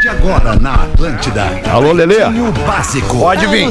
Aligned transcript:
De 0.00 0.08
agora 0.08 0.56
na 0.58 0.74
Atlântida. 0.84 1.60
Alô, 1.70 1.92
Lelê? 1.92 2.14
Pretinho 2.14 2.52
Básico. 2.66 3.18
Pode 3.18 3.46
vir. 3.48 3.70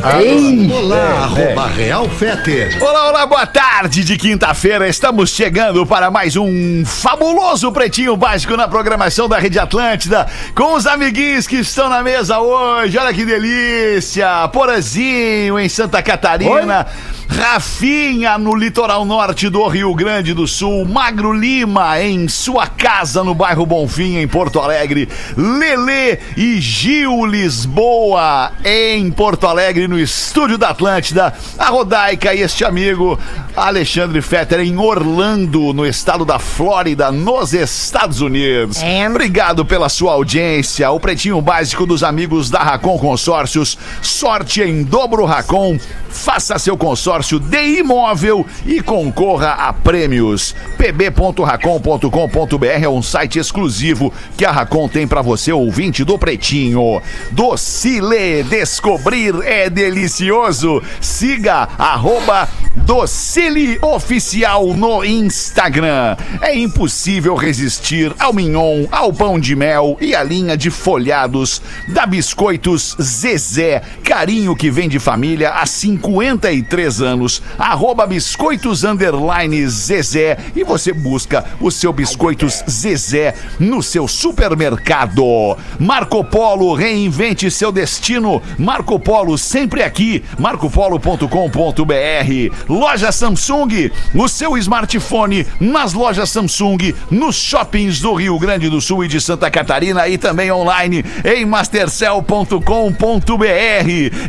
Olá, 0.71 1.23
arroba 1.23 1.67
Real 1.67 2.07
Feter. 2.07 2.77
Olá, 2.79 3.09
olá, 3.09 3.25
boa 3.25 3.47
tarde 3.47 4.03
de 4.03 4.15
quinta-feira. 4.15 4.87
Estamos 4.87 5.31
chegando 5.31 5.87
para 5.87 6.11
mais 6.11 6.35
um 6.35 6.83
fabuloso 6.85 7.71
Pretinho 7.71 8.15
Básico 8.15 8.55
na 8.55 8.67
programação 8.67 9.27
da 9.27 9.39
Rede 9.39 9.57
Atlântida, 9.57 10.27
com 10.53 10.75
os 10.75 10.85
amiguinhos 10.85 11.47
que 11.47 11.55
estão 11.55 11.89
na 11.89 12.03
mesa 12.03 12.37
hoje. 12.39 12.95
Olha 12.95 13.11
que 13.11 13.25
delícia! 13.25 14.47
Porazinho 14.49 15.57
em 15.59 15.67
Santa 15.67 16.03
Catarina, 16.03 16.85
Rafinha 17.29 18.39
no 18.39 18.55
litoral 18.55 19.05
norte 19.05 19.49
do 19.49 19.65
Rio 19.67 19.93
Grande 19.93 20.33
do 20.33 20.47
Sul, 20.47 20.83
Magro 20.83 21.31
Lima 21.31 22.01
em 22.01 22.27
sua 22.27 22.65
casa 22.65 23.23
no 23.23 23.35
bairro 23.35 23.67
Bonfim, 23.67 24.17
em 24.17 24.27
Porto 24.27 24.59
Alegre, 24.59 25.07
Lelê 25.37 26.17
e 26.35 26.59
Gil 26.59 27.27
Lisboa 27.27 28.51
em 28.65 29.11
Porto 29.11 29.45
Alegre, 29.45 29.87
no 29.87 29.99
estúdio 29.99 30.57
da 30.57 30.69
Atlântida, 30.69 31.31
a 31.57 31.69
Rodaica 31.69 32.33
e 32.33 32.41
este 32.41 32.65
amigo 32.65 33.17
Alexandre 33.55 34.21
Fetter 34.21 34.61
em 34.61 34.77
Orlando, 34.77 35.71
no 35.71 35.85
estado 35.85 36.25
da 36.25 36.39
Flórida, 36.39 37.11
nos 37.11 37.53
Estados 37.53 38.21
Unidos. 38.21 38.79
Obrigado 39.09 39.63
pela 39.63 39.87
sua 39.87 40.13
audiência. 40.13 40.89
O 40.89 40.99
pretinho 40.99 41.39
básico 41.41 41.85
dos 41.85 42.03
amigos 42.03 42.49
da 42.49 42.59
Racon 42.59 42.97
Consórcios. 42.97 43.77
Sorte 44.01 44.61
em 44.61 44.83
dobro 44.83 45.25
Racon. 45.25 45.77
Faça 46.09 46.57
seu 46.57 46.75
consórcio 46.75 47.18
de 47.21 47.79
imóvel 47.79 48.45
e 48.65 48.81
concorra 48.81 49.51
a 49.51 49.73
prêmios. 49.73 50.55
pb.racon.com.br 50.77 52.65
é 52.65 52.87
um 52.87 53.01
site 53.01 53.39
exclusivo 53.39 54.13
que 54.37 54.45
a 54.45 54.51
Racon 54.51 54.87
tem 54.87 55.05
para 55.05 55.21
você, 55.21 55.51
ouvinte 55.51 56.05
do 56.05 56.17
Pretinho. 56.17 57.01
Docile, 57.31 58.43
descobrir 58.43 59.35
é 59.43 59.69
delicioso. 59.69 60.81
Siga 61.01 61.67
arroba 61.77 62.47
Docile 62.85 63.77
Oficial 63.81 64.73
no 64.73 65.03
Instagram. 65.03 66.15
É 66.41 66.55
impossível 66.55 67.35
resistir 67.35 68.13
ao 68.17 68.33
mignon, 68.33 68.85
ao 68.91 69.11
pão 69.11 69.39
de 69.39 69.55
mel 69.55 69.97
e 69.99 70.15
à 70.15 70.23
linha 70.23 70.55
de 70.55 70.69
folhados 70.69 71.61
da 71.87 72.05
Biscoitos 72.05 72.95
Zezé. 73.01 73.81
Carinho 74.03 74.55
que 74.55 74.71
vem 74.71 74.87
de 74.87 74.99
família 74.99 75.51
há 75.51 75.65
53 75.65 77.01
anos. 77.01 77.08
Arroba 77.57 78.05
Biscoitos 78.05 78.83
Underline 78.83 79.67
Zezé. 79.67 80.37
E 80.55 80.63
você 80.63 80.93
busca 80.93 81.45
o 81.59 81.71
seu 81.71 81.93
Biscoitos 81.93 82.63
Zezé 82.69 83.33
no 83.59 83.81
seu 83.81 84.07
supermercado. 84.07 85.57
Marco 85.79 86.23
Polo, 86.23 86.73
reinvente 86.73 87.49
seu 87.49 87.71
destino. 87.71 88.41
Marco 88.57 88.99
Polo 88.99 89.37
sempre 89.37 89.83
aqui. 89.83 90.23
marcopolo.com.br. 90.37 92.55
Loja 92.67 93.11
Samsung, 93.11 93.91
o 94.13 94.27
seu 94.27 94.57
smartphone 94.57 95.45
nas 95.59 95.93
lojas 95.93 96.29
Samsung, 96.29 96.93
nos 97.09 97.35
shoppings 97.35 97.99
do 97.99 98.13
Rio 98.13 98.37
Grande 98.37 98.69
do 98.69 98.81
Sul 98.81 99.05
e 99.05 99.07
de 99.07 99.19
Santa 99.19 99.49
Catarina 99.49 100.07
e 100.07 100.17
também 100.17 100.51
online 100.51 101.03
em 101.23 101.45
mastercell.com.br. 101.45 102.59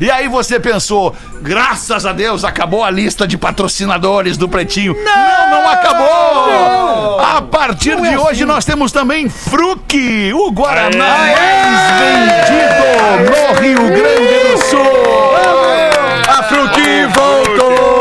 E 0.00 0.10
aí 0.10 0.28
você 0.28 0.60
pensou, 0.60 1.14
graças 1.42 2.06
a 2.06 2.12
Deus 2.12 2.44
acabou 2.44 2.69
a 2.78 2.90
lista 2.90 3.26
de 3.26 3.36
patrocinadores 3.36 4.36
do 4.36 4.48
Pretinho. 4.48 4.94
Não, 4.94 5.50
não, 5.50 5.68
acabou! 5.68 7.18
A 7.20 7.42
partir 7.42 8.00
de 8.00 8.16
hoje 8.16 8.44
nós 8.44 8.64
temos 8.64 8.92
também 8.92 9.28
Fruc, 9.28 10.32
o 10.32 10.50
Guaraná 10.52 11.16
mais 11.18 11.38
vendido 12.00 13.30
no 13.30 13.60
Rio 13.60 13.88
Grande 13.88 14.52
do 14.52 14.58
Sul. 14.58 14.80
A 16.28 16.42
Fruc 16.44 16.78
voltou! 17.14 17.99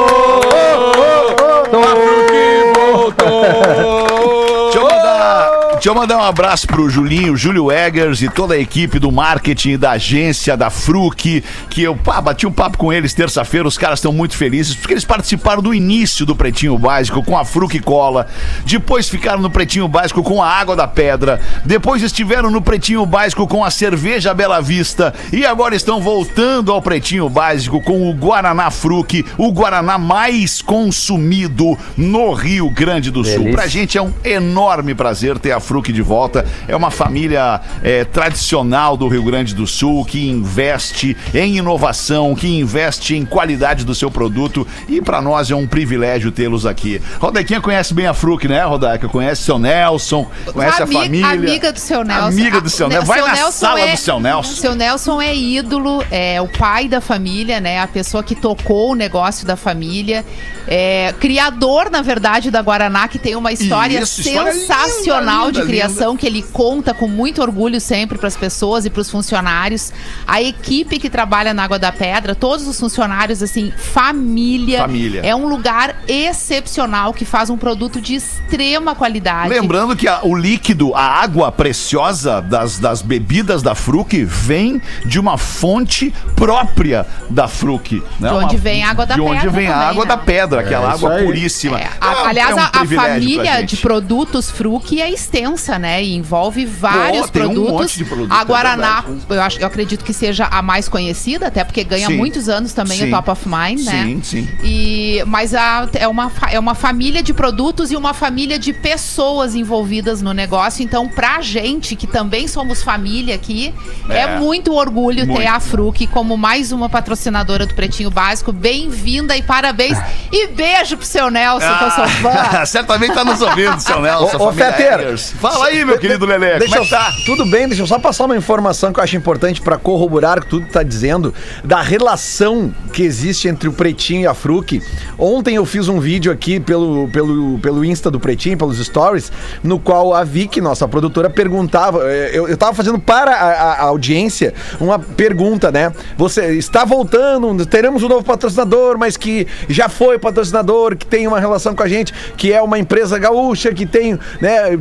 Deixa 5.89 5.97
eu 5.97 6.01
mandar 6.03 6.17
um 6.19 6.23
abraço 6.23 6.67
pro 6.67 6.87
Julinho, 6.87 7.35
Júlio 7.35 7.71
Eggers 7.71 8.21
e 8.21 8.29
toda 8.29 8.53
a 8.53 8.59
equipe 8.59 8.99
do 8.99 9.11
marketing 9.11 9.75
da 9.75 9.91
agência 9.91 10.55
da 10.55 10.69
Fruc, 10.69 11.43
que 11.67 11.81
eu 11.81 11.95
pá, 11.95 12.21
bati 12.21 12.45
um 12.45 12.51
papo 12.51 12.77
com 12.77 12.93
eles 12.93 13.11
terça-feira, 13.11 13.67
os 13.67 13.75
caras 13.75 13.97
estão 13.97 14.13
muito 14.13 14.37
felizes, 14.37 14.75
porque 14.75 14.93
eles 14.93 15.03
participaram 15.03 15.63
do 15.63 15.73
início 15.73 16.27
do 16.27 16.35
Pretinho 16.35 16.77
Básico 16.77 17.23
com 17.23 17.35
a 17.35 17.43
Fruc 17.43 17.79
Cola, 17.79 18.27
depois 18.65 19.09
ficaram 19.09 19.41
no 19.41 19.49
Pretinho 19.49 19.87
Básico 19.87 20.21
com 20.21 20.43
a 20.43 20.47
Água 20.47 20.75
da 20.75 20.87
Pedra, 20.87 21.41
depois 21.65 22.03
estiveram 22.03 22.51
no 22.51 22.61
Pretinho 22.61 23.03
Básico 23.03 23.47
com 23.47 23.65
a 23.65 23.71
Cerveja 23.71 24.31
Bela 24.31 24.61
Vista 24.61 25.11
e 25.33 25.43
agora 25.43 25.75
estão 25.75 25.99
voltando 25.99 26.71
ao 26.71 26.83
Pretinho 26.83 27.27
Básico 27.27 27.81
com 27.81 28.07
o 28.07 28.13
Guaraná 28.13 28.69
Fruc, 28.69 29.25
o 29.39 29.51
Guaraná 29.51 29.97
mais 29.97 30.61
consumido 30.61 31.75
no 31.97 32.31
Rio 32.33 32.69
Grande 32.69 33.09
do 33.09 33.23
Sul. 33.23 33.49
Pra 33.51 33.65
gente 33.65 33.97
é 33.97 34.01
um 34.03 34.13
enorme 34.23 34.93
prazer 34.93 35.39
ter 35.39 35.51
a 35.51 35.59
Fruc 35.59 35.78
de 35.81 36.01
volta. 36.01 36.45
É 36.67 36.75
uma 36.75 36.91
família 36.91 37.61
é, 37.81 38.03
tradicional 38.03 38.97
do 38.97 39.07
Rio 39.07 39.23
Grande 39.23 39.55
do 39.55 39.65
Sul 39.65 40.03
que 40.05 40.27
investe 40.27 41.15
em 41.33 41.57
inovação, 41.57 42.35
que 42.35 42.47
investe 42.47 43.15
em 43.15 43.25
qualidade 43.25 43.85
do 43.85 43.95
seu 43.95 44.11
produto 44.11 44.67
e 44.87 45.01
para 45.01 45.21
nós 45.21 45.49
é 45.49 45.55
um 45.55 45.65
privilégio 45.65 46.31
tê-los 46.31 46.65
aqui. 46.65 47.01
Rodequinha 47.19 47.61
conhece 47.61 47.93
bem 47.93 48.05
a 48.07 48.13
Fruc, 48.13 48.45
né, 48.47 48.63
Rodeca? 48.63 49.07
Conhece 49.07 49.43
seu 49.43 49.57
Nelson, 49.57 50.27
conhece 50.53 50.83
a 50.83 50.87
família. 50.87 51.27
Amiga 51.27 51.71
do 51.71 51.79
seu 51.79 52.03
Nelson. 52.03 52.27
Amiga 52.27 52.61
do 52.61 52.69
seu 52.69 52.85
Ah, 52.87 52.89
Nelson. 52.89 53.05
Vai 53.07 53.17
seu 53.19 53.27
na 53.27 53.33
Nelson 53.33 53.51
sala 53.51 53.79
é- 53.79 53.91
do 53.91 53.97
seu 53.97 54.19
Nelson. 54.19 54.53
Seu 54.53 54.75
Nelson 54.75 55.21
é 55.21 55.35
ídolo, 55.35 56.03
é 56.11 56.41
o 56.41 56.47
pai 56.47 56.87
da 56.87 56.99
família, 57.01 57.59
né? 57.59 57.79
A 57.79 57.87
pessoa 57.87 58.23
que 58.23 58.35
tocou 58.35 58.91
o 58.91 58.95
negócio 58.95 59.45
da 59.47 59.55
família. 59.55 60.25
É, 60.67 61.13
criador, 61.19 61.89
na 61.89 62.01
verdade, 62.01 62.51
da 62.51 62.61
Guaraná, 62.61 63.07
que 63.07 63.17
tem 63.17 63.35
uma 63.35 63.51
história 63.51 63.99
Isso, 63.99 64.21
história 64.21 64.53
sensacional 64.53 65.47
linda, 65.47 65.61
de 65.61 65.68
criação, 65.69 66.17
que 66.17 66.25
ele 66.25 66.41
conta 66.41 66.93
com 66.93 67.07
muito 67.07 67.41
orgulho 67.41 67.79
sempre 67.79 68.17
para 68.17 68.27
as 68.27 68.35
pessoas 68.37 68.85
e 68.85 68.89
para 68.89 69.01
os 69.01 69.09
funcionários. 69.09 69.91
A 70.27 70.41
equipe 70.41 70.97
que 70.99 71.09
trabalha 71.09 71.53
na 71.53 71.63
Água 71.63 71.77
da 71.79 71.91
Pedra, 71.91 72.33
todos 72.35 72.67
os 72.67 72.79
funcionários, 72.79 73.41
assim, 73.43 73.71
família. 73.77 74.79
Família. 74.79 75.21
É 75.23 75.35
um 75.35 75.47
lugar 75.47 75.95
excepcional 76.07 77.13
que 77.13 77.25
faz 77.25 77.49
um 77.49 77.57
produto 77.57 77.99
de 78.01 78.15
extrema 78.15 78.95
qualidade. 78.95 79.49
Lembrando 79.49 79.95
que 79.95 80.07
a- 80.07 80.21
o 80.23 80.35
líquido, 80.35 80.93
a 80.95 81.01
água 81.03 81.51
preciosa 81.51 82.41
das, 82.41 82.79
das 82.79 83.01
bebidas 83.01 83.61
da 83.61 83.75
Fruc 83.75 84.13
vem 84.23 84.81
de 85.05 85.19
uma 85.19 85.37
fonte 85.37 86.13
própria 86.35 87.05
da 87.29 87.47
Fruc. 87.47 88.01
Né? 88.19 88.29
De 88.29 88.35
onde 88.35 88.55
Uma- 88.55 88.61
vem 88.61 88.83
a 88.83 88.89
água 88.89 89.05
da 89.05 89.15
De 89.15 89.21
onde 89.21 89.33
pedra 89.35 89.51
vem 89.51 89.67
a 89.67 89.71
também, 89.73 89.87
água 89.89 90.03
né? 90.05 90.09
da 90.09 90.17
pedra, 90.17 90.59
aquela 90.61 90.89
É 90.89 90.93
água 90.93 91.13
aí. 91.15 91.25
puríssima. 91.25 91.79
É, 91.79 91.89
a- 91.99 92.13
É 92.13 92.27
aliás, 92.27 92.51
é 92.51 92.55
um 92.55 92.59
a- 92.59 92.71
a, 92.73 92.85
família 92.85 93.63
de 93.65 93.77
produtos 93.77 94.49
Fruc 94.49 94.99
é 94.99 95.09
extensa, 95.11 95.58
né? 95.79 96.03
E 96.03 96.15
envolve 96.15 96.65
vários 96.65 97.25
um 97.27 97.29
produtos. 97.29 97.71
monte 97.71 97.97
de 97.97 98.05
produto, 98.05 98.31
a 98.31 98.41
é 98.41 98.45
Guaraná, 98.45 99.01
verdade. 99.01 99.25
eu, 99.29 99.41
acho, 99.41 99.59
eu 99.59 99.67
acredito 99.67 100.03
que 100.05 100.13
seja 100.13 100.45
a 100.45 100.61
mais 100.61 100.87
conhecida, 100.87 101.47
até 101.47 101.63
porque 101.63 101.83
ganha 101.83 102.07
Sim. 102.07 102.17
muitos 102.17 102.47
anos 102.47 102.73
também 102.73 102.99
Sim. 102.99 103.07
o 103.07 103.11
Top 103.11 103.29
of 103.31 103.47
Mind, 103.47 103.81
né? 103.85 104.03
Sim, 104.05 104.21
sim. 104.23 104.49
E, 104.63 105.23
mas 105.27 105.53
a- 105.53 105.87
é, 105.93 106.07
uma, 106.07 106.31
é 106.51 106.59
uma 106.59 106.75
família 106.75 107.21
de 107.21 107.33
produtos 107.33 107.91
e 107.91 107.95
uma 107.95 108.13
família 108.13 108.57
de 108.57 108.71
pessoas 108.73 109.55
envolvidas 109.55 110.21
no 110.21 110.33
negócio. 110.33 110.83
Então, 110.83 111.07
pra 111.07 111.41
gente, 111.41 111.95
que 111.95 112.07
também 112.07 112.47
somos 112.47 112.81
família 112.83 113.35
aqui, 113.35 113.73
é, 114.09 114.19
É. 114.19 114.39
muito 114.39 114.73
orgulho 114.73 115.25
Muito. 115.25 115.39
ter 115.41 115.47
a 115.47 115.59
Fruc 115.59 116.07
como 116.07 116.37
mais 116.37 116.71
uma 116.71 116.87
patrocinadora 116.89 117.65
do 117.65 117.73
Pretinho 117.73 118.09
Básico. 118.09 118.51
Bem-vinda 118.51 119.35
e 119.35 119.41
parabéns. 119.41 119.97
E 120.31 120.47
beijo 120.47 120.97
pro 120.97 121.05
seu 121.05 121.29
Nelson, 121.29 121.77
que 121.77 121.83
eu 121.83 121.91
sou 121.91 122.07
fã. 122.07 122.65
Certamente 122.67 123.13
tá 123.13 123.23
nos 123.25 123.41
ouvindo, 123.41 123.79
seu 123.79 124.01
Nelson. 124.01 124.37
Ô, 124.37 124.47
ô 124.49 125.48
Fala 125.51 125.65
aí, 125.67 125.83
meu 125.85 125.97
querido 125.97 126.25
Lelê. 126.25 126.59
Deixa 126.59 126.77
é 126.77 126.79
eu, 126.81 126.87
tá? 126.87 127.11
Tudo 127.25 127.45
bem, 127.45 127.67
deixa 127.67 127.81
eu 127.83 127.87
só 127.87 127.97
passar 127.99 128.25
uma 128.25 128.37
informação 128.37 128.93
que 128.93 128.99
eu 128.99 129.03
acho 129.03 129.15
importante 129.17 129.61
pra 129.61 129.77
corroborar 129.77 130.37
o 130.37 130.41
que 130.41 130.47
tudo 130.47 130.67
tá 130.67 130.83
dizendo 130.83 131.33
da 131.63 131.81
relação 131.81 132.73
que 132.93 133.03
existe 133.03 133.47
entre 133.47 133.67
o 133.67 133.73
Pretinho 133.73 134.21
e 134.21 134.27
a 134.27 134.33
Fruc. 134.33 134.81
Ontem 135.17 135.55
eu 135.55 135.65
fiz 135.65 135.87
um 135.87 135.99
vídeo 135.99 136.31
aqui 136.31 136.59
pelo, 136.59 137.07
pelo, 137.09 137.59
pelo 137.59 137.83
Insta 137.83 138.09
do 138.11 138.19
Pretinho, 138.19 138.57
pelos 138.57 138.77
stories, 138.83 139.31
no 139.63 139.79
qual 139.79 140.13
a 140.13 140.23
Vicky, 140.23 140.61
nossa 140.61 140.87
produtora, 140.87 141.29
perguntava. 141.29 142.01
eh, 142.05 142.31
Eu, 142.33 142.47
eu 142.47 142.57
tava 142.57 142.73
fazendo 142.73 142.99
para 142.99 143.31
a, 143.31 143.51
a- 143.51 143.81
audiência 143.83 144.53
uma 144.79 144.99
pergunta, 144.99 145.71
né? 145.71 145.91
Você 146.17 146.53
está 146.57 146.85
voltando, 146.85 147.65
teremos 147.65 148.03
um 148.03 148.07
novo 148.07 148.23
patrocinador, 148.23 148.97
mas 148.97 149.17
que 149.17 149.47
já 149.67 149.89
foi 149.89 150.17
patrocinador, 150.19 150.95
que 150.95 151.05
tem 151.05 151.27
uma 151.27 151.39
relação 151.39 151.75
com 151.75 151.83
a 151.83 151.87
gente, 151.87 152.13
que 152.37 152.53
é 152.53 152.61
uma 152.61 152.77
empresa 152.79 153.17
gaúcha, 153.17 153.73
que 153.73 153.85
tem, 153.85 154.17
né, 154.41 154.77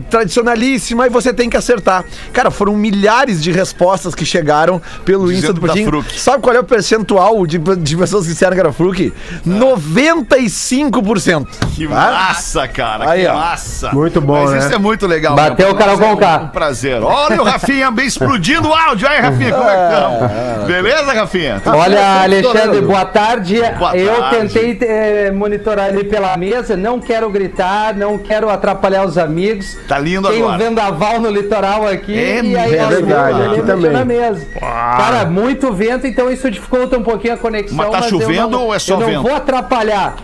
tradicionalíssima, 0.58 1.06
e 1.06 1.10
você 1.10 1.32
tem 1.32 1.48
que 1.48 1.56
acertar. 1.56 2.04
Cara, 2.32 2.50
foram 2.50 2.74
milhares 2.76 3.40
de 3.42 3.50
respostas 3.52 4.14
que 4.14 4.24
chegaram 4.26 4.80
pelo 5.04 5.30
Insta 5.32 5.52
Dizendo 5.52 5.54
do 5.54 5.60
da 5.66 5.72
Pretinho. 5.72 5.88
Fruc. 5.88 6.18
Sabe 6.20 6.42
qual 6.42 6.54
é 6.56 6.60
o 6.60 6.64
percentual 6.64 7.46
de, 7.46 7.58
de 7.58 7.96
pessoas 7.96 8.26
que 8.26 8.32
disseram 8.32 8.54
que 8.54 8.60
era 8.60 8.72
Fruc? 8.72 9.12
95%. 9.46 11.46
Que 11.74 11.86
Tá? 11.88 11.94
massa, 11.94 12.68
cara. 12.68 13.10
Aí, 13.10 13.22
que 13.22 13.28
ó. 13.28 13.34
massa. 13.34 13.92
Muito 13.92 14.20
bom, 14.20 14.42
Mas 14.44 14.50
né? 14.52 14.58
isso 14.58 14.74
é 14.74 14.78
muito 14.78 15.06
legal. 15.06 15.34
Bateu 15.36 15.70
o 15.70 15.74
Carol 15.74 15.96
Mas 15.96 16.06
é. 16.06 16.10
Um, 16.38 16.44
um 16.44 16.48
prazer. 16.48 17.02
Olha 17.02 17.40
o 17.40 17.44
Rafinha 17.44 17.90
bem 17.90 18.06
explodindo 18.06 18.68
o 18.68 18.74
áudio. 18.74 19.08
Aí, 19.08 19.20
Rafinha, 19.20 19.52
como 19.54 19.68
é 19.68 19.76
que 19.76 19.82
estamos? 19.94 20.66
Beleza, 20.66 21.12
Rafinha? 21.12 21.62
Olha, 21.66 22.22
Alexandre, 22.22 22.80
boa 22.80 23.04
tarde. 23.04 23.60
Boa 23.78 23.96
eu 23.96 24.20
tarde. 24.20 24.52
tentei 24.54 24.78
eh, 24.88 25.30
monitorar 25.30 25.86
ali 25.86 26.04
pela 26.04 26.36
mesa, 26.36 26.76
não 26.76 27.00
quero 27.00 27.30
gritar, 27.30 27.94
não 27.94 28.18
quero 28.18 28.50
atrapalhar 28.50 29.04
os 29.04 29.16
amigos. 29.16 29.76
Tá 29.86 29.98
lindo 29.98 30.28
Tem 30.28 30.42
um 30.48 30.58
vendaval 30.58 31.20
no 31.20 31.30
litoral 31.30 31.86
aqui 31.86 32.16
É 32.18 32.42
e 32.42 32.56
aí 32.56 32.74
É 32.74 32.86
verdade, 32.86 33.42
aqui 33.42 33.62
também. 33.62 33.90
na 33.92 34.04
mesa. 34.04 34.46
Cara, 34.58 35.24
muito 35.26 35.72
vento, 35.72 36.06
então 36.06 36.30
isso 36.30 36.50
dificulta 36.50 36.96
um 36.98 37.02
pouquinho 37.02 37.34
a 37.34 37.36
conexão. 37.36 37.76
Mas 37.76 37.90
tá 37.90 37.98
eu 37.98 38.02
chovendo 38.20 38.48
não- 38.50 38.64
ou 38.64 38.74
é 38.74 38.78
só 38.78 38.94
eu 38.94 38.98
vento? 38.98 39.12
não 39.14 39.22
vou 39.22 39.34
atrapalhar. 39.34 40.16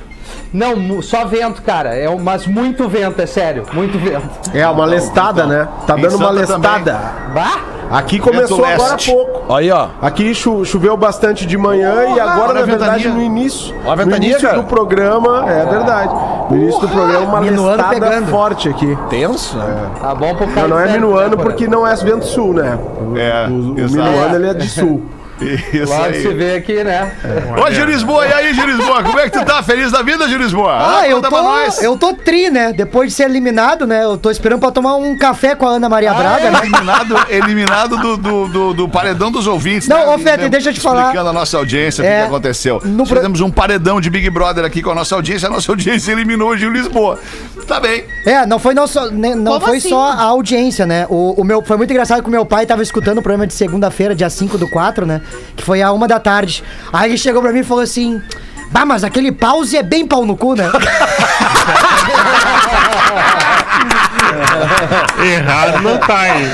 Não, 0.53 1.03
só 1.03 1.25
vento, 1.25 1.63
cara. 1.63 1.95
É, 1.97 2.09
um- 2.09 2.19
mas 2.19 2.47
muito 2.47 2.89
vento, 2.89 3.21
é 3.21 3.27
sério. 3.27 3.65
Muito 3.73 3.99
vento. 3.99 4.29
É, 4.55 4.67
uma 4.69 4.85
lestada, 4.85 5.47
né? 5.47 5.67
Tá 5.87 5.97
dando 5.97 6.17
uma 6.17 6.31
lestada. 6.31 6.93
Bah! 7.35 7.59
Aqui 7.91 8.19
começou 8.19 8.65
agora 8.65 8.95
há 8.95 8.97
pouco. 8.97 9.53
Aí, 9.53 9.71
ó. 9.71 9.89
Aqui 10.01 10.35
cho- 10.35 10.65
choveu 10.65 10.97
bastante 10.97 11.45
de 11.45 11.59
manhã 11.59 12.15
e 12.17 12.21
agora, 12.21 12.55
na 12.55 12.63
verdade, 12.63 13.03
ventania. 13.05 13.11
no 13.11 13.23
início, 13.23 13.75
Olha 13.85 14.03
a 14.03 14.07
no 14.07 14.17
início 14.17 14.41
cara. 14.41 14.57
do 14.57 14.65
programa, 14.65 15.45
é 15.51 15.67
verdade. 15.67 16.15
No 16.51 16.57
início 16.57 16.81
do 16.81 16.89
programa, 16.89 17.27
uma 17.27 17.41
Minuano 17.41 17.71
lestada 17.77 17.95
pegando. 17.95 18.27
forte 18.31 18.69
aqui. 18.69 18.99
Tenso, 19.09 19.57
né? 19.57 19.91
Tá 20.01 20.15
bom 20.15 20.35
pro 20.35 20.47
Não, 20.47 20.55
cara 20.55 20.69
não 20.69 20.79
é 20.79 20.85
certo, 20.85 20.95
minuano 21.01 21.37
né, 21.37 21.43
porque 21.43 21.67
não 21.67 21.87
é 21.87 21.95
vento 21.97 22.27
sul, 22.27 22.53
né? 22.53 22.79
O, 23.01 23.17
É, 23.17 23.49
o, 23.49 23.73
o 23.75 23.79
exato. 23.81 23.93
minuano 24.09 24.35
ele 24.37 24.49
é 24.49 24.55
de 24.55 24.69
sul. 24.69 25.03
Isso 25.41 25.87
se 25.87 25.93
aí. 26.29 26.35
vê 26.35 26.55
aqui, 26.57 26.85
né? 26.85 27.13
Ô, 27.61 27.71
Gil 27.73 27.87
Lisboa, 27.87 28.27
e 28.27 28.33
aí, 28.33 28.55
Gil 28.55 28.67
Lisboa? 28.67 29.03
Como 29.03 29.19
é 29.19 29.29
que 29.29 29.39
tu 29.39 29.45
tá? 29.45 29.63
Feliz 29.63 29.91
da 29.91 30.03
vida, 30.03 30.29
Gil 30.29 30.39
Lisboa? 30.39 30.99
Ah, 31.01 31.09
eu 31.09 31.21
tô, 31.21 31.37
eu 31.83 31.97
tô 31.99 32.13
tri, 32.15 32.51
né? 32.51 32.73
Depois 32.73 33.11
de 33.11 33.15
ser 33.17 33.25
eliminado, 33.25 33.87
né? 33.87 34.05
Eu 34.05 34.17
tô 34.17 34.31
esperando 34.31 34.61
pra 34.61 34.71
tomar 34.71 34.97
um 34.97 35.17
café 35.17 35.55
com 35.55 35.67
a 35.67 35.71
Ana 35.73 35.89
Maria 35.89 36.15
Braga, 36.15 36.51
né? 36.51 36.59
Eliminado, 36.63 37.17
eliminado 37.29 37.97
do, 37.97 38.17
do, 38.17 38.49
do- 38.49 38.75
do 38.75 38.89
paredão 38.89 39.31
dos 39.31 39.47
ouvintes. 39.47 39.89
Não, 39.89 39.99
né? 39.99 40.15
ô, 40.15 40.19
Fede, 40.19 40.49
deixa 40.49 40.71
eu 40.71 40.75
te 40.75 40.81
falar. 40.81 41.03
Explicando 41.07 41.31
a 41.31 41.33
nossa 41.33 41.57
audiência 41.57 42.03
o 42.03 42.07
que 42.07 42.13
É, 42.13 42.21
que 42.23 42.27
aconteceu. 42.29 42.81
no 42.85 43.05
Fizemos 43.05 43.41
um 43.41 43.51
paredão 43.51 44.01
de 44.01 44.09
Big 44.11 44.29
Brother 44.31 44.65
aqui 44.65 44.83
com 44.83 44.91
a 44.91 44.95
nossa 44.95 45.15
audiência. 45.15 45.49
A 45.49 45.51
nossa 45.51 45.71
audiência 45.73 46.13
eliminou 46.13 46.51
o 46.51 46.57
Gil 46.57 46.71
Lisboa. 46.71 47.19
Tá 47.67 47.81
bem. 47.81 48.05
É, 48.27 48.45
não 48.47 48.59
foi, 48.59 48.75
né, 48.75 49.35
não 49.35 49.53
Como 49.55 49.67
foi 49.67 49.79
assim? 49.79 49.89
só 49.89 50.03
a 50.13 50.23
audiência, 50.23 50.85
né? 50.87 51.07
O, 51.09 51.41
o 51.41 51.45
meu, 51.45 51.63
foi 51.65 51.77
muito 51.77 51.91
engraçado 51.91 52.23
que 52.23 52.29
o 52.29 52.31
meu 52.31 52.45
pai 52.45 52.67
tava 52.67 52.83
escutando 52.83 53.19
o 53.19 53.23
programa 53.23 53.47
de 53.47 53.55
segunda-feira, 53.55 54.15
dia 54.15 54.29
5 54.29 54.59
do 54.59 54.69
4, 54.69 55.07
né? 55.07 55.21
Que 55.57 55.65
foi 55.65 55.83
a 55.83 55.93
uma 55.93 56.09
da 56.09 56.19
tarde. 56.21 56.63
Aí 56.93 57.11
ele 57.11 57.19
chegou 57.19 57.41
pra 57.43 57.53
mim 57.53 57.61
e 57.61 57.65
falou 57.65 57.83
assim: 57.83 58.21
Bah, 58.71 58.85
mas 58.85 59.05
aquele 59.05 59.31
pause 59.31 59.77
é 59.77 59.83
bem 59.83 60.07
pau 60.07 60.25
no 60.27 60.37
cu, 60.37 60.55
né? 60.55 60.71
Errado 65.25 65.83
não 65.83 65.99
tá, 65.99 66.29
hein? 66.29 66.45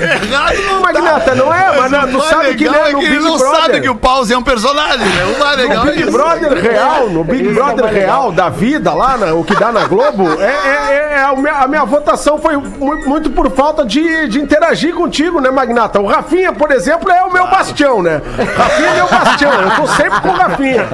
Errado 0.00 0.56
não 0.66 0.80
Magnata, 0.80 1.34
não 1.34 1.52
é, 1.54 1.76
mas 1.78 1.90
não, 1.90 2.08
tu 2.08 2.20
sabe 2.22 2.54
que 2.54 2.68
né, 2.68 2.78
é 2.88 2.92
no 2.92 2.98
que 3.00 3.04
ele 3.06 3.16
Big 3.18 3.24
não 3.24 3.36
Brother. 3.38 3.60
sabe 3.62 3.80
que 3.80 3.88
o 3.90 3.94
Pause 3.94 4.32
é 4.32 4.38
um 4.38 4.42
personagem, 4.42 5.06
né? 5.06 5.24
O 5.36 5.38
mais 5.38 5.56
legal 5.56 5.84
No 5.84 5.90
é 5.90 5.94
Big 5.94 6.02
isso. 6.08 6.12
Brother 6.12 6.52
real, 6.62 7.08
no 7.10 7.24
Big 7.24 7.48
Brother 7.48 7.84
real 7.86 8.32
da 8.32 8.48
vida 8.48 8.92
lá, 8.94 9.16
na- 9.16 9.34
o 9.34 9.44
que 9.44 9.54
dá 9.54 9.70
na 9.72 9.84
Globo, 9.84 10.28
é, 10.40 10.44
é- 10.46 11.12
é- 11.16 11.22
a, 11.24 11.34
minha, 11.34 11.52
a 11.54 11.68
minha 11.68 11.84
votação 11.84 12.38
foi 12.38 12.56
mu- 12.56 13.02
muito 13.06 13.30
por 13.30 13.50
falta 13.50 13.84
de, 13.84 14.28
de 14.28 14.40
interagir 14.40 14.94
contigo, 14.94 15.40
né, 15.40 15.50
Magnata? 15.50 16.00
O 16.00 16.06
Rafinha, 16.06 16.52
por 16.52 16.70
exemplo, 16.72 17.10
é 17.10 17.22
o 17.22 17.32
meu 17.32 17.46
bastião, 17.46 18.02
né? 18.02 18.20
Rafinha 18.56 18.88
é 18.88 18.94
meu 18.94 19.06
bastião, 19.08 19.52
eu 19.52 19.70
tô 19.72 19.86
sempre 19.88 20.20
com 20.20 20.28
o 20.28 20.32
Rafinha. 20.32 20.86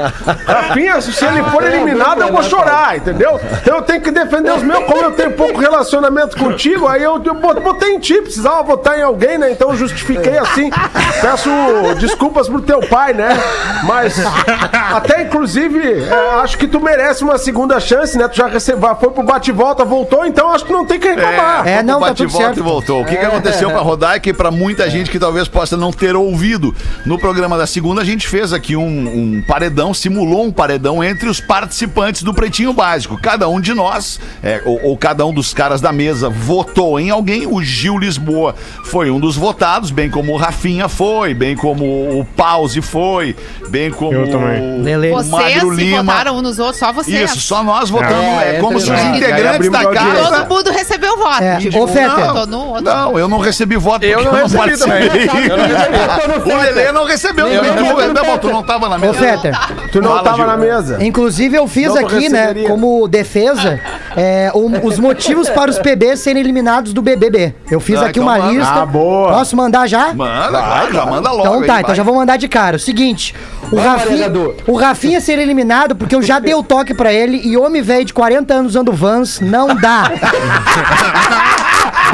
Rafinha, 0.47 1.01
se 1.01 1.25
ele 1.25 1.43
for 1.45 1.63
eliminado, 1.65 2.21
eu 2.23 2.33
vou 2.33 2.43
chorar, 2.43 2.97
entendeu? 2.97 3.41
Então 3.63 3.77
eu 3.77 3.83
tenho 3.83 4.01
que 4.01 4.11
defender 4.11 4.53
os 4.53 4.63
meus, 4.63 4.85
como 4.85 5.03
eu 5.03 5.13
tenho 5.13 5.33
pouco 5.45 5.61
relacionamento 5.61 6.37
contigo, 6.37 6.87
aí 6.89 7.03
eu, 7.03 7.21
eu 7.25 7.35
bot- 7.35 7.61
botei 7.61 7.91
em 7.95 7.99
ti, 7.99 8.21
precisava 8.21 8.63
votar 8.63 8.99
em 8.99 9.03
alguém, 9.03 9.39
né? 9.39 9.51
Então 9.51 9.71
eu 9.71 9.77
justifiquei 9.77 10.39
assim. 10.39 10.71
Peço 11.21 11.51
desculpas 11.99 12.49
pro 12.49 12.61
teu 12.61 12.81
pai, 12.81 13.13
né? 13.13 13.29
Mas 13.85 14.19
até 14.93 15.23
inclusive, 15.23 16.03
é, 16.05 16.31
acho 16.43 16.57
que 16.59 16.67
tu 16.67 16.81
merece 16.81 17.23
uma 17.25 17.39
segunda 17.39 17.79
chance, 17.81 18.17
né? 18.17 18.29
Tu 18.29 18.37
já 18.37 18.47
recebeu, 18.47 18.95
foi 18.97 19.11
pro 19.11 19.23
bate-volta, 19.23 19.85
voltou, 19.85 20.25
então 20.25 20.53
acho 20.53 20.65
que 20.65 20.73
não 20.73 20.87
tem 20.87 20.99
que 20.99 21.09
reclamar. 21.09 21.67
É, 21.67 21.83
não, 21.83 22.01
tá 22.01 22.07
bate 22.09 22.23
e 22.23 22.27
tudo 22.27 22.33
volta 22.33 22.47
certo. 22.47 22.59
e 22.59 22.63
voltou. 22.63 23.03
O 23.03 23.05
que, 23.05 23.17
que 23.17 23.25
aconteceu 23.25 23.71
pra 23.71 23.81
rodar 23.81 24.15
é 24.17 24.21
que 24.21 24.33
pra 24.33 24.51
muita 24.51 24.89
gente 24.89 25.11
que 25.11 25.19
talvez 25.19 25.49
possa 25.49 25.77
não 25.77 25.93
ter 25.93 26.15
ouvido, 26.17 26.75
no 27.05 27.19
programa 27.19 27.57
da 27.59 27.67
segunda 27.67 28.03
a 28.03 28.05
gente 28.05 28.27
fez 28.29 28.53
aqui 28.53 28.77
um, 28.77 28.85
um 28.85 29.45
paredão, 29.47 29.93
simulou 29.93 30.45
um 30.45 30.53
paredão 30.53 31.03
entre 31.03 31.29
os 31.29 31.41
participantes 31.41 32.23
do 32.23 32.33
Pretinho 32.33 32.73
Básico. 32.73 33.19
Cada 33.21 33.49
um 33.49 33.61
de 33.61 33.75
nós, 33.75 34.21
é, 34.43 34.63
ou, 34.65 34.81
ou 34.83 34.97
cada 34.97 35.25
um 35.27 35.34
dos 35.35 35.53
caras 35.53 35.81
da 35.81 35.93
mesa, 35.93 36.29
votou 36.31 36.99
em 36.99 37.11
alguém. 37.11 37.47
O 37.47 37.63
Gil 37.63 37.99
Lisboa 37.99 38.55
foi 38.85 39.11
um 39.11 39.21
dos 39.21 39.37
votados, 39.37 39.91
bem 39.91 40.09
como 40.09 40.33
o 40.33 40.37
Rafinha 40.37 40.89
foi, 40.89 41.35
bem 41.35 41.55
como 41.57 41.85
o 41.85 42.25
Pause 42.37 42.81
foi, 42.81 43.37
bem 43.69 43.91
como 43.91 44.13
Eu 44.15 44.31
também. 44.31 44.79
o, 44.81 44.83
Lele. 44.83 45.11
o 45.11 45.15
Vocês 45.17 45.29
Magro 45.31 45.75
se 45.75 45.81
Lima. 45.85 46.03
votaram 46.03 46.37
uns 46.37 46.43
nos 46.43 46.59
outros, 46.59 46.79
só 46.79 46.93
vocês. 46.93 47.31
Isso, 47.31 47.41
só 47.41 47.63
nós 47.63 47.91
votamos. 47.91 48.15
É, 48.43 48.57
É, 48.57 48.61
como 48.61 48.79
se 48.81 48.91
os 48.91 49.01
integrantes 49.01 49.71
da 49.71 49.85
casa. 49.87 50.45
Todo 50.45 50.49
mundo 50.57 50.71
recebeu 50.71 51.17
voto. 51.19 51.43
É, 51.43 51.57
Tipo, 51.57 51.81
ô, 51.83 51.87
Fetter. 51.89 52.11
um 52.33 52.57
outro. 52.69 52.83
Não, 52.85 53.19
eu 53.19 53.29
não 53.29 53.39
recebi 53.39 53.77
voto 53.77 54.05
Eu 54.05 54.19
porque 54.19 54.31
não 54.31 54.39
eu 54.39 54.49
não 54.49 54.61
recebi 54.61 54.79
também. 54.79 55.09
participei. 55.09 55.51
Eu 55.51 55.57
não 55.59 55.67
recebi. 55.67 56.53
O 56.53 56.57
Lelê 56.59 56.93
não 56.93 57.05
recebeu. 57.05 57.47
Eu 57.49 57.65
não 57.65 57.75
tu, 57.77 57.97
recebi. 57.97 58.15
Tá 58.15 58.25
bom, 58.25 58.39
tu 58.39 58.49
não 58.51 58.63
tava 58.63 58.89
na 58.89 58.97
Ô, 58.97 58.99
mesa. 58.99 59.15
Fetter. 59.15 59.59
Tu 59.91 60.01
não 60.01 60.11
Fala, 60.11 60.23
tava 60.23 60.37
Gil. 60.37 60.47
na 60.47 60.57
mesa. 60.57 61.05
Inclusive, 61.05 61.57
eu 61.57 61.67
fiz 61.67 61.89
Não, 61.95 61.99
aqui, 62.07 62.29
né, 62.29 62.55
como 62.67 63.09
defesa, 63.09 63.81
é, 64.17 64.51
um- 64.55 64.85
os 64.87 64.99
motivos 64.99 65.24
para 65.55 65.71
os 65.71 65.79
PBs 65.79 66.21
serem 66.21 66.41
eliminados 66.43 66.93
do 66.93 67.01
BBB. 67.03 67.55
Eu 67.71 67.81
fiz 67.81 67.99
Ah, 68.01 68.07
aqui 68.07 68.19
então 68.19 68.25
uma 68.25 68.39
manda. 68.39 68.53
lista. 68.53 68.83
Ah, 68.83 68.87
boa. 68.87 69.33
Posso 69.33 69.57
mandar 69.57 69.87
já? 69.87 70.13
Manda, 70.15 70.49
claro, 70.59 70.93
já 70.93 71.07
manda 71.07 71.31
logo. 71.31 71.41
Então 71.43 71.61
aí, 71.61 71.67
tá, 71.67 71.73
vai. 71.75 71.83
então 71.83 71.95
já 71.95 72.03
vou 72.03 72.15
mandar 72.15 72.37
de 72.37 72.49
cara. 72.49 72.77
O 72.77 72.81
seguinte, 72.81 73.35
o 73.75 73.77
Vai, 73.77 73.87
Rafinha, 73.87 74.33
o 74.67 74.77
Rafinha 74.77 75.21
ser 75.21 75.39
eliminado 75.39 75.97
porque 75.97 76.15
eu 76.15 76.23
já 76.23 76.39
dei 76.39 76.55
o 76.55 76.63
toque 76.63 76.95
pra 76.95 77.13
ele 77.13 77.41
e 77.45 77.57
homem 77.57 77.83
velho 77.83 78.05
de 78.05 78.15
40 78.15 78.55
anos 78.55 78.73
usando 78.73 78.93
Vans 78.93 79.41
não 79.41 79.75
dá. 79.75 80.11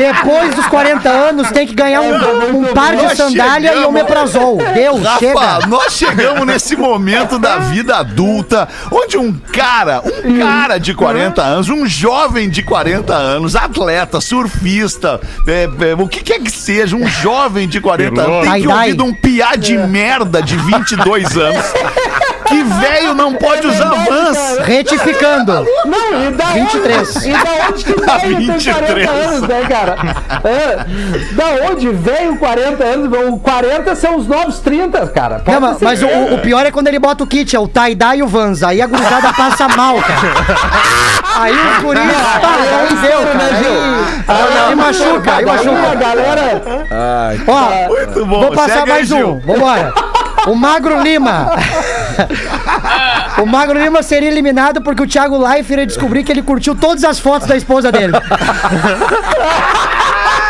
Depois 0.01 0.55
dos 0.55 0.67
40 0.67 1.09
anos 1.09 1.51
tem 1.51 1.67
que 1.67 1.75
ganhar 1.75 2.01
um, 2.01 2.59
um 2.59 2.65
par 2.73 2.97
de 2.97 3.15
sandália 3.15 3.69
e 3.69 3.71
chegamos. 3.71 3.89
omeprazol. 3.89 4.59
Deu, 4.73 4.99
Rafa, 4.99 5.19
chega. 5.19 5.67
nós 5.67 5.93
chegamos 5.93 6.47
nesse 6.47 6.75
momento 6.75 7.39
da 7.39 7.59
vida 7.59 7.97
adulta, 7.97 8.67
onde 8.91 9.19
um 9.19 9.31
cara, 9.33 10.03
um 10.25 10.39
cara 10.39 10.79
de 10.79 10.95
40 10.95 11.43
anos, 11.43 11.69
um 11.69 11.87
jovem 11.87 12.49
de 12.49 12.63
40 12.63 13.15
anos, 13.15 13.55
atleta, 13.55 14.23
surfista, 14.23 15.21
é, 15.47 15.65
é, 15.65 15.95
o 15.95 16.09
que 16.09 16.23
quer 16.23 16.41
que 16.41 16.51
seja, 16.51 16.97
um 16.97 17.07
jovem 17.07 17.69
de 17.69 17.79
40 17.79 18.23
anos, 18.23 18.49
tem 18.49 18.63
que 18.63 18.69
ouvir 18.69 18.97
de 18.97 19.03
um 19.03 19.13
piá 19.13 19.55
de 19.55 19.77
merda 19.77 20.43
de 20.43 20.57
22 20.57 21.37
anos, 21.37 21.50
que 22.47 22.63
velho 22.65 23.15
não 23.15 23.35
pode 23.35 23.67
usar 23.67 23.91
Vans. 24.09 24.59
Retificando. 24.65 25.67
Não, 25.85 26.29
e 26.29 26.31
da 26.33 26.45
23. 26.47 27.17
onde? 27.17 27.29
E 27.29 27.33
da 27.33 27.69
onde 27.69 27.85
que 27.85 27.93
Tá 28.01 28.17
veio 28.19 28.37
tem 28.37 28.47
23. 28.47 28.77
40 28.77 29.11
anos, 29.11 29.41
né, 29.49 29.63
cara? 29.69 29.97
É, 30.45 31.35
da 31.35 31.71
onde 31.71 31.89
veio 31.91 32.37
40 32.37 32.85
anos? 32.85 33.21
O 33.31 33.39
40 33.39 33.95
são 33.95 34.17
os 34.17 34.27
novos 34.27 34.59
30, 34.61 35.07
cara. 35.09 35.41
Pode 35.41 35.51
Não, 35.61 35.61
mas, 35.69 35.79
ser. 35.79 35.85
mas 35.85 36.03
o, 36.03 36.35
o 36.35 36.39
pior 36.39 36.65
é 36.67 36.71
quando 36.71 36.89
ele 36.89 36.99
bota 36.99 37.23
o 37.25 37.27
kit, 37.27 37.55
é 37.55 37.59
o 37.59 37.69
tie-dye 37.69 38.19
e 38.19 38.23
o 38.23 38.27
Vans. 38.27 38.63
Aí 38.63 38.81
a 38.83 38.87
gurizada 38.87 39.33
passa 39.33 39.69
mal, 39.69 39.97
cara. 39.97 40.21
Aí 41.37 41.53
o 41.55 41.83
guri, 41.83 42.01
pá, 42.01 42.51
aí 42.81 42.97
deu, 42.97 43.21
cara. 43.21 43.51
Aí, 44.29 44.59
aí 44.69 44.75
machuca, 44.75 45.33
aí 45.37 45.45
Daí 45.45 45.45
a 45.45 45.47
machuca. 45.73 45.95
galera. 45.97 46.63
Ó, 47.47 47.89
Muito 47.89 48.27
bom. 48.27 48.41
vou 48.41 48.51
passar 48.53 48.69
Segue 48.81 48.83
aí, 48.83 48.89
mais 48.89 49.09
Gil. 49.09 49.29
um. 49.29 49.41
Vambora. 49.41 49.95
O 50.47 50.55
Magro 50.55 51.03
Lima. 51.03 51.51
O 53.39 53.47
Magro 53.47 53.79
Lima 53.79 54.03
seria 54.03 54.29
eliminado 54.29 54.83
porque 54.83 55.03
o 55.03 55.07
Thiago 55.07 55.39
Leifert 55.39 55.81
ia 55.81 55.87
descobrir 55.87 56.23
que 56.23 56.31
ele 56.31 56.43
curtiu 56.43 56.75
todas 56.75 57.03
as 57.05 57.19
fotos 57.19 57.49
da 57.49 57.57
esposa 57.57 57.91
dele. 57.91 58.13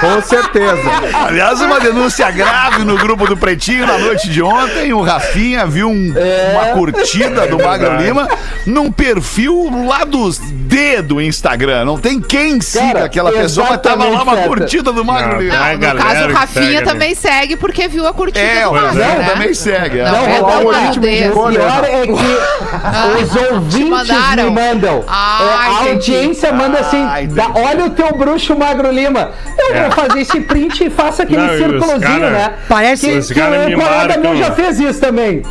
Com 0.00 0.21
certeza. 0.23 0.90
Aliás, 1.26 1.61
uma 1.61 1.78
denúncia 1.80 2.30
grave 2.30 2.85
no 2.85 2.97
grupo 2.97 3.26
do 3.26 3.37
Pretinho 3.37 3.87
na 3.87 3.99
noite 3.99 4.28
de 4.30 4.42
ontem. 4.42 4.92
O 4.92 5.02
Rafinha 5.02 5.66
viu 5.66 5.88
um- 5.90 6.14
uma 6.52 6.64
curtida 6.75 7.47
do 7.47 7.59
Magro 7.62 7.97
Lima 7.97 8.28
num 8.66 8.90
perfil 8.90 9.71
lá 9.87 10.04
dos 10.04 10.38
D 10.38 11.02
do 11.02 11.21
Instagram. 11.21 11.85
Não 11.85 11.99
tem 11.99 12.21
quem 12.21 12.61
siga 12.61 12.92
Cara, 12.95 13.04
aquela 13.07 13.33
pessoa, 13.33 13.66
mas 13.71 13.80
tava 13.83 14.04
lá 14.04 14.11
uma 14.11 14.33
exatamente, 14.33 14.49
curtida 14.49 14.92
do 14.92 15.04
Magro 15.04 15.33
Não, 15.35 15.40
Lima. 15.40 15.57
não, 15.57 15.73
No 15.73 15.78
galera 15.78 16.02
caso, 16.14 16.28
o 16.28 16.33
Rafinha 16.33 16.64
segue 16.64 16.76
ali. 16.76 16.87
também 16.87 17.14
segue 17.14 17.57
porque 17.57 17.88
viu 17.88 18.07
a 18.07 18.12
curtida 18.12 18.40
É, 18.40 18.62
do 18.62 18.71
o 18.71 18.73
Magro, 18.73 18.87
Rafinha 18.87 19.19
né? 19.19 19.30
também 19.33 19.54
segue. 19.54 19.99
é. 20.00 20.04
Não, 20.04 20.12
Não, 20.12 20.26
é 20.28 20.40
o 20.40 20.47
algoritmo 20.47 21.04
O 21.04 21.49
pior 21.50 21.85
é 21.85 22.07
que 22.07 23.25
os 23.25 23.37
ouvintes 23.50 24.35
me 24.37 24.50
mandam. 24.50 25.04
Ah, 25.09 25.38
É, 25.40 25.45
a 25.45 25.73
entendi. 25.83 25.90
audiência 26.14 26.52
manda 26.52 26.78
assim: 26.80 27.04
Ah, 27.09 27.23
entendi. 27.23 27.35
"Dá- 27.35 27.50
olha 27.54 27.85
o 27.87 27.90
teu 27.90 28.12
bruxo 28.16 28.57
Magro 28.57 28.90
Lima. 28.90 29.30
Eu 29.59 29.75
É. 29.75 29.89
fazer 29.94 30.20
esse 30.20 30.40
print 30.40 30.85
e 30.85 30.90
faço 30.90 31.23
aquele 31.23 31.42
Não, 31.42 31.56
círculozinho, 31.56 32.00
cara- 32.00 32.30
né? 32.30 32.52
Parece- 32.68 33.06
que, 33.11 33.18
os 33.18 33.28
que 33.28 33.35
cara 33.35 33.66
o 33.66 33.68
meu 33.68 33.78
marcam. 33.78 34.37
já 34.37 34.52
fez 34.52 34.80
isso 34.80 35.00
também. 35.00 35.42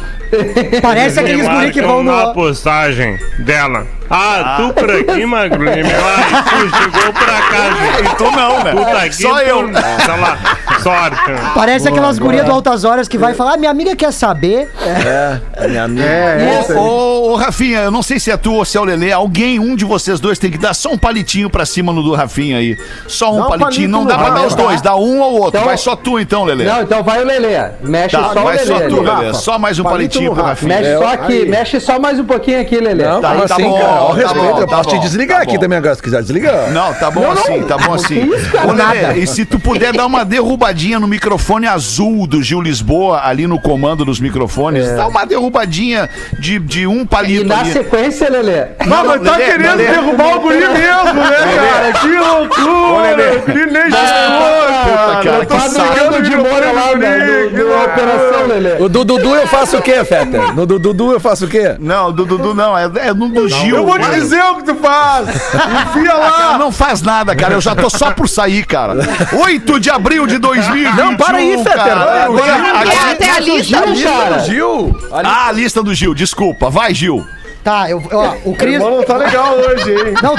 Parece 0.81 1.19
aqueles 1.19 1.47
guri 1.47 1.71
que 1.71 1.81
vão 1.81 2.03
na 2.03 2.27
no. 2.27 2.33
postagem 2.33 3.17
dela. 3.39 3.85
Ah, 4.09 4.55
tu 4.57 4.73
por 4.73 4.89
aqui, 4.89 5.25
Magro 5.25 5.63
Lima. 5.63 5.89
Ah, 5.89 6.43
tu 6.43 6.77
chegou 6.77 7.13
pra 7.13 7.41
cá, 7.41 7.69
gente. 7.97 8.15
Tu 8.15 8.23
não, 8.31 8.63
né? 8.63 8.71
Tu 8.71 8.85
tá 8.91 9.03
aqui, 9.03 9.21
Só 9.21 9.33
tu- 9.35 9.39
eu. 9.41 9.71
Tá 9.71 10.15
lá, 10.15 10.37
sorte. 10.81 11.31
né? 11.31 11.51
Parece 11.53 11.87
aquelas 11.87 12.17
gurias 12.17 12.45
do 12.45 12.51
Altas 12.51 12.83
Horas 12.83 13.07
que 13.07 13.17
vai 13.17 13.33
falar, 13.33 13.53
ah, 13.53 13.57
minha 13.57 13.69
amiga 13.71 13.95
quer 13.95 14.11
saber. 14.11 14.69
É, 14.83 15.67
minha 15.67 15.83
amiga. 15.83 16.03
É, 16.05 16.65
é. 16.69 16.73
Ô, 16.73 16.79
ô, 16.79 17.31
ô, 17.31 17.35
Rafinha, 17.35 17.79
eu 17.81 17.91
não 17.91 18.01
sei 18.01 18.19
se 18.19 18.31
é 18.31 18.37
tu 18.37 18.53
ou 18.53 18.65
se 18.65 18.77
é 18.77 18.81
o 18.81 18.83
Lelê. 18.83 19.11
Alguém, 19.11 19.59
um 19.59 19.75
de 19.75 19.85
vocês 19.85 20.19
dois, 20.19 20.39
tem 20.39 20.49
que 20.49 20.57
dar 20.57 20.73
só 20.73 20.89
um 20.91 20.97
palitinho 20.97 21.49
pra 21.49 21.65
cima 21.65 21.91
no 21.93 22.01
do 22.01 22.13
Rafinha 22.15 22.57
aí. 22.57 22.77
Só 23.07 23.31
um 23.33 23.43
um 23.45 23.47
palitinho. 23.47 23.89
Não 23.89 24.05
dá 24.05 24.17
pra 24.17 24.29
dar 24.31 24.45
os 24.47 24.55
dois, 24.55 24.81
dá 24.81 24.95
um 24.95 25.19
ou 25.21 25.33
outro. 25.33 25.49
Então- 25.59 25.65
vai 25.65 25.77
só 25.77 25.95
tu 25.95 26.19
então, 26.19 26.43
Lelê. 26.45 26.65
Não, 26.65 26.81
então 26.81 27.03
vai 27.03 27.21
o 27.21 27.25
Lelê. 27.25 27.57
Mexe 27.81 28.15
Tá, 28.17 28.31
só 28.33 28.39
o 28.39 28.43
vai 28.43 28.55
Lelê. 28.57 28.65
só 28.67 28.79
tu. 28.87 29.01
Lelê. 29.01 29.33
Só 29.33 29.59
mais 29.59 29.77
um 29.79 29.83
palitinho 29.83 30.33
pro. 30.33 30.43
Rafinha. 30.43 30.75
Mexe 30.77 30.89
É, 30.89 30.97
só 30.97 31.07
aqui, 31.13 31.33
aí. 31.33 31.45
mexe 31.49 31.79
só 31.79 31.99
mais 31.99 32.19
um 32.19 32.25
pouquinho 32.25 32.59
aqui, 32.61 32.79
Lelê. 32.79 33.03
Não, 33.05 33.21
Tá, 33.21 33.35
tá 33.35 33.53
assim, 33.55 33.63
bom, 33.63 33.79
cara? 33.79 33.98
Ó, 33.99 34.07
tá 34.09 34.13
respeito, 34.15 34.35
bom, 34.53 34.59
eu 34.61 34.67
tá 34.67 34.77
posso 34.77 34.89
te 34.89 34.95
bom, 34.95 35.01
desligar 35.01 35.37
tá 35.37 35.43
aqui 35.43 35.53
bom. 35.55 35.59
também 35.59 35.77
agora, 35.77 35.95
se 35.95 36.01
quiser 36.03 36.21
desligar. 36.21 36.71
Não, 36.71 36.93
tá 36.93 37.11
bom 37.11 37.31
assim, 37.31 37.61
tá 37.63 37.77
bom 37.77 37.93
assim. 37.93 38.29
Ô, 38.67 38.73
Nada. 38.73 39.17
e 39.17 39.25
se 39.27 39.45
tu 39.45 39.59
puder 39.59 39.93
dar 39.93 40.05
uma 40.05 40.23
derrubadinha 40.25 40.99
no 40.99 41.07
microfone 41.07 41.67
azul 41.67 42.25
do 42.27 42.41
Gil 42.41 42.61
Lisboa, 42.61 43.21
ali 43.23 43.47
no 43.47 43.59
comando 43.59 44.03
dos 44.05 44.19
microfones, 44.19 44.89
dá 44.95 45.07
uma 45.07 45.25
derrubadinha 45.25 46.09
de, 46.39 46.59
de 46.59 46.87
um 46.87 47.01
E 47.01 47.05
palito 47.05 47.45
na 47.47 47.59
ali. 47.59 47.71
sequência, 47.73 48.29
Lelê. 48.29 48.65
Não, 48.85 49.05
mas 49.05 49.21
tá 49.21 49.31
Lelê, 49.37 49.45
querendo 49.51 49.75
Lelê. 49.77 49.91
derrubar 49.91 50.35
o 50.37 50.39
guri 50.41 50.57
mesmo, 50.59 51.13
né, 51.13 51.37
cara? 51.55 51.93
Que 51.93 52.07
loucura! 52.17 53.35
O 53.37 53.41
guri 53.45 53.65
nem 53.71 53.83
chegou, 53.83 55.23
cara. 55.23 55.45
que 55.45 55.69
sacando 55.69 56.21
de 56.23 56.35
molho 56.35 56.75
lá, 56.75 56.95
né? 56.95 57.17
loucura. 57.51 57.79
Operação, 57.85 58.47
Lelê. 58.47 58.83
O 58.83 58.89
do 58.89 59.03
Dudu 59.03 59.35
eu 59.35 59.47
faço 59.47 59.77
o 59.77 59.81
quê, 59.81 60.03
Fetter? 60.03 60.53
No 60.55 60.65
do 60.65 60.79
Dudu 60.79 61.11
eu 61.13 61.19
faço 61.19 61.45
o 61.45 61.47
quê? 61.47 61.75
Não, 61.79 62.11
do 62.11 62.25
Dudu 62.25 62.53
não, 62.53 62.77
é, 62.77 62.89
é 63.07 63.13
no 63.13 63.29
do 63.29 63.47
Gil. 63.47 63.88
Eu 63.95 64.01
vou 64.01 64.09
te 64.09 64.19
dizer 64.19 64.43
o 64.43 64.55
que 64.57 64.63
tu 64.63 64.75
faz. 64.75 65.27
Enfia 65.29 66.11
Cara, 66.11 66.17
lá. 66.51 66.57
não 66.57 66.71
faz 66.71 67.01
nada, 67.01 67.35
cara. 67.35 67.53
Eu 67.53 67.61
já 67.61 67.75
tô 67.75 67.89
só 67.89 68.11
por 68.11 68.27
sair, 68.29 68.65
cara. 68.65 68.95
8 69.33 69.79
de 69.79 69.89
abril 69.89 70.27
de 70.27 70.37
2021. 70.37 70.95
Não, 70.95 71.15
para 71.17 71.37
aí, 71.37 71.57
Fetter. 71.57 71.73
cara. 71.75 72.23
Agora, 72.25 73.11
até 73.11 73.29
a 73.31 73.39
lista 73.39 73.81
do. 73.81 74.03
Cara, 74.03 74.39
Gil. 74.39 74.97
Ah, 75.11 75.47
a 75.47 75.51
lista 75.51 75.81
do 75.83 75.93
Gil, 75.93 76.13
desculpa. 76.13 76.69
Vai, 76.69 76.93
Gil. 76.93 77.25
Tá, 77.63 77.89
eu, 77.89 78.01
ó, 78.11 78.35
o 78.45 78.55
Cris. 78.55 78.79
Não 78.79 79.03
tá 79.03 79.17
legal 79.17 79.53
hoje, 79.57 79.91
hein? 79.91 80.13
Não, 80.23 80.33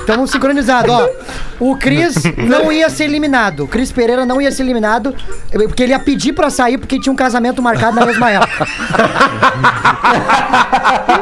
estamos 0.00 0.30
sincronizados, 0.30 0.90
ó. 0.92 1.08
O 1.60 1.76
Cris 1.76 2.16
não 2.36 2.70
ia 2.70 2.88
ser 2.90 3.04
eliminado. 3.04 3.64
O 3.64 3.68
Cris 3.68 3.90
Pereira 3.92 4.24
não 4.26 4.40
ia 4.40 4.50
ser 4.50 4.62
eliminado, 4.62 5.14
porque 5.50 5.82
ele 5.82 5.92
ia 5.92 5.98
pedir 5.98 6.32
pra 6.32 6.50
sair 6.50 6.78
porque 6.78 7.00
tinha 7.00 7.12
um 7.12 7.16
casamento 7.16 7.62
marcado 7.62 7.96
na 7.96 8.06
mesma 8.06 8.30
época. 8.30 8.66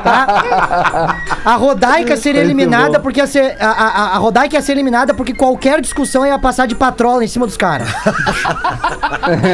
Tá? 0.02 1.16
A 1.44 1.54
Rodaica 1.56 2.16
seria 2.16 2.40
eliminada 2.40 3.00
porque 3.00 3.20
ia 3.20 3.26
ser. 3.26 3.56
A, 3.60 3.66
a, 3.66 4.14
a 4.14 4.18
Rodaica 4.18 4.56
ia 4.56 4.62
ser 4.62 4.72
eliminada 4.72 5.14
porque 5.14 5.34
qualquer 5.34 5.80
discussão 5.80 6.24
ia 6.24 6.38
passar 6.38 6.66
de 6.66 6.74
patrola 6.74 7.24
em 7.24 7.28
cima 7.28 7.46
dos 7.46 7.56
caras. 7.56 7.88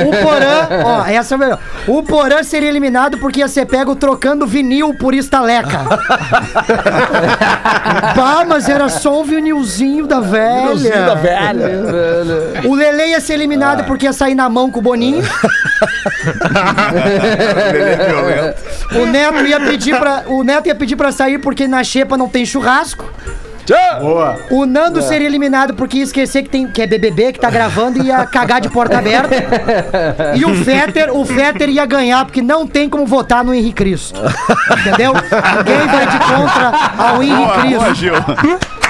O 0.07 0.23
Porã, 0.23 0.85
ó, 0.85 1.07
essa 1.07 1.35
é 1.35 1.39
melhor. 1.39 1.59
O 1.87 2.03
Porã 2.03 2.43
seria 2.43 2.69
eliminado 2.69 3.19
porque 3.19 3.41
ia 3.41 3.49
ser 3.49 3.67
pego 3.67 3.95
trocando 3.97 4.47
vinil 4.47 4.95
por 4.95 5.15
estaleca. 5.15 5.72
Bah, 8.17 8.45
mas 8.47 8.69
era 8.69 8.88
só 8.88 9.21
um 9.21 9.25
vinilzinho 9.25 10.07
da 10.07 10.21
velha. 10.21 10.62
Vinilzinho 10.62 11.07
da 11.07 11.14
velha. 11.14 11.71
O 12.64 12.75
Lele 12.75 13.09
ia 13.09 13.21
ser 13.21 13.35
eliminado 13.35 13.85
porque 13.85 14.07
ia 14.07 14.12
sair 14.12 14.35
na 14.35 14.49
mão 14.49 14.71
com 14.71 14.81
o 14.81 14.83
Boninho. 14.83 15.23
O 18.95 19.07
Neto 19.07 19.47
ia 19.47 19.61
pedir 19.61 19.99
pra, 19.99 20.25
o 20.26 20.45
Neto 20.45 20.67
ia 20.67 20.75
pedir 20.75 20.97
pra 20.97 21.11
sair 21.11 21.38
porque 21.38 21.67
na 21.67 21.83
xepa 21.83 22.17
não 22.17 22.29
tem 22.29 22.45
churrasco. 22.45 23.11
Boa. 24.00 24.40
O 24.50 24.66
Nando 24.66 25.02
seria 25.02 25.26
eliminado 25.26 25.75
porque 25.75 25.99
ia 25.99 26.04
esquecer 26.04 26.42
que, 26.42 26.50
tem, 26.50 26.66
que 26.66 26.83
é 26.83 26.87
BBB, 26.87 27.33
que 27.33 27.40
tá 27.40 27.50
gravando 27.50 27.99
e 27.99 28.07
ia 28.07 28.25
cagar 28.26 28.61
de 28.61 28.69
porta 28.69 28.99
aberta. 28.99 29.35
E 30.35 30.45
o 30.45 30.54
Fetter, 30.64 31.14
o 31.14 31.25
Fetter 31.25 31.69
ia 31.69 31.87
ganhar 31.87 32.25
porque 32.25 32.42
não 32.42 32.66
tem 32.66 32.88
como 32.88 33.07
votar 33.07 33.45
no 33.45 33.54
Henrique 33.54 33.75
Cristo. 33.75 34.21
Entendeu? 34.81 35.12
Ninguém 35.14 35.87
vai 35.87 36.07
de 36.07 36.19
contra 36.19 36.73
ao 36.99 37.23
Henrique 37.23 37.75
Boa, 37.75 38.82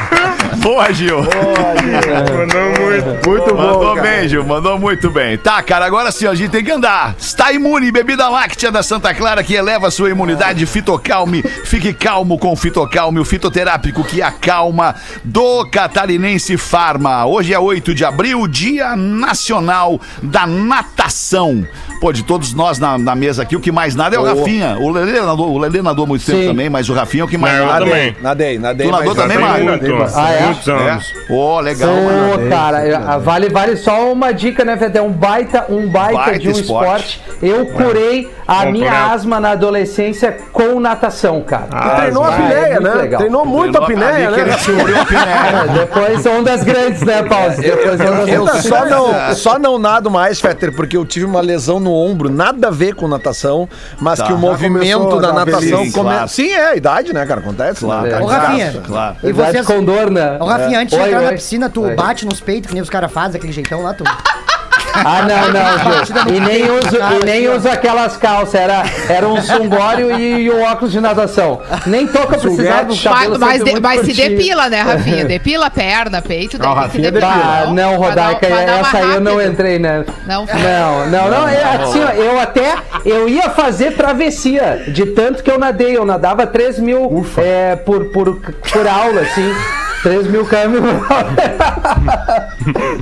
boa. 0.56 0.92
Gil. 0.92 1.22
Boa, 1.22 1.76
Gil. 1.80 2.36
Mandou 2.36 2.80
muito. 2.80 3.28
Muito 3.28 3.54
bom, 3.54 3.62
Mandou 3.62 3.94
cara. 3.94 4.02
bem, 4.08 4.28
Gil. 4.28 4.44
Mandou 4.44 4.78
muito 4.78 5.10
bem. 5.10 5.38
Tá, 5.38 5.62
cara, 5.62 5.86
agora 5.86 6.10
sim, 6.12 6.26
a 6.26 6.34
gente 6.34 6.50
tem 6.50 6.64
que 6.64 6.70
andar. 6.70 7.14
Está 7.18 7.52
imune, 7.52 7.90
bebida 7.90 8.28
láctea 8.28 8.70
da 8.70 8.82
Santa 8.82 9.14
Clara 9.14 9.42
que 9.42 9.54
eleva 9.54 9.88
a 9.88 9.90
sua 9.90 10.10
imunidade. 10.10 10.66
Fitocalme. 10.66 11.42
Fique 11.64 11.92
calmo 11.92 12.38
com 12.38 12.52
o 12.52 12.56
Fitocalme, 12.56 13.20
o 13.20 13.24
fitoterápico 13.24 14.04
que 14.04 14.20
acalma 14.22 14.94
do 15.24 15.64
Catarinense 15.70 16.56
Farma. 16.56 17.26
Hoje 17.26 17.54
é 17.54 17.58
8 17.58 17.94
de 17.94 18.04
abril, 18.04 18.46
Dia 18.46 18.94
Nacional 18.96 20.00
da 20.22 20.46
Natação. 20.46 21.66
Pô, 22.00 22.12
de 22.12 22.24
todos 22.24 22.52
nós 22.52 22.78
na, 22.78 22.98
na 22.98 23.14
mesa 23.14 23.42
aqui, 23.42 23.54
o 23.54 23.60
que 23.60 23.70
mais 23.70 23.94
nada 23.94 24.16
é 24.16 24.18
o 24.18 24.24
Rafinha. 24.24 24.76
O 24.78 24.90
Lelê 24.90 25.20
nadou, 25.20 25.52
o 25.52 25.58
Lelê 25.58 25.80
nadou 25.80 26.06
muito 26.06 26.24
tempo 26.24 26.40
Sim. 26.40 26.48
também, 26.48 26.68
mas 26.68 26.88
o 26.88 26.94
Rafinha 26.94 27.22
é 27.22 27.24
o 27.24 27.28
que 27.28 27.38
mais 27.38 27.58
Não, 27.58 27.66
nada. 27.66 27.84
também. 27.84 28.16
Nadei, 28.20 28.58
nadei. 28.58 28.86
Tu 28.88 28.92
nadou 28.92 29.14
também, 29.14 29.38
Mário? 29.38 29.78
Ah, 30.14 30.32
é? 30.32 30.42
muitos 30.46 30.68
anos. 30.68 31.12
É. 31.28 31.32
Ô, 31.32 31.60
legal, 31.60 31.90
Ô, 31.90 32.02
mano. 32.36 32.48
cara, 32.50 32.86
eu- 32.86 33.20
vale, 33.20 33.48
vale 33.48 33.76
só 33.76 34.12
uma 34.12 34.32
dica, 34.32 34.64
né, 34.64 34.76
Fede? 34.76 34.98
É 34.98 35.02
um 35.02 35.10
baita, 35.10 35.66
um 35.68 35.88
baita, 35.88 36.12
Baita 36.18 36.38
de 36.38 36.48
um 36.48 36.52
esporte. 36.52 37.20
esporte. 37.20 37.22
Eu 37.42 37.66
curei 37.66 38.30
a 38.46 38.64
Bom 38.66 38.72
minha 38.72 39.12
asma 39.12 39.40
na 39.40 39.50
adolescência 39.52 40.36
com 40.52 40.78
natação, 40.80 41.40
cara. 41.42 41.66
Ah, 41.70 41.90
Treinou 41.96 42.24
a 42.24 42.32
pinéia, 42.32 42.74
é 42.74 42.80
né? 42.80 42.94
legal. 42.94 43.18
Treinou 43.20 43.44
muito 43.44 43.78
a 43.78 43.86
pinéia, 43.86 44.30
que 44.32 44.40
ele 44.40 44.50
né? 44.50 44.56
descobriu 44.56 45.00
a 45.00 45.04
pinéia. 45.04 45.22
É, 45.24 45.78
depois 45.78 46.26
ondas 46.26 46.62
grandes, 46.62 47.02
né, 47.02 47.22
Paulo? 47.22 47.54
Depois 47.56 48.00
ondas 48.00 48.28
Eu 48.28 48.44
grandes. 48.44 48.64
só 48.66 48.84
não, 48.84 49.34
só 49.34 49.58
não 49.58 49.78
nado 49.78 50.10
mais, 50.10 50.40
Fetter, 50.40 50.74
porque 50.74 50.96
eu 50.96 51.04
tive 51.04 51.24
uma 51.26 51.40
lesão 51.40 51.80
no 51.80 51.92
ombro, 51.92 52.28
nada 52.30 52.68
a 52.68 52.70
ver 52.70 52.94
com 52.94 53.08
natação, 53.08 53.68
mas 54.00 54.18
Tá. 54.18 54.26
que 54.26 54.32
o 54.32 54.36
Já 54.36 54.40
movimento 54.40 54.98
começou 55.00 55.20
da 55.20 55.32
natação 55.32 55.60
velhice, 55.60 55.92
come... 55.92 56.10
claro. 56.10 56.28
Sim, 56.28 56.50
é 56.52 56.66
a 56.70 56.76
idade, 56.76 57.12
né, 57.12 57.24
cara? 57.26 57.40
Acontece. 57.40 57.80
Claro, 57.80 58.02
né? 58.02 58.10
cara, 58.10 58.24
Ô. 58.24 58.26
Rafinha. 58.26 58.82
Claro. 58.86 59.16
E 59.22 59.32
vocês. 59.32 59.66
com 59.66 59.84
dor, 59.92 60.10
né? 60.10 60.36
Ô, 60.40 60.44
Rafinha, 60.44 60.80
antes 60.80 60.94
de 60.96 61.02
Oi, 61.02 61.08
entrar 61.08 61.22
na 61.22 61.32
piscina, 61.32 61.70
tu 61.70 61.82
bate 61.94 62.24
nos 62.24 62.40
peitos, 62.40 62.68
que 62.68 62.74
nem 62.74 62.82
os 62.82 62.90
caras 62.90 63.12
fazem, 63.12 63.38
aquele 63.38 63.52
jeitão 63.52 63.82
lá, 63.82 63.94
tu. 63.94 64.04
Ah, 64.94 65.22
não, 65.22 65.52
não, 65.52 66.04
Gil. 66.04 66.36
E 66.36 66.40
nem 66.40 66.70
uso, 66.70 66.96
e 67.20 67.24
nem 67.24 67.48
ó. 67.48 67.56
uso 67.56 67.68
aquelas 67.68 68.16
calças, 68.16 68.54
era, 68.54 68.82
era 69.08 69.26
um 69.26 69.40
sunguório 69.40 70.18
e, 70.18 70.50
um 70.50 70.62
óculos 70.62 70.92
de 70.92 71.00
natação. 71.00 71.60
Nem 71.86 72.06
toca 72.06 72.38
precisava 72.38 72.84
do 72.84 72.88
Mas, 72.94 73.02
cabelo 73.02 73.38
mas, 73.38 73.64
de- 73.64 73.80
mas 73.80 74.00
se 74.06 74.12
depila, 74.12 74.68
né, 74.68 74.82
Rafinha? 74.82 75.24
Depila 75.32 75.66
a 75.66 75.70
perna, 75.70 76.20
peito, 76.20 76.58
daí 76.58 76.68
Não, 76.68 76.74
Rafinha 76.74 77.10
depilar. 77.10 77.64
Ah, 77.68 77.72
não, 77.72 77.98
Pra 77.98 78.10
dar- 78.10 78.26
Rodaica, 78.32 78.46
pra 78.46 78.64
dar 78.64 78.72
uma 78.78 78.88
essa 78.88 78.98
aí 78.98 79.14
eu 79.14 79.20
não 79.20 79.40
entrei, 79.42 79.78
né? 79.78 80.04
Não. 80.26 80.46
Não, 80.46 81.06
não, 81.08 81.30
não. 81.30 81.48
é 81.48 81.62
assim, 81.62 82.02
ó, 82.02 82.10
eu 82.10 82.38
até 82.40 82.74
eu 83.04 83.28
ia 83.28 83.50
fazer 83.50 83.92
travessia, 83.92 84.84
de 84.88 85.06
tanto 85.06 85.42
que 85.42 85.50
eu 85.50 85.58
nadei. 85.58 85.96
Eu 85.96 86.04
nadava 86.04 86.46
3 86.46 86.78
mil 86.78 87.26
é, 87.38 87.76
por, 87.76 88.06
por, 88.06 88.40
por 88.40 88.86
aula, 88.86 89.20
assim. 89.22 89.54
3 90.02 90.26
mil 90.28 90.44
câmbio. 90.46 90.82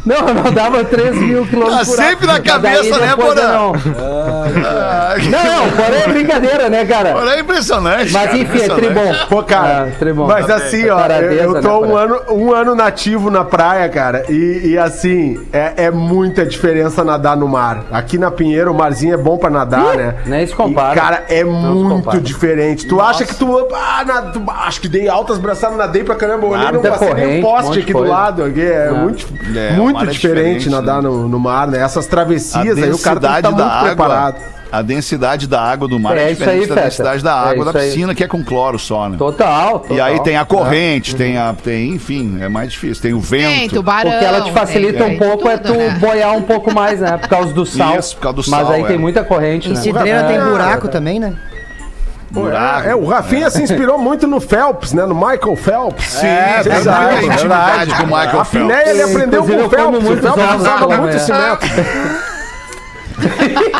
não, 0.04 0.28
eu 0.28 0.34
não 0.34 0.52
dava 0.52 0.84
3 0.84 1.16
mil 1.16 1.46
quilômetros 1.46 1.96
Tá 1.96 2.02
sempre 2.04 2.26
na 2.26 2.40
cabeça, 2.40 2.98
né, 2.98 3.14
Porã? 3.16 3.42
Não, 3.52 3.72
Ah, 3.74 5.14
não, 5.18 5.66
não, 5.66 5.70
porém 5.72 6.00
é 6.02 6.08
brincadeira, 6.08 6.68
né, 6.68 6.84
cara? 6.84 7.12
Porra, 7.12 7.34
é 7.34 7.40
impressionante. 7.40 8.12
Mas 8.12 8.26
cara, 8.26 8.38
enfim, 8.38 8.62
é 8.62 8.68
tribom. 8.68 9.14
Pô, 9.28 9.42
cara, 9.42 9.88
Ah, 9.88 9.98
tribom. 9.98 10.26
mas 10.26 10.46
Tá 10.46 10.56
assim, 10.56 10.82
bem. 10.82 10.90
ó, 10.90 11.00
eu, 11.06 11.52
né, 11.54 11.60
tô 11.60 11.78
um 11.84 11.88
Porã? 11.88 12.00
ano, 12.04 12.20
um 12.30 12.52
ano 12.54 12.74
nativo 12.74 13.30
na 13.30 13.44
praia, 13.44 13.88
cara, 13.88 14.24
e, 14.28 14.70
e 14.72 14.78
assim, 14.78 15.40
é, 15.52 15.84
é 15.84 15.90
muita 15.90 16.44
diferença 16.44 17.04
nadar 17.04 17.36
no 17.36 17.48
mar. 17.48 17.84
Aqui 17.92 18.18
na 18.18 18.30
Pinheiro, 18.30 18.70
o 18.72 18.74
marzinho 18.74 19.14
é 19.14 19.16
bom 19.18 19.36
pra 19.36 19.50
nadar, 19.50 19.96
né? 19.96 20.14
nem 20.26 20.46
se 20.46 20.54
compara. 20.54 20.92
E, 20.94 21.00
cara, 21.00 21.24
é 21.28 21.38
se 21.38 21.44
muito 21.44 22.20
diferente. 22.20 22.86
Tu 22.86 23.00
acha 23.00 23.24
que 23.24 23.34
tu, 23.34 23.68
ah, 23.74 24.04
na- 24.06 24.22
tu- 24.22 24.42
acho 24.66 24.80
que 24.80 24.88
dei 24.88 25.08
altas 25.08 25.38
braçadas, 25.38 25.76
nadei 25.76 26.02
pra 26.04 26.14
caramba, 26.14 26.46
olhei 26.46 26.70
não 26.72 26.80
Muita 26.90 27.06
passei 27.06 27.14
nem 27.14 27.38
um 27.38 27.42
corrente, 27.42 27.42
poste 27.64 27.78
um 27.78 27.82
aqui 27.82 27.92
do 27.92 28.02
lado. 28.02 28.44
Aqui, 28.44 28.60
é, 28.60 28.86
É. 28.86 28.90
muito, 28.90 29.26
É, 29.56 29.72
muito 29.72 30.02
é 30.04 30.06
diferente, 30.06 30.58
diferente, 30.58 30.68
nadar 30.70 31.02
né? 31.02 31.08
no, 31.08 31.28
no 31.28 31.38
mar, 31.38 31.66
né? 31.68 31.80
Essas 31.80 32.06
travessias 32.06 32.76
aí, 32.78 32.90
o 32.92 32.98
cara 32.98 33.18
tem 33.20 33.30
que 33.30 33.36
densidade 33.36 33.38
estar 33.38 33.50
da 33.50 33.50
muito 33.50 33.62
água. 33.70 33.86
preparado. 33.88 34.36
A 34.72 34.82
densidade 34.82 35.48
da 35.48 35.60
água 35.60 35.88
do 35.88 35.98
mar 35.98 36.16
é, 36.16 36.20
É 36.20 36.30
isso 36.30 36.38
diferente 36.38 36.60
aí, 36.62 36.68
da 36.68 36.74
Feta. 36.76 36.86
densidade 36.86 37.24
da 37.24 37.30
É 37.30 37.50
água 37.50 37.64
da 37.64 37.70
isso 37.72 37.78
aí. 37.78 37.86
piscina, 37.88 38.14
que 38.14 38.22
é 38.22 38.28
com 38.28 38.44
cloro 38.44 38.78
só, 38.78 39.08
né? 39.08 39.16
Total, 39.18 39.80
total. 39.80 39.96
E 39.96 40.00
aí 40.00 40.20
tem 40.20 40.36
a 40.36 40.44
corrente, 40.44 41.16
tem 41.16 41.36
a. 41.36 41.52
Tem, 41.52 41.90
enfim, 41.90 42.38
é 42.40 42.48
mais 42.48 42.70
difícil. 42.70 43.02
Tem 43.02 43.12
o 43.12 43.20
Tem 43.20 43.40
vento. 43.62 43.74
tubarão. 43.74 44.12
O 44.12 44.18
que 44.20 44.24
ela 44.24 44.40
te 44.42 44.52
facilita 44.52 45.02
tem- 45.04 45.16
um 45.16 45.18
pouco 45.18 45.42
tem 45.42 45.52
é 45.52 45.56
tudo, 45.56 45.72
tu 45.74 45.76
né? 45.76 45.98
boiar 45.98 46.36
um 46.36 46.42
pouco 46.42 46.72
mais, 46.72 47.00
né? 47.00 47.16
Por 47.16 47.28
causa 47.28 47.52
do 47.52 47.66
sal. 47.66 47.98
Isso, 47.98 48.14
por 48.14 48.22
causa 48.22 48.36
do 48.42 48.48
Mas 48.48 48.60
sal, 48.64 48.72
aí 48.72 48.82
é. 48.82 48.86
tem 48.86 48.96
muita 48.96 49.24
corrente, 49.24 49.68
Em 49.68 49.72
né? 49.72 49.80
Cidreira 49.80 50.22
tem 50.22 50.36
É, 50.36 50.44
buraco 50.44 50.86
também, 50.86 51.18
né? 51.18 51.34
Buraco. 52.30 52.88
É, 52.88 52.94
o 52.94 53.04
Rafinha 53.06 53.50
se 53.50 53.62
inspirou 53.62 53.98
muito 53.98 54.26
no 54.26 54.40
Phelps, 54.40 54.92
né? 54.92 55.04
No 55.04 55.14
Michael 55.14 55.56
Phelps. 55.56 56.04
Sim, 56.06 56.26
É, 56.26 56.60
tem 56.62 56.72
verdade, 56.72 57.16
muita 57.16 57.34
intimidade 57.34 57.94
com 57.94 58.02
o 58.02 58.06
Michael 58.06 58.40
A 58.40 58.44
Phelps. 58.44 58.88
Ele 58.88 59.02
aprendeu 59.02 59.44
com 59.44 59.52
Inclusive, 59.52 59.66
o 59.66 59.70
Phelps. 59.70 60.08
O 60.08 60.16
Phelps 60.16 60.54
usava 60.60 60.86
na 60.86 60.96
muito 60.98 61.16
esse 61.16 61.32
método. 61.32 61.72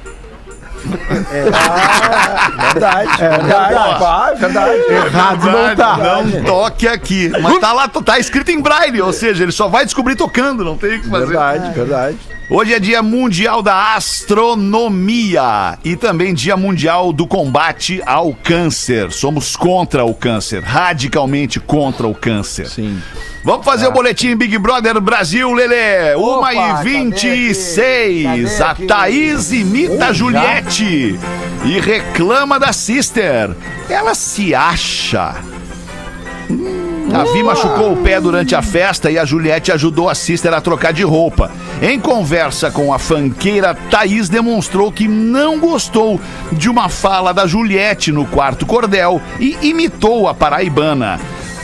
Verdade. 2.73 3.23
É 3.23 3.29
verdade. 3.29 3.75
Ah, 3.75 4.35
verdade. 4.37 4.83
Errado 4.89 5.51
não 5.51 5.77
tá. 5.77 5.97
Não 5.97 6.45
toque 6.45 6.89
aqui. 6.89 7.31
Mas 7.41 7.59
tá 7.59 7.73
lá, 7.73 7.89
tá 7.89 8.19
escrito 8.19 8.51
em 8.51 8.61
braille, 8.61 9.01
ou 9.01 9.13
seja, 9.13 9.43
ele 9.43 9.53
só 9.53 9.69
vai 9.69 9.85
descobrir 9.85 10.17
tocando, 10.17 10.65
não 10.65 10.77
tem 10.77 10.97
o 10.97 11.01
que 11.03 11.09
fazer. 11.09 11.27
Verdade, 11.27 11.73
verdade. 11.73 12.19
Hoje 12.49 12.75
é 12.75 12.81
Dia 12.81 13.01
Mundial 13.01 13.63
da 13.63 13.95
Astronomia 13.95 15.79
e 15.85 15.95
também 15.95 16.35
Dia 16.35 16.57
Mundial 16.57 17.13
do 17.13 17.25
Combate 17.25 18.03
ao 18.05 18.35
Câncer. 18.35 19.13
Somos 19.13 19.55
contra 19.55 20.05
o 20.05 20.13
câncer, 20.13 20.63
radicalmente 20.63 21.61
contra 21.61 22.09
o 22.09 22.15
câncer. 22.15 22.67
Sim. 22.67 23.01
Vamos 23.43 23.65
fazer 23.65 23.87
o 23.87 23.93
boletim 23.93 24.37
Big 24.37 24.59
Brother 24.59 25.01
Brasil, 25.01 25.51
Lelê. 25.53 26.15
1 26.15 26.43
e 26.51 26.85
26. 26.85 28.61
A 28.61 28.75
Thaís 28.75 29.51
imita 29.51 30.09
a 30.09 30.13
Juliette 30.13 31.19
e 31.65 31.81
reclama 31.81 32.61
da 32.61 32.71
Sister. 32.73 33.57
Ela 33.89 34.15
se 34.15 34.55
acha. 34.55 35.37
A 37.13 37.25
Vi 37.33 37.43
machucou 37.43 37.95
o 37.95 37.97
pé 37.97 38.21
durante 38.21 38.55
a 38.55 38.61
festa 38.61 39.11
e 39.11 39.19
a 39.19 39.25
Juliette 39.25 39.73
ajudou 39.73 40.11
a 40.11 40.15
Sister 40.15 40.53
a 40.53 40.61
trocar 40.61 40.93
de 40.93 41.03
roupa. 41.03 41.51
Em 41.81 41.99
conversa 41.99 42.71
com 42.71 42.93
a 42.93 42.99
fanqueira, 42.99 43.75
Thaís 43.91 44.29
demonstrou 44.29 44.93
que 44.93 45.09
não 45.09 45.59
gostou 45.59 46.21
de 46.53 46.69
uma 46.69 46.91
fala 46.91 47.33
da 47.33 47.47
Juliette 47.47 48.13
no 48.13 48.27
quarto 48.27 48.67
cordel 48.67 49.21
e 49.41 49.57
imitou 49.63 50.29
a 50.29 50.35
paraibana. 50.35 51.19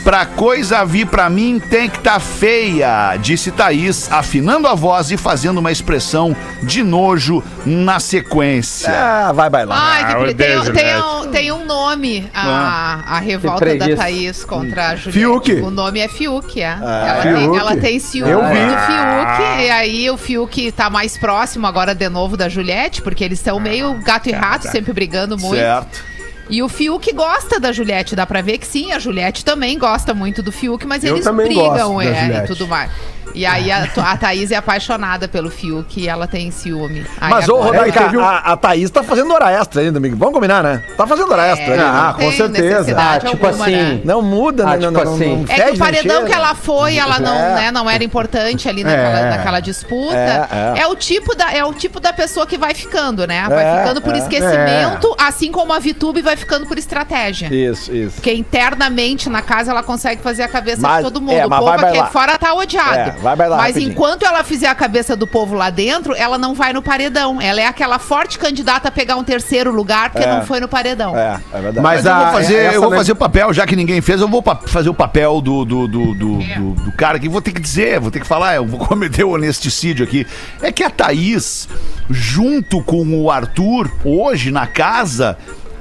Pra 0.06 0.24
coisa 0.24 0.84
vir 0.84 1.04
pra 1.04 1.28
mim 1.28 1.58
tem 1.58 1.90
que 1.90 1.98
tá 1.98 2.20
feia, 2.20 3.16
disse 3.16 3.50
Thaís, 3.50 4.08
afinando 4.12 4.68
a 4.68 4.74
voz 4.74 5.10
e 5.10 5.16
fazendo 5.16 5.58
uma 5.58 5.72
expressão 5.72 6.34
de 6.62 6.84
nojo 6.84 7.42
na 7.66 7.98
sequência. 7.98 8.88
Ah, 8.88 9.32
vai 9.32 9.50
bailar. 9.50 9.76
Ai, 9.76 10.04
que 10.04 10.12
Ah, 10.12 10.14
tem, 10.14 10.56
odeio 10.58 10.72
tem 10.72 10.96
um, 10.96 11.30
tem 11.32 11.52
um 11.52 11.64
nome, 11.64 12.30
a, 12.32 13.16
a 13.16 13.18
revolta 13.18 13.74
da. 13.74 13.96
Thaís 13.96 14.44
contra 14.44 14.90
a 14.90 14.94
Juliette. 14.94 15.18
Fiuk. 15.18 15.52
O 15.62 15.70
nome 15.72 15.98
é 15.98 16.06
Fiuk, 16.06 16.60
é. 16.62 16.66
ela, 16.66 17.22
Fiuk. 17.22 17.34
Tem, 17.34 17.58
ela 17.58 17.76
tem 17.76 17.98
ciúme 17.98 18.30
Eu 18.30 18.42
vi. 18.46 18.64
do 18.64 18.76
Fiuk, 18.86 19.60
e 19.64 19.70
aí 19.70 20.08
o 20.08 20.16
Fiuk 20.16 20.70
tá 20.70 20.88
mais 20.88 21.18
próximo 21.18 21.66
agora 21.66 21.96
de 21.96 22.08
novo 22.08 22.36
da 22.36 22.48
Juliette, 22.48 23.02
porque 23.02 23.24
eles 23.24 23.40
estão 23.40 23.58
meio 23.58 23.92
gato 24.04 24.28
e 24.28 24.32
rato, 24.32 24.68
sempre 24.70 24.92
brigando 24.92 25.36
muito. 25.36 25.56
Certo. 25.56 26.15
E 26.48 26.62
o 26.62 26.68
Fiuk 26.68 27.12
gosta 27.12 27.58
da 27.58 27.72
Juliette, 27.72 28.14
dá 28.14 28.24
pra 28.24 28.40
ver 28.40 28.58
que 28.58 28.66
sim, 28.66 28.92
a 28.92 28.98
Juliette 28.98 29.44
também 29.44 29.78
gosta 29.78 30.14
muito 30.14 30.42
do 30.42 30.52
Fiuk, 30.52 30.86
mas 30.86 31.02
Eu 31.02 31.16
eles 31.16 31.26
brigam 31.26 32.00
é, 32.00 32.44
e 32.44 32.46
tudo 32.46 32.68
mais. 32.68 32.90
E 33.34 33.44
aí 33.44 33.70
a, 33.70 33.86
a 33.96 34.16
Thaís 34.16 34.50
é 34.50 34.56
apaixonada 34.56 35.28
pelo 35.28 35.50
Fiuk 35.50 36.00
e 36.00 36.08
ela 36.08 36.26
tem 36.26 36.50
ciúme. 36.50 37.04
Aí 37.20 37.30
Mas, 37.30 37.48
ô, 37.48 37.56
agora- 37.56 37.78
Rodaica, 37.80 38.16
um- 38.16 38.20
a, 38.24 38.38
a 38.38 38.56
Thaís 38.56 38.90
tá 38.90 39.02
fazendo 39.02 39.32
hora 39.34 39.50
extra 39.52 39.82
ainda, 39.82 39.98
amigo. 39.98 40.16
Vamos 40.16 40.32
combinar, 40.34 40.62
né? 40.62 40.82
Tá 40.96 41.06
fazendo 41.06 41.30
hora 41.32 41.46
extra 41.48 41.72
ali. 41.74 41.82
É? 41.82 41.84
Ah, 41.86 42.14
com 42.16 42.32
certeza. 42.32 42.96
Ah, 42.98 43.18
tipo 43.20 43.46
alguma, 43.46 43.64
assim, 43.66 43.72
né? 43.76 44.00
Não 44.04 44.22
muda, 44.22 44.64
Ah, 44.64 44.66
né? 44.70 44.78
tipo 44.78 44.90
não, 44.90 45.04
não, 45.04 45.14
assim. 45.14 45.36
não 45.36 45.44
É 45.54 45.60
que 45.60 45.70
o 45.72 45.78
paredão 45.78 46.24
que 46.24 46.32
ela 46.32 46.54
foi, 46.54 46.96
ela 46.96 47.18
não, 47.18 47.36
É. 47.36 47.54
né, 47.56 47.70
não 47.70 47.90
era 47.90 48.02
importante 48.02 48.68
ali 48.68 48.82
naquela, 48.82 49.18
É. 49.18 49.30
naquela 49.36 49.60
disputa. 49.60 50.16
É, 50.16 50.78
É, 50.78 50.80
é. 50.82 50.86
o 50.86 50.96
tipo 50.96 51.34
da, 51.36 51.52
é 51.52 51.62
o 51.64 51.74
tipo 51.74 52.00
da 52.00 52.12
pessoa 52.14 52.46
que 52.46 52.56
vai 52.56 52.72
ficando, 52.74 53.26
né? 53.26 53.44
Vai 53.48 53.64
É, 53.64 53.78
ficando 53.80 54.00
por 54.00 54.14
é. 54.14 54.18
esquecimento, 54.18 55.14
assim 55.18 55.52
como 55.52 55.72
a 55.74 55.78
Vitube 55.78 56.22
vai 56.22 56.36
ficando 56.36 56.66
por 56.66 56.78
estratégia. 56.78 57.48
Isso, 57.52 57.92
isso. 57.94 58.14
Porque 58.14 58.32
internamente 58.32 59.28
na 59.28 59.42
casa 59.42 59.70
ela 59.72 59.82
consegue 59.82 60.22
fazer 60.22 60.42
a 60.42 60.48
cabeça 60.48 60.80
Mas- 60.80 60.98
de 60.98 61.02
todo 61.04 61.20
mundo. 61.20 61.32
é, 61.32 61.44
o 61.46 61.50
povo 61.50 61.68
aqui 61.70 62.12
fora 62.12 62.38
tá 62.38 62.54
odiado. 62.54 63.15
É, 63.18 63.22
vai 63.22 63.36
bailar 63.36 63.56
mas 63.58 63.68
rapidinho. 63.68 63.92
enquanto 63.92 64.24
ela 64.24 64.42
fizer 64.44 64.68
a 64.68 64.74
cabeça 64.74 65.16
do 65.16 65.26
povo 65.26 65.54
lá 65.54 65.70
dentro, 65.70 66.14
ela 66.14 66.36
não 66.38 66.54
vai 66.54 66.72
no 66.72 66.82
paredão. 66.82 67.40
Ela 67.40 67.60
é 67.60 67.66
aquela 67.66 67.98
forte 67.98 68.38
candidata 68.38 68.88
a 68.88 68.90
pegar 68.90 69.16
um 69.16 69.24
terceiro 69.24 69.72
lugar 69.72 70.10
porque 70.10 70.26
É. 70.26 70.30
não 70.34 70.44
foi 70.46 70.60
no 70.60 70.68
paredão. 70.68 71.16
É, 71.16 71.40
é 71.52 71.60
verdade. 71.60 71.80
Mas 71.80 71.96
Mas 71.96 72.06
eu 72.06 72.14
vou 72.14 72.24
a- 72.24 72.32
fazer, 72.32 72.74
eu 72.74 72.80
vou 72.82 72.90
fazer 72.92 73.12
o 73.12 73.16
papel, 73.16 73.52
já 73.52 73.66
que 73.66 73.74
ninguém 73.76 74.00
fez, 74.00 74.20
eu 74.20 74.28
vou 74.28 74.42
pa- 74.42 74.60
fazer 74.66 74.88
o 74.88 74.94
papel 74.94 75.40
do, 75.40 75.64
do, 75.64 75.88
do, 75.88 76.14
do, 76.14 76.38
do- 76.38 76.72
do 76.84 76.92
cara 76.92 77.18
que 77.18 77.28
vou 77.28 77.40
ter 77.42 77.52
que 77.52 77.60
dizer, 77.60 77.98
vou 78.00 78.10
ter 78.10 78.20
que 78.20 78.26
falar, 78.26 78.54
eu 78.56 78.66
vou 78.66 78.78
cometer 78.86 79.24
o 79.24 79.30
honesticídio 79.30 80.04
aqui. 80.04 80.26
É 80.62 80.70
que 80.70 80.82
a 80.84 80.90
Thaís, 80.90 81.68
junto 82.10 82.82
com 82.82 83.02
o 83.22 83.30
Arthur, 83.30 83.90
hoje 84.04 84.50
na 84.50 84.66
casa, 84.66 85.36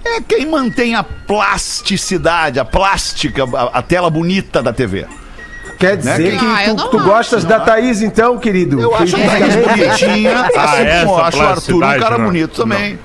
é 0.05 0.21
quem 0.21 0.45
mantém 0.45 0.95
a 0.95 1.03
plasticidade, 1.03 2.59
a 2.59 2.65
plástica, 2.65 3.43
a, 3.43 3.79
a 3.79 3.81
tela 3.81 4.09
bonita 4.09 4.61
da 4.61 4.71
TV. 4.71 5.05
Quer 5.77 5.97
dizer 5.97 6.33
Né? 6.33 6.39
que 6.39 6.45
Ah, 6.45 6.63
tu, 6.65 6.75
não 6.75 6.89
tu 6.89 6.99
gostas 7.03 7.43
da 7.43 7.59
Thaís, 7.59 8.01
então, 8.01 8.37
querido? 8.37 8.79
Eu 8.79 8.95
acho 8.95 9.15
a 9.15 9.19
Thaís 9.19 9.55
bonitinha, 9.55 10.39
assim 10.41 10.51
como 10.55 10.87
essa 10.87 11.05
eu 11.05 11.17
acho 11.23 11.37
o 11.37 11.41
Arthur 11.47 11.75
um 11.75 11.99
cara 11.99 12.17
não. 12.17 12.25
bonito 12.25 12.55
também. 12.61 12.99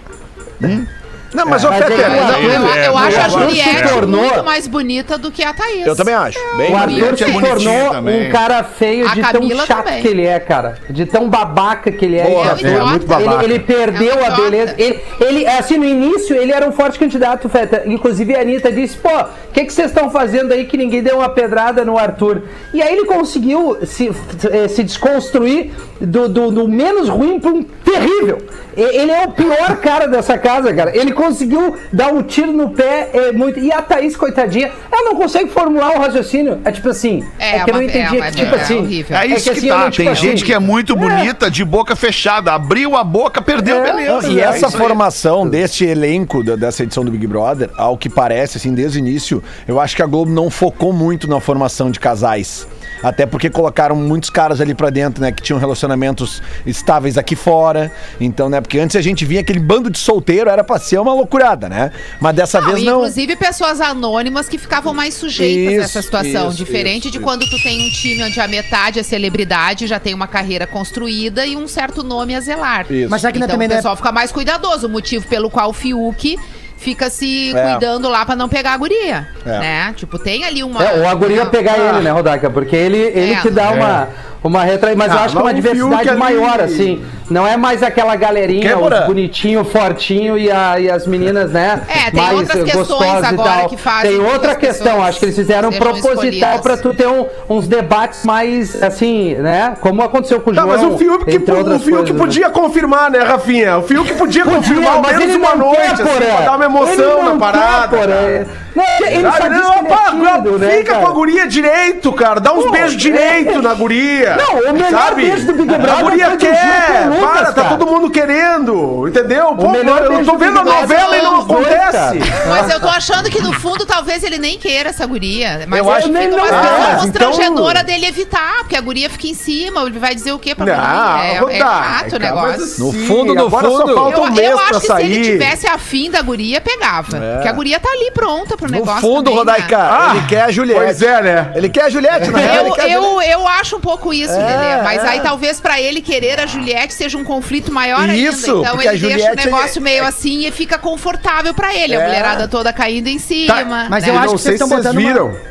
Não, 1.32 1.46
mas, 1.46 1.64
ô, 1.64 1.68
Mas 1.70 1.78
Fete, 1.84 1.92
ele- 1.92 2.02
Eu, 2.02 2.50
eu- 2.50 2.50
eu- 2.62 2.66
É, 2.74 2.88
eu 2.88 2.98
acho 2.98 3.20
a 3.20 3.26
o 3.26 3.30
Juliette 3.30 3.88
tornou- 3.88 4.20
muito 4.20 4.44
mais 4.44 4.66
bonita 4.66 5.16
do 5.16 5.30
que 5.30 5.44
a 5.44 5.52
Thaís. 5.54 5.86
eu 5.86 5.94
também 5.94 6.14
acho. 6.14 6.38
Bem 6.56 6.72
O 6.72 6.76
Arthur 6.76 7.12
é 7.12 7.16
se 7.16 7.40
tornou 7.40 7.90
também. 7.90 8.28
um 8.28 8.32
cara 8.32 8.64
feio 8.64 9.06
A 9.08 9.14
de 9.14 9.20
Camila 9.22 9.56
tão 9.58 9.66
chato 9.66 9.84
também. 9.86 10.02
que 10.02 10.08
ele 10.08 10.26
é, 10.26 10.40
cara. 10.40 10.78
De 10.90 11.06
tão 11.06 11.28
babaca 11.28 11.92
que 11.92 12.04
ele 12.04 12.18
é. 12.18 12.24
Boa, 12.24 12.56
Ele- 12.58 12.70
é 12.70 12.80
muito 12.84 13.06
babaca. 13.06 13.44
Ele, 13.44 13.54
ele 13.54 13.58
perdeu 13.64 14.14
É 14.18 14.26
a 14.26 14.30
beleza. 14.32 14.74
Ele, 14.76 15.00
ele, 15.20 15.46
assim, 15.46 15.78
no 15.78 15.84
início, 15.84 16.34
ele 16.36 16.52
era 16.52 16.68
um 16.68 16.72
forte 16.72 16.98
candidato, 16.98 17.48
Feta. 17.48 17.82
Inclusive, 17.86 18.34
a 18.34 18.40
Anitta 18.40 18.72
disse, 18.72 18.96
pô, 18.96 19.08
o 19.08 19.52
que 19.52 19.64
que 19.64 19.72
vocês 19.72 19.90
estão 19.90 20.10
fazendo 20.10 20.52
aí 20.52 20.64
que 20.64 20.76
ninguém 20.76 21.02
deu 21.02 21.18
uma 21.18 21.28
pedrada 21.28 21.84
no 21.84 21.96
Arthur? 21.96 22.42
E 22.74 22.82
aí 22.82 22.92
ele 22.92 23.04
conseguiu 23.06 23.78
se, 23.86 24.10
eh, 24.50 24.68
se 24.68 24.82
desconstruir 24.82 25.70
do, 26.00 26.28
do, 26.28 26.50
do 26.50 26.68
menos 26.68 27.08
ruim 27.08 27.38
para 27.38 27.50
um 27.50 27.62
terrível. 27.62 28.38
Ele 28.76 29.10
é 29.10 29.24
o 29.26 29.30
pior 29.32 29.76
cara 29.78 30.06
dessa 30.06 30.36
casa, 30.38 30.72
cara. 30.72 30.96
Ele 30.96 31.12
conseguiu 31.12 31.76
dar 31.92 32.12
um 32.12 32.22
tiro 32.22 32.52
no 32.52 32.70
pé 32.70 33.10
é, 33.12 33.32
muito. 33.32 33.58
E 33.58 33.72
a 33.72 33.82
Thaís, 33.82 34.16
coitadinha, 34.16 34.70
ela 34.90 35.02
não 35.10 35.16
consegue 35.16 35.50
formular 35.50 35.96
o 35.96 35.98
raciocínio. 36.00 36.60
É 36.64 36.70
tipo 36.72 36.88
assim. 36.88 37.24
É, 37.38 37.56
É, 37.56 37.64
que 37.64 37.70
eu 37.70 37.74
não 37.74 37.80
uma- 37.80 37.84
entendi. 37.84 38.16
é, 38.16 38.26
É, 38.26 38.30
tipo 38.30 38.54
é 38.54 38.60
assim. 38.60 38.78
horrível. 38.78 39.16
É 39.16 39.26
isso 39.26 39.50
que, 39.52 39.58
assim, 39.58 39.68
tá. 39.68 39.78
não, 39.78 39.90
tipo 39.90 40.02
Tem 40.04 40.12
assim, 40.12 40.22
gente 40.22 40.44
que 40.44 40.52
é 40.52 40.58
muito 40.58 40.94
bonita 40.96 41.50
de 41.50 41.64
boca 41.64 41.94
fechada. 41.96 42.52
Abriu 42.52 42.96
a 42.96 43.04
boca, 43.04 43.40
perdeu, 43.42 43.82
beleza. 43.82 44.28
E 44.28 44.40
É 44.40 44.44
essa 44.44 44.70
formação 44.70 45.48
deste 45.48 45.84
elenco 45.84 46.42
da- 46.42 46.56
dessa 46.56 46.82
edição 46.82 47.04
do 47.04 47.10
Big 47.10 47.26
Brother, 47.26 47.70
ao 47.76 47.96
que 47.96 48.08
parece, 48.08 48.56
assim, 48.58 48.72
desde 48.74 48.98
o 48.98 49.00
início, 49.00 49.42
eu 49.66 49.80
acho 49.80 49.94
que 49.96 50.02
a 50.02 50.06
Globo 50.06 50.30
não 50.30 50.50
focou 50.50 50.92
muito 50.92 51.28
na 51.28 51.40
formação 51.40 51.90
de 51.90 51.98
casais. 52.00 52.66
Até 53.02 53.26
porque 53.26 53.48
colocaram 53.48 53.96
muitos 53.96 54.28
caras 54.30 54.60
ali 54.60 54.74
pra 54.74 54.90
dentro, 54.90 55.20
né? 55.22 55.32
Que 55.32 55.42
tinham 55.42 55.58
relacionamentos 55.58 56.42
estáveis 56.66 57.16
aqui 57.16 57.34
fora. 57.34 57.90
Então, 58.20 58.48
né? 58.48 58.60
Porque 58.60 58.78
antes 58.78 58.96
a 58.96 59.00
gente 59.00 59.24
via 59.24 59.40
aquele 59.40 59.58
bando 59.60 59.90
de 59.90 59.98
solteiro, 59.98 60.50
era 60.50 60.62
pra 60.62 60.78
ser 60.78 60.98
uma 60.98 61.14
loucurada, 61.14 61.68
né? 61.68 61.90
Mas 62.20 62.34
dessa 62.36 62.60
Não, 62.60 62.72
vez 62.72 62.82
não. 62.84 62.98
inclusive 62.98 63.36
pessoas 63.36 63.80
anônimas 63.80 64.48
que 64.48 64.58
ficavam 64.58 64.92
mais 64.92 65.14
sujeitas 65.14 65.72
Isso, 65.72 65.80
a 65.80 65.84
essa 65.84 66.02
situação. 66.02 66.48
isso, 66.48 66.56
Diferente 66.56 67.04
isso, 67.04 67.12
de 67.12 67.20
quando 67.20 67.48
tu 67.48 67.62
tem 67.62 67.86
um 67.86 67.90
time 67.90 68.22
onde 68.22 68.38
a 68.40 68.46
metade 68.48 68.98
é 68.98 69.02
celebridade, 69.02 69.86
já 69.86 69.98
tem 69.98 70.12
uma 70.14 70.26
carreira 70.28 70.66
construída 70.66 71.46
e 71.46 71.56
um 71.56 71.66
certo 71.66 72.02
nome 72.02 72.34
a 72.34 72.40
zelar. 72.40 72.86
Isso. 72.90 73.08
Mas 73.10 73.20
será 73.22 73.32
que 73.32 73.38
não 73.38 73.44
é 73.44 73.46
então 73.46 73.54
também 73.54 73.66
o 73.66 73.70
não 73.70 73.74
é 73.76 73.78
pessoal 73.78 73.96
fica 73.96 74.12
mais 74.12 74.30
cuidadoso. 74.30 74.86
O 74.86 74.90
motivo 74.90 75.26
pelo 75.26 75.50
qual 75.50 75.70
o 75.70 75.72
Fiuk 75.72 76.36
fica 76.80 77.08
se 77.10 77.54
É. 77.56 77.70
cuidando 77.72 78.08
lá 78.08 78.24
pra 78.24 78.34
não 78.34 78.48
pegar 78.48 78.72
a 78.72 78.76
guria. 78.76 79.28
É. 79.46 79.58
Né? 79.58 79.94
Tipo, 79.96 80.18
tem 80.18 80.44
ali 80.44 80.64
uma. 80.64 80.82
É, 80.82 80.98
ou 81.00 81.08
a 81.08 81.14
guria 81.14 81.46
pegar 81.46 81.78
ele, 81.78 82.00
né, 82.00 82.10
Rodaica? 82.10 82.50
Porque 82.50 82.74
ele, 82.74 82.98
ele 82.98 83.34
É. 83.34 83.40
que 83.40 83.50
dá 83.50 83.70
uma, 83.70 84.08
uma 84.42 84.64
retra... 84.64 84.94
Mas 84.96 85.12
eu 85.12 85.18
Ah, 85.18 85.22
acho 85.24 85.32
que 85.34 85.38
é 85.38 85.42
uma 85.44 85.54
diversidade 85.54 86.08
ali- 86.08 86.18
maior, 86.18 86.60
assim. 86.60 87.04
Não 87.30 87.46
é 87.46 87.56
mais 87.56 87.80
aquela 87.80 88.16
galerinha, 88.16 88.76
os 88.76 89.06
bonitinho, 89.06 89.64
fortinho 89.64 90.36
e, 90.36 90.50
a- 90.50 90.80
e 90.80 90.90
as 90.90 91.06
meninas, 91.06 91.52
né? 91.52 91.80
É, 91.86 92.10
tem 92.10 92.20
mais 92.20 92.38
outras 92.40 92.64
questões 92.64 93.22
agora 93.24 93.50
tal. 93.60 93.68
que 93.68 93.76
fazem 93.76 94.10
Tem 94.10 94.20
outra 94.20 94.56
questão, 94.56 95.00
acho 95.00 95.20
que 95.20 95.26
eles 95.26 95.36
fizeram 95.36 95.70
proposital 95.70 96.58
pra 96.58 96.76
tu 96.76 96.92
ter 96.92 97.06
um- 97.06 97.26
uns 97.48 97.68
debates 97.68 98.24
mais, 98.24 98.82
assim, 98.82 99.34
né? 99.36 99.76
Como 99.80 100.02
aconteceu 100.02 100.40
com 100.40 100.50
o 100.50 100.54
Tá, 100.54 100.62
João. 100.62 100.76
mas 100.76 100.82
o 100.84 100.98
Fiuk, 100.98 101.24
que, 101.24 101.36
o 101.36 101.40
Fiuk 101.40 101.52
coisas, 101.92 102.10
né? 102.10 102.18
podia 102.18 102.50
confirmar, 102.50 103.12
né, 103.12 103.20
Rafinha? 103.20 103.78
O 103.78 103.82
Fiuk 103.82 104.12
podia, 104.14 104.44
confirmar 104.44 104.94
ao 104.96 105.02
mas 105.02 105.16
menos 105.16 105.34
ele 105.34 105.36
uma 105.44 105.54
não 105.54 105.66
noite, 105.66 105.82
quer, 105.82 105.92
assim, 105.92 106.02
Porã. 106.02 106.26
pra 106.26 106.40
dar 106.46 106.56
uma 106.56 106.64
emoção 106.70 107.22
na 107.22 107.36
parada. 107.36 107.88
Porã. 107.96 108.06
cara. 108.06 108.46
Não, 108.74 108.84
ele 109.06 109.16
diz 109.16 109.22
não, 109.22 109.32
que 109.32 109.42
ele 109.46 109.54
é 109.56 109.82
pá, 109.88 110.12
né, 110.58 110.70
fica 110.78 110.92
cara? 110.92 111.04
com 111.04 111.08
a 111.08 111.12
guria 111.12 111.46
direito, 111.46 112.12
cara. 112.12 112.40
Dá 112.40 112.52
uns 112.52 112.64
Não, 112.66 112.72
beijos 112.72 112.94
é- 112.94 112.96
direito 112.96 113.62
na 113.62 113.74
guria. 113.74 114.36
Não, 114.36 114.70
o 114.70 114.72
melhor 114.72 114.90
sabe? 114.90 115.26
beijo 115.26 115.46
do 115.46 115.52
Big 115.54 115.68
Brother 115.68 115.90
A 115.98 116.02
guria 116.02 116.36
quer. 116.36 117.06
Lucas, 117.08 117.20
para, 117.30 117.52
tá 117.52 117.62
cara. 117.62 117.76
todo 117.76 117.86
mundo 117.86 118.10
querendo. 118.10 119.08
Entendeu? 119.08 119.54
Pô, 119.56 119.68
melhor 119.70 120.04
eu 120.04 120.24
tô 120.24 120.32
do 120.32 120.38
vendo 120.38 120.60
a 120.60 120.64
novela 120.64 121.16
e 121.16 121.22
não 121.22 121.44
dois, 121.44 121.66
acontece. 121.66 122.18
cara. 122.18 122.46
Mas 122.48 122.70
eu 122.70 122.80
tô 122.80 122.88
achando 122.88 123.30
que 123.30 123.40
no 123.42 123.52
fundo 123.52 123.84
talvez 123.84 124.22
ele 124.22 124.38
nem 124.38 124.58
queira 124.58 124.90
essa 124.90 125.04
guria. 125.06 125.64
Mas 125.66 125.78
Eu 125.80 125.90
acho 125.90 126.08
que 126.10 126.16
fica 126.18 126.28
não 126.28 126.36
uma 126.38 126.46
situação 126.46 126.70
Ah, 126.70 127.04
então- 127.06 127.30
constrangedora 127.30 127.84
dele 127.84 128.06
evitar, 128.06 128.58
porque 128.60 128.76
a 128.76 128.80
guria 128.80 129.10
fica 129.10 129.26
em 129.26 129.34
cima, 129.34 129.82
ele 129.82 129.98
vai 129.98 130.14
dizer 130.14 130.32
o 130.32 130.38
quê 130.38 130.54
pra 130.54 130.66
Não, 130.66 130.74
guria? 130.74 131.54
É, 131.54 131.56
é 131.56 131.58
chato 131.58 132.12
o 132.14 132.18
negócio. 132.18 132.62
assim, 132.64 132.82
No 132.82 132.92
fundo, 133.06 133.34
no 133.34 133.50
fundo. 133.50 133.70
Só 133.70 133.94
falta 133.94 134.18
Eu, 134.40 134.50
eu 134.50 134.56
pra 134.56 134.64
acho 134.70 134.80
que 134.80 134.86
se 134.86 135.02
ele 135.02 135.22
tivesse 135.24 135.66
afim 135.66 136.10
da 136.10 136.22
guria, 136.22 136.60
pegava. 136.60 137.08
Porque 137.34 137.48
a 137.48 137.52
guria 137.52 137.78
tá 137.80 137.88
ali 137.90 138.10
pronta 138.12 138.56
pro 138.70 138.80
No 138.80 138.84
negócio. 138.86 139.00
fundo, 139.00 139.24
também, 139.24 139.38
Rodaica, 139.38 139.78
né? 139.78 139.88
Ah, 139.90 140.12
ele 140.16 140.26
quer 140.26 140.42
a 140.42 140.50
Juliette. 140.50 140.80
Pois 140.84 141.02
é, 141.02 141.22
né? 141.22 141.52
Ele 141.54 141.68
quer 141.68 141.84
a 141.84 141.90
Juliette, 141.90 142.28
ele 142.28 142.38
Eu, 142.38 142.74
a 142.74 142.88
eu, 142.88 143.22
eu 143.22 143.48
acho 143.48 143.76
um 143.76 143.80
pouco 143.80 144.12
isso, 144.12 144.32
Lelê. 144.32 144.82
Mas 144.82 145.04
aí 145.04 145.20
talvez 145.20 145.60
pra 145.60 145.80
ele 145.80 146.00
querer 146.00 146.40
a 146.40 146.46
Juliette 146.46 146.94
seja 146.94 147.18
um 147.18 147.24
conflito 147.24 147.72
maior 147.72 148.08
Isso, 148.08 148.46
ainda. 148.56 148.68
Então 148.68 148.80
ele 148.80 148.88
a 148.88 148.92
deixa 148.92 149.32
o 149.32 149.36
negócio 149.36 149.78
é- 149.78 149.82
meio 149.82 150.04
assim 150.04 150.46
e 150.46 150.50
fica 150.50 150.78
confortável 150.78 151.52
pra 151.54 151.74
ele. 151.74 151.94
A 151.96 152.00
É. 152.00 152.06
mulherada 152.06 152.48
toda 152.48 152.72
caindo 152.72 153.08
em 153.08 153.18
cima. 153.18 153.86
Mas 153.88 154.04
né? 154.04 154.10
eu 154.10 154.18
acho 154.18 154.26
não 154.28 154.36
que 154.36 154.42
sei 154.42 154.56
vocês 154.56 154.58
se 154.58 154.64
estão 154.64 154.68
vocês 154.68 154.82
botando 154.84 154.98
uma- 154.98 155.08
viram. 155.12 155.50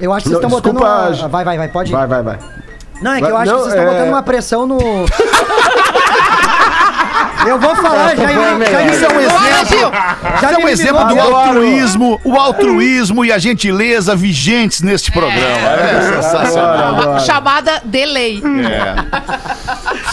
Eu 0.00 0.12
acho 0.12 0.22
que 0.24 0.28
vocês 0.30 0.38
estão 0.42 0.50
botando 0.50 0.72
desculpa, 0.80 1.08
uma... 1.22 1.28
Vai, 1.28 1.44
vai, 1.44 1.58
vai, 1.58 1.68
pode 1.68 1.90
ir. 1.90 1.92
Vai, 1.94 2.06
vai, 2.06 2.22
vai. 2.22 2.38
Não, 3.00 3.12
é 3.14 3.18
que 3.20 3.24
eu 3.26 3.36
acho 3.36 3.50
não, 3.50 3.58
que 3.58 3.64
vocês 3.64 3.74
estão 3.74 3.88
é- 3.88 3.94
botando 3.94 4.08
uma 4.08 4.22
pressão 4.22 4.66
no... 4.66 4.78
Eu 7.46 7.58
vou 7.58 7.74
falar, 7.74 8.14
já, 8.16 8.22
foi 8.24 8.34
já, 8.34 8.70
já, 8.70 8.82
Isso 8.86 9.04
é 9.04 9.08
um 9.08 9.20
exemplo. 9.20 9.92
Já 10.40 10.52
é 10.52 10.56
um 10.58 10.68
exemplo 10.68 11.04
do 11.06 11.20
altruísmo, 11.20 12.20
o 12.22 12.36
altruísmo 12.36 13.24
e 13.24 13.32
a 13.32 13.38
gentileza 13.38 14.14
vigentes 14.14 14.80
neste 14.80 15.10
programa. 15.10 15.42
É, 15.42 16.22
sensacional. 16.22 17.20
Chamada 17.20 17.80
delay. 17.84 18.40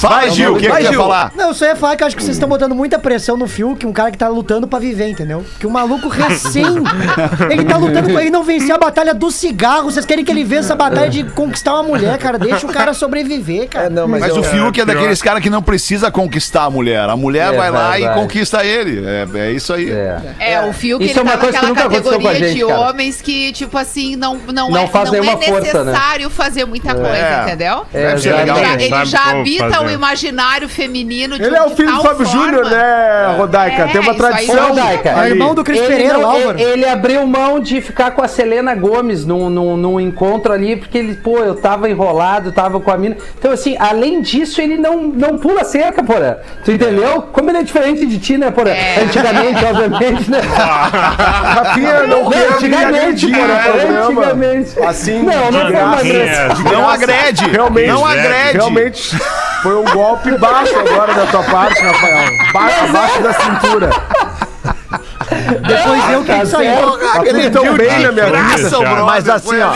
Vai, 0.01 0.31
Gil, 0.31 0.53
o 0.53 0.55
que, 0.55 0.61
que 0.63 0.69
Vai, 0.69 0.81
quer 0.81 0.89
Gil. 0.91 1.01
falar? 1.01 1.31
Não, 1.35 1.49
eu 1.49 1.53
só 1.53 1.65
ia 1.65 1.75
falar 1.75 1.95
que 1.95 2.03
eu 2.03 2.07
acho 2.07 2.15
que 2.15 2.23
vocês 2.23 2.35
estão 2.35 2.47
botando 2.49 2.73
muita 2.73 2.97
pressão 2.97 3.37
no 3.37 3.47
Fiuk, 3.47 3.85
um 3.85 3.93
cara 3.93 4.11
que 4.11 4.17
tá 4.17 4.27
lutando 4.27 4.67
pra 4.67 4.79
viver, 4.79 5.07
entendeu? 5.09 5.45
Que 5.59 5.67
o 5.67 5.69
maluco 5.69 6.07
recém. 6.07 6.65
ele 7.49 7.65
tá 7.65 7.77
lutando 7.77 8.09
pra 8.11 8.21
ele 8.21 8.31
não 8.31 8.43
vencer 8.43 8.73
a 8.73 8.77
batalha 8.77 9.13
do 9.13 9.29
cigarro. 9.29 9.91
Vocês 9.91 10.05
querem 10.05 10.23
que 10.23 10.31
ele 10.31 10.43
vença 10.43 10.73
a 10.73 10.75
batalha 10.75 11.09
de 11.09 11.23
conquistar 11.23 11.73
uma 11.75 11.83
mulher, 11.83 12.17
cara? 12.17 12.39
Deixa 12.39 12.65
o 12.65 12.71
cara 12.71 12.93
sobreviver, 12.93 13.67
cara. 13.69 13.85
É, 13.85 13.89
não, 13.89 14.07
mas, 14.07 14.21
Mas 14.21 14.35
eu- 14.35 14.41
o 14.41 14.43
Fiuk 14.43 14.79
é 14.79 14.85
daqueles 14.85 15.21
caras 15.21 15.43
que 15.43 15.49
não 15.49 15.61
precisa 15.61 15.88
conquistar 16.11 16.63
a 16.63 16.69
mulher. 16.69 17.09
A 17.09 17.15
mulher 17.15 17.53
É 17.53 17.57
vai 17.57 17.71
lá 17.71 17.97
e 17.97 18.01
verdade. 18.01 18.19
conquista 18.21 18.63
ele. 18.65 19.03
É, 19.05 19.27
é 19.47 19.51
isso 19.51 19.73
aí. 19.73 19.89
É. 19.91 20.19
É, 20.39 20.61
o 20.61 20.73
Fiuk 20.73 21.03
Isso 21.03 21.13
ele 21.13 21.19
é 21.19 21.23
uma 21.23 21.31
tá 21.33 21.37
coisa 21.37 21.59
que 21.59 21.65
naquela 21.65 21.69
nunca 21.69 21.81
aconteceu 21.97 22.03
com 22.19 22.27
a 22.27 22.31
categoria 22.31 22.47
gente, 22.53 22.59
de 22.59 22.65
cara. 22.73 22.79
homens 22.89 23.21
que, 23.21 23.51
tipo 23.53 23.77
assim, 23.77 24.15
não, 24.15 24.35
não, 24.53 24.69
Não 24.69 24.77
é, 24.83 24.87
faz 24.87 25.11
não 25.11 25.19
é 25.19 25.23
força, 25.37 25.51
né? 25.51 25.59
necessário 25.91 26.29
fazer 26.29 26.65
muita 26.65 26.93
coisa, 26.93 27.09
É. 27.17 27.43
entendeu? 27.47 27.85
É. 27.93 28.11
Ele 28.11 28.17
já, 28.17 28.41
Ele 28.41 29.05
já 29.05 29.29
habita 29.31 29.69
fazer. 29.71 29.85
o 29.85 29.89
imaginário 29.89 30.69
feminino 30.69 31.37
de 31.37 31.43
Ele 31.43 31.55
é 31.55 31.63
o 31.63 31.69
filho 31.71 31.91
do 31.91 32.01
Fábio 32.01 32.25
forma. 32.25 32.45
Júnior, 32.45 32.65
né, 32.69 33.35
Rodaica? 33.37 33.81
É, 33.83 33.87
Tem 33.87 34.01
uma 34.01 34.13
tradição. 34.15 34.69
Rodaica. 34.69 35.09
É 35.09 35.29
irmão 35.29 35.55
do 35.55 35.63
Cris 35.63 35.79
Pereira, 35.81 36.15
Álvaro. 36.15 36.59
ele- 36.59 36.85
abriu 36.89 37.25
mão 37.25 37.59
de 37.59 37.81
ficar 37.81 38.11
com 38.11 38.21
a 38.23 38.27
Selena 38.27 38.73
Gomes 38.75 39.23
num, 39.25 39.49
num, 39.49 39.77
num 39.77 39.99
encontro 39.99 40.51
ali, 40.51 40.75
porque 40.75 40.97
ele, 40.97 41.13
pô, 41.15 41.37
eu 41.39 41.55
tava 41.55 41.89
enrolado, 41.89 42.51
tava 42.51 42.79
com 42.79 42.89
a 42.91 42.97
mina. 42.97 43.15
Então, 43.37 43.51
assim, 43.51 43.75
além 43.79 44.21
disso, 44.21 44.59
ele 44.59 44.75
não, 44.77 45.03
não 45.03 45.37
pula 45.37 45.63
cerca, 45.79 46.03
porra. 46.03 46.39
Tu 46.63 46.71
entendeu? 46.71 47.21
Como 47.31 47.49
ele 47.49 47.59
é 47.59 47.63
diferente 47.63 48.05
de 48.05 48.19
ti, 48.19 48.37
né, 48.37 48.51
porra? 48.51 48.69
É. 48.71 49.01
Antigamente, 49.03 49.65
obviamente, 49.65 50.29
né? 50.29 50.41
Rafinha 51.55 52.03
não 52.03 52.23
Não, 52.23 52.29
quer 52.29 52.47
antigamente, 52.53 53.27
porra. 53.31 53.59
programa. 53.59 54.05
Antigamente. 54.21 54.83
Assim, 54.83 55.23
Não, 55.23 55.51
não 55.51 55.61
foi 55.61 55.61
uma 55.61 55.69
graça. 55.71 55.99
agressão. 55.99 56.71
Não 56.71 56.89
agrede. 56.89 57.45
Realmente. 57.49 57.87
Não 57.87 58.05
agrede. 58.05 58.57
Realmente 58.57 59.17
foi 59.63 59.75
um 59.75 59.85
golpe 59.85 60.31
baixo 60.37 60.73
agora 60.79 61.13
da 61.13 61.25
tua 61.27 61.43
parte, 61.43 61.81
Rafael. 61.81 62.29
Baixo, 62.53 62.83
abaixo 62.85 63.21
da 63.21 63.33
cintura. 63.33 63.89
Depois 65.29 66.09
eu 66.11 66.23
tenho 66.23 66.39
que 66.41 66.45
sair. 66.47 66.73
Aquele 67.15 67.49
tão 67.49 67.73
bem 67.75 67.99
na 67.99 68.11
minha 68.11 68.25
vida. 68.25 68.29
Graça, 68.29 68.79
Mas 69.05 69.29
assim, 69.29 69.59
ó. 69.61 69.73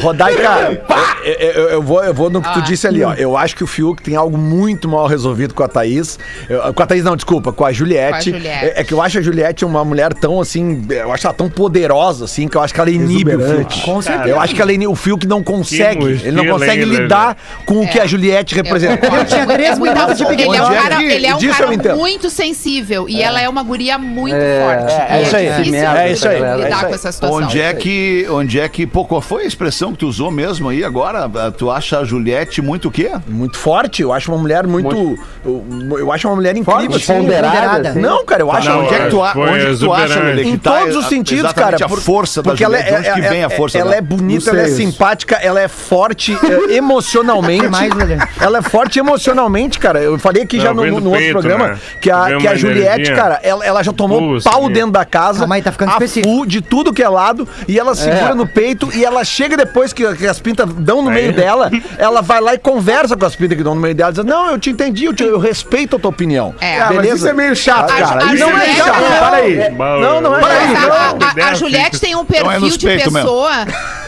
Rodaica, 0.00 0.80
eu, 1.24 1.32
eu- 1.34 1.68
eu 1.70 1.82
vou, 1.82 2.02
eu 2.02 2.14
vou 2.14 2.30
no 2.30 2.40
que 2.42 2.52
tu 2.54 2.62
disse 2.62 2.86
ali, 2.86 3.02
ó. 3.04 3.12
Eu 3.14 3.36
acho 3.36 3.54
que 3.56 3.62
o 3.64 3.66
Fiuk 3.66 4.02
tem 4.02 4.16
algo 4.16 4.36
muito 4.38 4.88
mal 4.88 5.06
resolvido 5.06 5.54
com 5.54 5.62
a 5.62 5.68
Thaís. 5.68 6.18
Eu- 6.48 6.72
com 6.72 6.82
a 6.82 6.86
Thaís, 6.86 7.04
não, 7.04 7.14
desculpa, 7.16 7.52
com 7.52 7.64
a 7.64 7.72
Juliette. 7.72 8.30
Com 8.30 8.36
a 8.36 8.38
Juliette. 8.40 8.64
É, 8.66 8.80
é 8.80 8.84
que 8.84 8.92
eu 8.94 9.00
acho 9.02 9.18
a 9.18 9.22
Juliette 9.22 9.64
uma 9.64 9.84
mulher 9.84 10.12
tão 10.14 10.40
assim. 10.40 10.84
Eu 10.88 11.12
acho 11.12 11.26
ela 11.26 11.34
tão 11.34 11.48
poderosa, 11.48 12.24
assim, 12.24 12.48
que 12.48 12.56
eu 12.56 12.60
acho 12.62 12.72
que 12.72 12.80
ela 12.80 12.90
inibe 12.90 13.34
o 13.36 13.40
Fiuk. 13.40 13.80
Com 13.82 14.00
certeza. 14.02 14.28
Eu 14.28 14.40
acho 14.40 14.54
que 14.54 14.62
ela, 14.62 14.72
ini- 14.72 14.86
o 14.86 14.94
Fiuk 14.94 15.26
não 15.26 15.42
consegue. 15.42 16.04
Ele 16.04 16.32
não 16.32 16.46
consegue 16.46 16.84
lidar 16.84 17.36
com 17.66 17.80
o 17.82 17.88
que 17.88 17.98
a 18.00 18.06
Juliette 18.06 18.54
representa. 18.54 19.06
Eu 19.06 19.24
tinha 19.24 19.46
três 19.46 19.74
de 20.16 20.24
Big 20.26 20.42
Ele 20.42 20.56
é 20.56 20.62
um 20.62 20.72
é 20.72 20.76
cara, 20.76 21.02
ele 21.02 21.26
é 21.26 21.34
um 21.34 21.40
cara 21.40 21.74
entendo. 21.74 21.96
muito 21.96 22.30
sensível 22.30 23.08
e 23.08 23.22
ela 23.22 23.40
é 23.40 23.48
uma 23.48 23.62
guria 23.62 23.98
muito 23.98 24.34
É, 24.36 24.60
forte. 24.60 24.92
é, 24.92 25.18
é 25.18 25.22
isso 25.22 25.36
aí. 25.36 25.46
É 25.46 26.12
isso 26.12 26.28
aí, 26.28 26.38
lidar 26.62 26.84
é 26.84 26.88
com 26.88 26.94
essa 26.94 27.12
situação. 27.12 27.36
Onde 27.38 27.60
é 27.60 27.72
que. 27.74 28.26
Onde 28.30 28.60
é 28.60 28.68
que. 28.68 28.86
Pô, 28.86 29.04
qual 29.04 29.20
foi 29.20 29.44
a 29.44 29.46
expressão 29.46 29.81
que 29.90 29.98
tu 29.98 30.06
usou 30.06 30.30
mesmo 30.30 30.68
aí 30.68 30.84
agora? 30.84 31.24
Ah, 31.34 31.50
Tu 31.50 31.68
acha 31.70 31.98
a 31.98 32.04
Juliette 32.04 32.62
muito 32.62 32.86
o 32.88 32.90
quê? 32.90 33.10
Muito 33.26 33.56
forte, 33.58 34.02
eu 34.02 34.12
acho 34.12 34.30
uma 34.30 34.38
mulher 34.38 34.66
muito. 34.66 35.18
Eu, 35.44 35.64
eu 35.98 36.12
acho 36.12 36.28
uma 36.28 36.36
mulher 36.36 36.56
incrível. 36.56 36.94
assim. 36.96 37.12
Ponderada, 37.14 37.88
assim. 37.90 38.00
Não, 38.00 38.24
cara, 38.24 38.42
eu 38.42 38.52
acho. 38.52 38.68
Não, 38.68 38.84
onde 38.84 38.94
é 38.94 38.98
que 39.00 39.10
tu, 39.10 39.22
a- 39.22 39.32
foi 39.32 39.42
onde 39.48 39.66
é 39.66 39.70
que 39.70 39.76
tu 39.78 39.92
acha, 39.92 40.04
exuberante. 40.04 40.26
Lelê, 40.26 40.42
que 40.44 40.48
Em 40.50 40.58
tá 40.58 40.78
todos 40.78 40.96
os 40.96 41.04
a- 41.06 41.08
sentidos, 41.08 41.52
cara. 41.52 41.76
a 41.84 41.88
força 41.88 42.42
da 42.42 42.50
porque 42.50 42.62
ela 42.64 42.76
Juliette. 42.76 42.94
é, 42.94 43.00
De 43.02 43.08
onde 43.10 43.20
que 43.20 43.26
é- 43.26 43.30
vem 43.30 43.44
a 43.44 43.50
força 43.50 43.78
Ela 43.78 43.90
dela? 43.90 43.98
é 43.98 44.00
bonita, 44.02 44.50
ela 44.50 44.60
é 44.62 44.68
simpática, 44.68 45.36
ela 45.36 45.60
é 45.60 45.66
forte 45.68 46.36
emocionalmente. 46.70 47.62
Que 47.64 47.68
mais, 47.68 47.92
ela 48.40 48.58
é 48.58 48.62
forte 48.62 48.98
emocionalmente, 48.98 49.78
cara. 49.78 50.00
Eu 50.00 50.18
falei 50.18 50.42
aqui 50.42 50.56
Não, 50.58 50.64
já 50.64 50.74
no, 50.74 50.84
no 50.86 50.94
outro 50.96 51.10
peito, 51.12 51.32
programa 51.32 51.68
né? 51.68 51.78
que 52.00 52.10
a, 52.10 52.36
que 52.36 52.46
a 52.46 52.54
Juliette, 52.54 53.12
cara, 53.14 53.40
ela, 53.42 53.64
ela 53.64 53.82
já 53.82 53.92
tomou 53.92 54.40
pau 54.42 54.68
dentro 54.68 54.92
da 54.92 55.04
casa. 55.04 55.40
Calma 55.40 55.54
aí, 55.56 55.62
tá 55.62 55.72
ficando 55.72 55.90
a 55.90 55.92
específico. 55.94 56.46
de 56.46 56.60
tudo 56.60 56.92
que 56.92 57.02
é 57.02 57.08
lado. 57.08 57.48
E 57.66 57.78
ela 57.78 57.94
segura 57.94 58.34
no 58.34 58.46
peito 58.46 58.90
e 58.94 59.04
ela 59.04 59.24
chega 59.24 59.56
depois 59.56 59.71
que, 59.94 60.14
que 60.16 60.26
as 60.26 60.38
pintas 60.40 60.68
dão 60.74 61.02
no 61.02 61.08
Aí. 61.08 61.14
meio 61.14 61.32
dela. 61.32 61.70
Ela 61.98 62.20
vai 62.20 62.40
lá 62.40 62.54
e 62.54 62.58
conversa 62.58 63.16
com 63.16 63.24
as 63.26 63.34
pintas 63.36 63.56
que 63.56 63.64
dão 63.64 63.74
no 63.74 63.80
meio 63.80 63.94
dela. 63.94 64.12
Diz, 64.12 64.24
não, 64.24 64.50
eu 64.50 64.58
te 64.58 64.70
entendi, 64.70 65.04
eu, 65.06 65.14
te- 65.14 65.24
eu 65.24 65.38
respeito 65.38 65.96
a 65.96 65.98
tua 65.98 66.10
opinião. 66.10 66.54
É. 66.60 66.80
Ah, 66.80 66.86
mas 66.88 66.96
Beleza? 66.96 67.16
isso 67.16 67.28
é 67.28 67.32
meio 67.32 67.56
chato, 67.56 67.90
A- 67.90 67.96
cara. 67.96 68.24
a 68.26 68.34
Isso 68.34 68.42
é 68.44 68.46
meio 68.46 68.58
Juliette- 68.58 68.76
chato. 68.76 69.00
não, 69.00 69.18
Para 69.18 69.36
aí. 69.36 69.70
Não, 69.70 70.20
não 70.20 70.36
é. 70.36 70.40
Não, 70.40 70.92
a, 70.92 70.96
a- 70.96 71.46
a- 71.46 71.50
a 71.50 71.54
Juliette 71.54 72.00
tem 72.00 72.14
um 72.16 72.22
é 72.22 72.24
perfil 72.24 72.60
nos 72.60 72.76
de 72.78 72.86
pessoa 72.86 73.50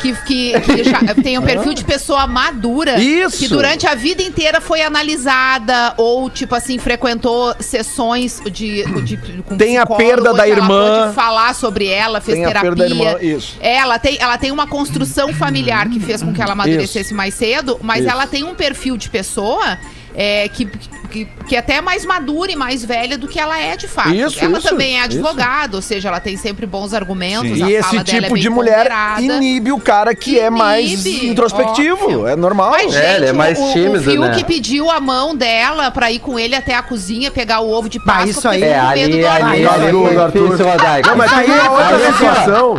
que, 0.01 0.13
que, 0.27 0.61
que 0.61 0.85
já 0.91 1.01
tem 1.23 1.39
um 1.39 1.43
perfil 1.43 1.73
de 1.75 1.85
pessoa 1.85 2.27
madura. 2.27 2.99
Isso. 3.01 3.39
Que 3.39 3.49
durante 3.49 3.87
a 3.87 3.95
vida 3.95 4.23
inteira 4.23 4.61
foi 4.61 4.83
analisada 4.83 5.95
ou, 5.97 6.29
tipo 6.31 6.55
assim, 6.55 6.79
frequentou 6.79 7.55
sessões 7.61 8.41
de. 8.51 8.85
de 9.03 9.17
com 9.47 9.57
Tem 9.57 9.79
a 9.79 9.87
perda 9.87 10.33
da 10.35 10.47
irmã. 10.49 11.13
falar 11.15 11.55
sobre 11.55 11.87
ela, 11.87 12.21
fez 12.21 12.37
Tem 12.37 12.45
a 12.45 12.49
terapia. 12.49 12.71
perda 12.71 12.85
da 12.89 12.91
irmã, 12.95 13.19
isso. 13.21 13.57
Ela 13.61 13.99
tem, 13.99 14.17
ela 14.21 14.37
tem 14.39 14.51
uma 14.51 14.67
construção 14.67 15.33
familiar 15.33 15.54
que 15.91 16.01
fez 16.01 16.23
com 16.23 16.33
que 16.33 16.43
ela 16.43 16.53
amadurecesse 16.53 17.15
mais 17.15 17.35
cedo, 17.35 17.79
mas 17.83 18.01
Isso. 18.01 18.11
ela 18.11 18.27
tem 18.27 18.43
um 18.45 18.55
perfil 18.55 18.97
de 18.97 19.09
pessoa. 19.09 19.79
é, 20.17 20.49
que, 20.49 20.67
que, 21.11 21.25
que 21.49 21.57
até 21.57 21.75
é 21.79 21.81
mais 21.81 22.05
madura 22.05 22.53
e 22.53 22.55
mais 22.55 22.85
velha 22.85 23.19
do 23.19 23.27
que 23.27 23.37
ela 23.41 23.59
é 23.61 23.77
de 23.77 23.89
fato. 23.89 24.15
Isso, 24.15 24.39
ela 24.45 24.59
isso, 24.59 24.69
também 24.69 24.95
é 24.95 24.99
isso. 24.99 25.07
advogada, 25.19 25.75
ou 25.75 25.83
seja, 25.83 26.07
ela 26.09 26.21
tem 26.21 26.37
sempre 26.37 26.67
bons 26.67 26.95
argumentos. 26.95 27.59
E 27.59 27.73
esse 27.73 27.83
fala 27.89 28.05
dela 28.05 28.19
é 28.19 28.21
tipo 28.23 28.35
bem 28.35 28.43
de 28.45 28.49
mulher 28.49 28.83
ponderada. 28.85 29.23
inibe 29.23 29.73
o 29.73 29.81
cara 29.81 30.15
que 30.15 30.39
é 30.39 30.49
mais 30.51 31.05
Inibe, 31.05 31.27
introspectivo. 31.31 32.01
óbvio. 32.05 32.29
É 32.29 32.37
normal. 32.37 32.71
Mas, 32.71 32.93
gente, 32.93 33.05
É, 33.05 33.17
ele 33.17 33.27
é 33.27 33.33
mais 33.33 33.59
o, 33.59 33.73
tímido, 33.73 33.99
o 33.99 34.03
Fiuk 34.05 34.19
né? 34.37 34.45
pediu 34.45 34.89
a 34.89 35.01
mão 35.01 35.35
dela 35.35 35.91
pra 35.91 36.13
ir 36.13 36.21
com 36.21 36.39
ele 36.39 36.55
até 36.55 36.77
a 36.77 36.83
cozinha 36.83 37.33
pegar 37.33 37.59
o 37.59 37.69
ovo 37.69 37.89
de 37.89 37.99
Páscoa. 37.99 38.31
isso 38.31 38.41
porque 38.43 38.55
aí- 38.55 38.63
É, 38.63 38.79
ali, 38.79 39.09
do 39.09 39.17
ali, 39.17 39.27
ali 39.27 39.67
Arthur, 39.67 41.17
mas 41.17 41.27
Isso 41.27 41.35
aí 41.41 41.47
tem 41.47 41.55
é 41.57 41.63
uma 41.63 41.71
outra 41.73 41.97
olha 41.97 42.07
só. 42.07 42.13
situação. 42.13 42.77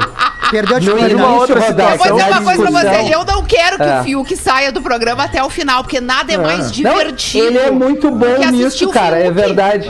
Perdeu 0.52 0.78
a 0.78 0.80
No 0.80 0.86
disciplina. 0.86 1.10
início, 1.10 1.30
outra 1.40 1.56
Eu 1.56 1.62
vou 1.98 2.12
dizer 2.18 2.30
da 2.30 2.30
uma 2.40 2.42
coisa 2.42 2.62
pra 2.62 2.72
vocês. 2.72 3.12
Eu 3.12 3.26
não 3.26 3.44
quero 3.44 3.78
que 3.78 3.84
É. 3.84 4.00
o 4.00 4.04
Fiuk 4.04 4.36
saia 4.38 4.72
do 4.72 4.82
programa 4.82 5.24
até 5.24 5.44
o 5.44 5.50
final, 5.50 5.84
porque 5.84 6.00
nada 6.00 6.32
é 6.34 6.38
mais 6.38 6.66
Não, 6.66 6.72
divertido. 6.72 7.46
ele 7.48 7.58
é 7.58 7.72
muito 7.72 8.10
bom 8.12 8.38
nisso, 8.52 8.90
cara, 8.90 9.18
é 9.18 9.32
verdade. 9.32 9.88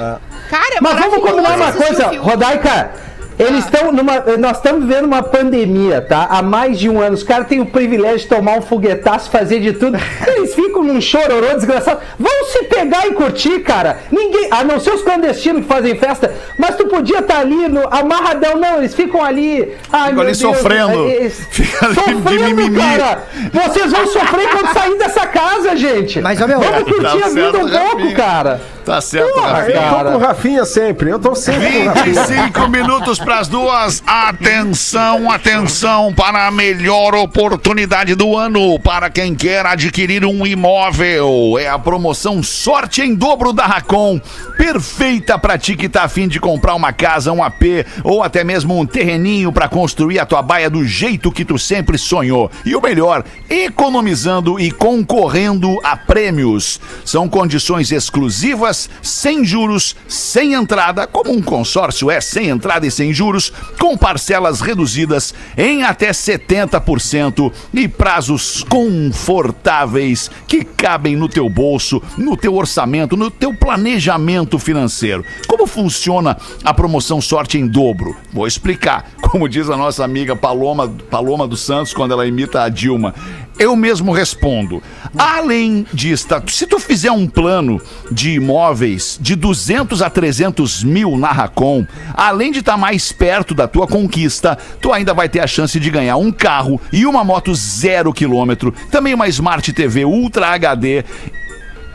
Cara, 0.50 0.76
é 0.76 0.82
Mas 0.82 1.00
vamos 1.00 1.20
combinar 1.30 1.56
uma 1.56 1.72
coisa. 1.72 2.08
Rodaica. 2.20 2.91
Eles 3.38 3.65
estão 3.65 3.91
numa. 3.91 4.19
Nós 4.39 4.58
estamos 4.58 4.86
vivendo 4.86 5.06
uma 5.06 5.21
pandemia, 5.21 6.00
tá? 6.02 6.26
Há 6.30 6.41
mais 6.41 6.80
de 6.80 6.89
um 6.89 7.02
ano. 7.02 7.15
Os 7.15 7.24
caras 7.24 7.48
têm 7.48 7.60
o 7.60 7.65
privilégio 7.65 8.19
de 8.19 8.28
tomar 8.28 8.58
um 8.58 8.62
foguetaço, 8.62 9.30
fazer 9.30 9.60
de 9.60 9.74
tudo. 9.74 9.98
Eles 10.26 10.56
ficam 10.56 10.82
num 10.84 11.02
chororô 11.02 11.54
desgraçado. 11.54 12.00
Vão 12.17 12.45
se 12.45 12.63
pegar 12.63 13.06
e 13.08 13.12
curtir, 13.12 13.60
cara. 13.60 14.00
Ninguém. 14.10 14.48
A 14.52 14.63
não 14.63 14.80
ser 14.80 14.91
os 14.93 15.02
clandestinos 15.02 15.63
que 15.63 15.67
fazem 15.67 15.95
festa. 15.98 16.34
Mas 16.58 16.76
tu 16.78 16.88
podia 16.88 17.19
estar 17.19 17.39
ali 17.39 17.67
no 17.67 17.82
amarradão. 17.93 18.56
Não, 18.58 18.78
eles 18.78 18.95
ficam 18.95 19.21
ali. 19.24 19.74
Ai, 19.91 20.10
Ficam 20.12 20.13
meu 20.13 20.21
ali 20.21 20.38
Deus, 20.38 20.38
sofrendo. 20.38 21.06
eles- 21.10 21.48
Fica 21.52 21.86
ali 21.88 21.93
de 21.95 22.00
sofrendo, 22.02 22.56
mimimi. 22.56 22.78
cara. 22.78 23.24
Vocês 23.52 23.91
vão 23.91 24.08
sofrer 24.08 24.50
quando 24.50 24.74
sair 24.74 24.98
dessa 24.98 25.28
casa, 25.28 25.76
gente. 25.76 26.21
Mas, 26.21 26.39
meu, 26.39 26.60
Vamos 26.60 26.84
curtir 26.84 27.02
Tá 27.19 27.26
a 27.26 27.30
vida 27.30 27.58
um 27.58 27.69
pouco, 27.69 28.13
cara. 28.15 28.62
Tá 28.86 29.02
certo, 29.02 29.34
Porra, 29.34 29.54
Rafinha. 29.54 29.78
Eu 29.78 29.89
tô 29.89 30.04
com 30.12 30.15
o 30.15 30.19
Rafinha 30.19 30.65
sempre. 30.65 31.10
Eu 31.10 31.19
tô 31.19 31.36
sempre 31.36 31.71
com 31.71 31.80
o 31.80 31.86
Rafinha. 31.86 32.24
25 32.24 32.67
minutos 32.69 33.17
para 33.17 33.39
as 33.39 33.48
duas. 33.48 34.04
Atenção, 34.06 35.32
atenção 35.32 36.13
para 36.13 36.45
a 36.45 36.52
melhor 36.52 37.15
oportunidade 37.15 38.13
do 38.13 38.38
ano 38.38 38.80
para 38.80 39.10
quem 39.10 39.34
quer 39.34 39.65
adquirir 39.65 40.24
um 40.24 40.45
imóvel. 40.45 41.58
É 41.60 41.67
a 41.67 41.80
promoção 41.80 42.43
Sorte 42.43 43.02
em 43.02 43.15
Dobro 43.15 43.52
da 43.52 43.65
Racon. 43.65 44.21
Perfeita 44.56 45.39
para 45.39 45.58
ti 45.58 45.76
que 45.76 45.89
tá 45.89 46.04
afim 46.04 46.28
de 46.28 46.39
comprar 46.39 46.76
uma 46.76 46.93
casa, 46.93 47.32
um 47.32 47.43
AP 47.43 47.63
ou 48.04 48.21
até 48.21 48.43
mesmo 48.43 48.80
um 48.80 48.86
terreninho 48.86 49.52
para 49.52 49.67
construir 49.67 50.19
a 50.19 50.26
tua 50.26 50.43
baia 50.43 50.69
do 50.69 50.86
jeito 50.86 51.32
que 51.32 51.43
tu 51.43 51.58
sempre 51.58 51.98
sonhou. 51.98 52.52
E 52.63 52.76
o 52.76 52.82
melhor, 52.82 53.24
economizando 53.50 54.60
e 54.60 54.69
concorrendo 54.71 55.80
a 55.84 55.98
prêmios. 55.98 56.80
São 57.04 57.28
condições 57.28 57.91
exclusivas, 57.91 58.75
sem 59.02 59.44
juros, 59.44 59.96
sem 60.08 60.54
entrada, 60.54 61.08
como 61.08 61.32
um 61.32 61.42
consórcio 61.42 62.10
é 62.10 62.20
sem 62.20 62.50
entrada 62.50 62.86
e 62.86 62.92
sem 62.92 63.14
juros, 63.14 63.52
com 63.80 63.98
parcelas 63.98 64.62
reduzidas 64.62 65.34
em 65.58 65.84
até 65.84 66.12
70% 66.12 67.52
e 67.74 67.88
prazos 67.88 68.64
confortáveis 68.68 70.30
que 70.48 70.64
cabem 70.64 71.16
no 71.16 71.30
teu 71.30 71.50
bolso, 71.50 72.02
no 72.18 72.36
teu 72.36 72.56
orçamento, 72.56 73.16
no 73.16 73.32
teu 73.32 73.54
planejamento 73.54 74.60
financeiro. 74.60 75.24
Como 75.48 75.66
funciona 75.66 76.38
a 76.64 76.74
promoção 76.74 77.22
Sorte 77.22 77.58
em 77.58 77.68
Dobro? 77.68 78.16
Vou 78.32 78.48
explicar. 78.48 79.12
Como 79.22 79.50
diz 79.50 79.70
a 79.70 79.78
nossa 79.78 80.04
amiga 80.04 80.36
Paloma, 80.36 80.88
Paloma 81.10 81.48
dos 81.48 81.62
Santos 81.62 81.94
quando 81.94 82.12
ela 82.12 82.28
imita 82.28 82.62
a 82.62 82.70
Dilma. 82.70 83.14
Eu 83.58 83.76
mesmo 83.76 84.12
respondo. 84.12 84.84
Além 85.18 85.88
de 85.94 86.12
estar, 86.12 86.44
se 86.48 86.68
tu 86.68 86.78
fizer 86.78 87.12
um 87.12 87.26
plano 87.26 87.82
de 88.12 88.32
imóveis 88.32 89.18
de 89.22 89.34
200 89.36 90.02
a 90.02 90.10
300 90.10 90.84
mil 90.84 91.18
na 91.18 91.32
Racon, 91.32 91.88
além 92.13 92.52
de 92.52 92.60
estar 92.60 92.76
mais 92.76 93.13
perto 93.13 93.54
da 93.54 93.68
tua 93.68 93.88
conquista, 93.88 94.58
tu 94.82 94.91
ainda 94.91 95.13
vai 95.13 95.30
ter 95.30 95.39
a 95.39 95.48
chance 95.48 95.80
de 95.80 95.89
ganhar 95.89 96.18
um 96.18 96.32
carro 96.32 96.82
e 96.91 97.06
uma 97.06 97.24
moto 97.24 97.56
zero 97.56 98.12
quilômetro, 98.12 98.74
também 98.91 99.13
uma 99.13 99.28
Smart 99.30 99.72
TV 99.72 100.04
Ultra 100.04 100.48
HD 100.48 101.06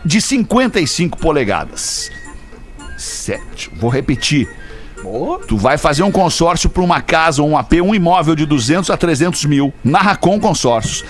de 0.03 0.21
55 0.21 1.19
polegadas. 1.19 2.11
Sete. 2.97 3.71
Vou 3.77 3.91
repetir. 3.91 4.49
Tu 5.49 5.57
vai 5.57 5.79
fazer 5.79 6.03
um 6.03 6.11
consórcio 6.11 6.69
para 6.69 6.83
uma 6.83 7.01
casa, 7.01 7.43
um 7.43 7.57
AP, 7.57 7.75
um 7.83 7.95
imóvel 7.95 8.35
de 8.35 8.45
200 8.45 8.91
a 8.91 8.97
300 8.97 9.45
mil 9.47 9.73
na 9.83 9.99
Racon 9.99 10.39
Consórcios. 10.39 11.05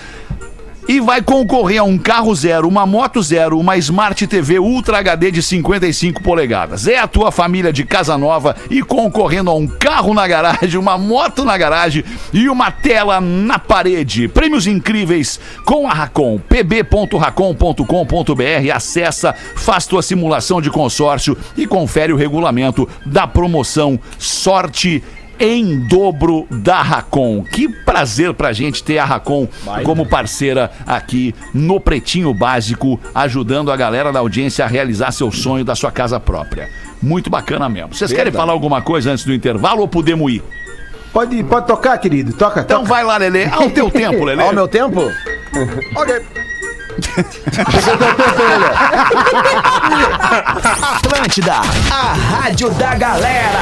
E 0.87 0.99
vai 0.99 1.21
concorrer 1.21 1.79
a 1.79 1.83
um 1.83 1.97
carro 1.97 2.33
zero, 2.33 2.67
uma 2.67 2.85
moto 2.85 3.21
zero, 3.21 3.59
uma 3.59 3.77
Smart 3.77 4.25
TV 4.27 4.59
Ultra 4.59 4.97
HD 4.97 5.31
de 5.31 5.41
55 5.41 6.21
polegadas. 6.21 6.87
É 6.87 6.97
a 6.97 7.07
tua 7.07 7.31
família 7.31 7.71
de 7.71 7.85
casa 7.85 8.17
nova 8.17 8.55
e 8.69 8.81
concorrendo 8.81 9.49
a 9.49 9.55
um 9.55 9.67
carro 9.67 10.13
na 10.13 10.27
garagem, 10.27 10.79
uma 10.79 10.97
moto 10.97 11.45
na 11.45 11.57
garagem 11.57 12.03
e 12.33 12.49
uma 12.49 12.71
tela 12.71 13.21
na 13.21 13.59
parede. 13.59 14.27
Prêmios 14.27 14.67
incríveis 14.67 15.39
com 15.65 15.87
a 15.87 15.93
Racon. 15.93 16.39
pb.racon.com.br. 16.39 18.71
Acessa, 18.73 19.35
faz 19.55 19.85
tua 19.85 20.01
simulação 20.01 20.61
de 20.61 20.69
consórcio 20.69 21.37
e 21.55 21.67
confere 21.67 22.11
o 22.11 22.17
regulamento 22.17 22.89
da 23.05 23.27
promoção 23.27 23.99
Sorte 24.17 25.03
em 25.43 25.79
dobro 25.87 26.45
da 26.51 26.81
Racon. 26.83 27.43
Que 27.43 27.67
prazer 27.67 28.31
pra 28.33 28.53
gente 28.53 28.83
ter 28.83 28.99
a 28.99 29.05
Racon 29.05 29.47
como 29.83 30.05
parceira 30.05 30.69
aqui 30.85 31.33
no 31.51 31.79
Pretinho 31.79 32.31
Básico, 32.33 32.99
ajudando 33.15 33.71
a 33.71 33.75
galera 33.75 34.11
da 34.11 34.19
audiência 34.19 34.63
a 34.63 34.67
realizar 34.67 35.11
seu 35.11 35.31
sonho 35.31 35.65
da 35.65 35.73
sua 35.75 35.91
casa 35.91 36.19
própria. 36.19 36.69
Muito 37.01 37.29
bacana 37.31 37.67
mesmo. 37.67 37.95
Vocês 37.95 38.13
querem 38.13 38.31
falar 38.31 38.53
alguma 38.53 38.81
coisa 38.83 39.11
antes 39.11 39.25
do 39.25 39.33
intervalo 39.33 39.81
ou 39.81 39.87
podemos 39.87 40.31
ir? 40.31 40.43
Pode, 41.11 41.43
pode 41.43 41.65
tocar, 41.67 41.97
querido. 41.97 42.31
Toca, 42.33 42.61
Então 42.61 42.81
toca. 42.83 42.89
vai 42.89 43.03
lá, 43.03 43.17
Lelê. 43.17 43.45
Ao 43.45 43.67
teu 43.71 43.89
tempo, 43.93 44.23
Lelê. 44.23 44.43
Ó, 44.43 44.51
o 44.51 44.53
meu 44.53 44.67
tempo? 44.67 45.01
ok. 45.97 46.21
Atlântida, 50.93 51.55
a 51.91 52.13
rádio 52.13 52.69
da 52.71 52.95
galera. 52.95 53.59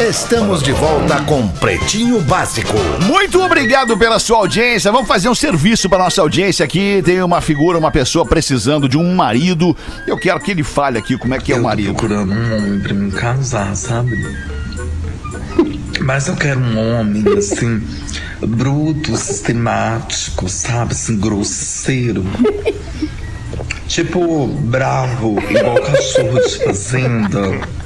Estamos 0.00 0.62
de 0.62 0.70
volta 0.70 1.20
com 1.22 1.48
Pretinho 1.48 2.20
Básico. 2.20 2.72
Muito 3.04 3.42
obrigado 3.42 3.98
pela 3.98 4.20
sua 4.20 4.38
audiência. 4.38 4.92
Vamos 4.92 5.08
fazer 5.08 5.28
um 5.28 5.34
serviço 5.34 5.88
para 5.88 6.04
nossa 6.04 6.22
audiência 6.22 6.64
aqui. 6.64 7.02
Tem 7.04 7.20
uma 7.20 7.40
figura, 7.40 7.76
uma 7.78 7.90
pessoa 7.90 8.24
precisando 8.24 8.88
de 8.88 8.96
um 8.96 9.16
marido. 9.16 9.76
Eu 10.06 10.16
quero 10.16 10.38
que 10.38 10.52
ele 10.52 10.62
fale 10.62 10.98
aqui 10.98 11.18
como 11.18 11.34
é 11.34 11.38
que 11.38 11.52
é 11.52 11.56
o 11.56 11.64
marido. 11.64 11.94
procurando 11.94 12.32
um 12.32 12.56
homem 12.56 12.80
pra 12.80 12.94
me 12.94 13.10
casar, 13.10 13.74
sabe? 13.74 14.16
Mas 16.00 16.28
eu 16.28 16.36
quero 16.36 16.60
um 16.60 16.78
homem 17.00 17.24
assim, 17.36 17.82
bruto, 18.40 19.16
sistemático, 19.16 20.48
sabe? 20.48 20.92
Assim, 20.92 21.18
grosseiro. 21.18 22.24
Tipo, 23.88 24.46
bravo, 24.46 25.42
igual 25.50 25.82
cachorro 25.82 26.38
de 26.46 26.64
fazenda. 26.64 27.77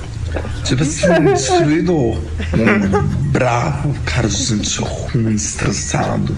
Tipo 0.64 0.82
assim, 0.82 1.06
destruidor. 1.32 2.18
Um 2.54 3.06
bravo, 3.30 3.94
cara 4.04 4.28
de 4.28 4.36
gente 4.36 4.80
ruim, 4.80 5.34
estressado. 5.34 6.36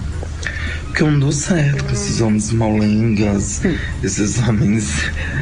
Porque 0.85 1.03
eu 1.03 1.11
não 1.11 1.19
dou 1.19 1.31
certo 1.31 1.83
com 1.83 1.91
esses 1.91 2.21
homens 2.21 2.51
molengas, 2.51 3.61
esses 4.01 4.39
homens 4.39 4.89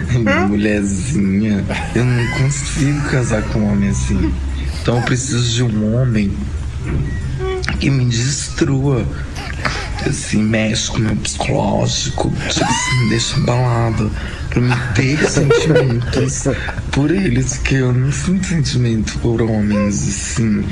mulherzinha. 0.49 1.63
Eu 1.93 2.05
não 2.05 2.27
consigo 2.39 3.01
casar 3.09 3.43
com 3.43 3.59
um 3.59 3.71
homem 3.71 3.89
assim. 3.89 4.33
Então 4.81 4.97
eu 4.97 5.03
preciso 5.03 5.47
de 5.53 5.63
um 5.63 5.95
homem 5.95 6.35
que 7.79 7.89
me 7.89 8.05
destrua. 8.05 9.05
Assim, 10.05 10.43
mexe 10.43 10.91
com 10.91 10.97
o 10.97 11.01
meu 11.01 11.15
psicológico, 11.15 12.29
tipo 12.49 12.65
assim, 12.65 13.03
me 13.03 13.09
deixa 13.09 13.37
abalada. 13.37 14.09
Pra 14.53 14.61
me 14.61 14.75
ter 14.93 15.17
sentimentos 15.27 16.47
por 16.91 17.09
eles, 17.09 17.57
que 17.57 17.75
eu 17.75 17.91
não 17.91 18.11
sinto 18.11 18.45
sentimento 18.45 19.17
por 19.17 19.41
homens, 19.41 20.07
assim, 20.07 20.63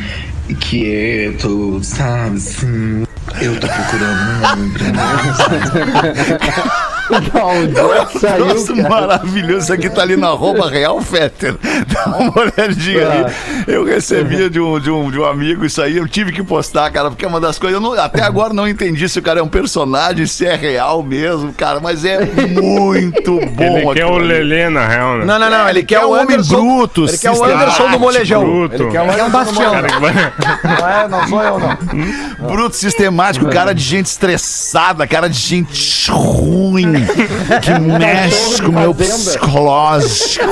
quieto, 0.60 1.80
sabe, 1.84 2.38
assim. 2.38 3.04
Eu 3.41 3.60
tô 3.60 3.67
procurando 3.67 4.22
um 4.30 4.52
homem 4.52 4.70
pra 4.70 4.86
me 4.86 4.94
casar. 5.34 6.88
Não, 7.34 7.94
é 7.94 8.06
saiu, 8.20 8.46
Nossa, 8.46 8.74
cara? 8.76 8.90
maravilhoso. 8.90 9.60
Isso 9.64 9.74
aqui 9.74 9.90
tá 9.90 10.02
ali 10.02 10.16
na 10.16 10.30
roupa 10.30 10.70
real, 10.70 11.02
Fetter. 11.02 11.56
Dá 11.88 12.06
uma 12.06 12.34
olhadinha 12.40 13.08
Ah. 13.08 13.12
ali. 13.26 13.34
Eu 13.68 13.84
recebia 13.86 14.50
de 14.50 14.60
um, 14.60 14.80
de, 14.80 14.90
um, 14.90 15.12
de 15.12 15.20
um 15.20 15.26
amigo 15.26 15.66
isso 15.66 15.82
aí. 15.82 15.98
Eu 15.98 16.08
tive 16.08 16.32
que 16.32 16.42
postar, 16.44 16.90
cara, 16.92 17.10
porque 17.10 17.26
é 17.26 17.28
uma 17.28 17.40
das 17.42 17.58
coisas. 17.60 17.76
Eu 17.76 17.82
não- 17.82 17.94
até 18.00 18.22
agora 18.24 18.54
não 18.54 18.68
entendi 18.68 19.08
se 19.10 19.20
o 19.20 19.22
cara 19.22 19.40
é 19.40 19.44
um 19.44 19.48
personagem, 19.48 20.26
se 20.26 20.46
é 20.46 20.56
real 20.56 21.04
mesmo, 21.04 21.52
cara. 21.54 21.80
Mas 21.80 22.06
é 22.06 22.26
muito 22.26 23.40
bom. 23.52 23.78
Ele 23.78 23.94
quer 23.94 24.06
o. 24.06 24.18
Lelê, 24.22 24.70
na 24.70 24.88
real, 24.88 25.18
né? 25.18 25.26
Não, 25.26 25.40
não, 25.40 25.50
não. 25.50 25.68
Ele 25.70 25.84
quer 25.84 26.00
quer 26.00 26.06
o 26.06 26.12
homem 26.12 26.36
Anderson. 26.36 26.56
bruto, 26.56 27.06
Ele 27.06 27.18
quer 27.18 27.32
o 27.32 27.44
Anderson 27.44 27.90
do 27.92 28.00
molejão. 28.00 28.44
bruto. 28.46 28.76
Ele 28.76 28.92
quer 28.92 29.02
o 29.02 29.12
É 29.12 29.24
um 29.24 29.30
bastião. 29.30 29.74
Não 29.74 30.90
é, 30.90 31.08
não 31.08 31.28
sou 31.28 31.44
eu, 31.44 31.60
não. 31.60 32.48
Bruto, 32.48 32.76
sistemático, 32.76 33.48
cara 33.50 33.74
de 33.74 33.84
gente 33.84 34.06
estressada, 34.06 35.06
cara 35.08 35.28
de 35.28 35.38
gente 35.38 36.10
ruim, 36.12 36.91
que 37.62 37.80
mexe 37.80 38.62
com 38.62 38.70
o 38.70 38.74
meu 38.74 38.94
psicológico. 38.94 40.46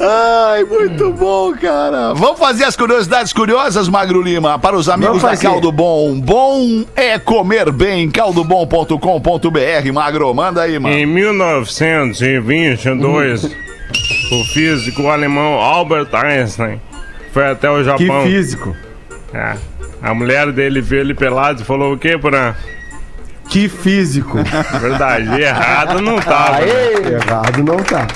Ai, 0.00 0.64
muito 0.64 1.12
bom, 1.12 1.52
cara. 1.52 2.14
Vamos 2.14 2.38
fazer 2.38 2.64
as 2.64 2.74
curiosidades 2.74 3.34
curiosas, 3.34 3.86
Magro 3.88 4.22
Lima, 4.22 4.58
para 4.58 4.74
os 4.76 4.88
amigos 4.88 5.20
da. 5.20 5.36
Caldo 5.36 5.70
Bom. 5.70 6.18
Bom 6.18 6.84
é 6.96 7.18
comer 7.18 7.70
bem, 7.70 8.10
caldobom.com.br. 8.10 9.92
Magro, 9.92 10.32
manda 10.34 10.62
aí, 10.62 10.78
mano. 10.78 10.94
Em 10.94 11.04
1922, 11.04 13.44
o 13.44 14.44
físico 14.52 15.08
alemão 15.08 15.60
Albert 15.60 16.08
Einstein 16.14 16.80
foi 17.32 17.50
até 17.50 17.68
o 17.70 17.76
Que 17.96 18.06
Japão. 18.06 18.22
físico. 18.24 18.74
É. 19.34 19.56
A 20.02 20.14
mulher 20.14 20.50
dele 20.52 20.80
viu 20.80 21.00
ele 21.00 21.14
pelado 21.14 21.62
e 21.62 21.64
falou 21.64 21.94
o 21.94 21.98
quê, 21.98 22.16
Porã? 22.16 22.54
Que 23.48 23.68
físico. 23.68 24.38
Verdade, 24.80 25.42
errado 25.42 26.00
não 26.00 26.18
tava. 26.20 26.62
Errado 26.62 27.64
não 27.64 27.76
tá. 27.76 28.06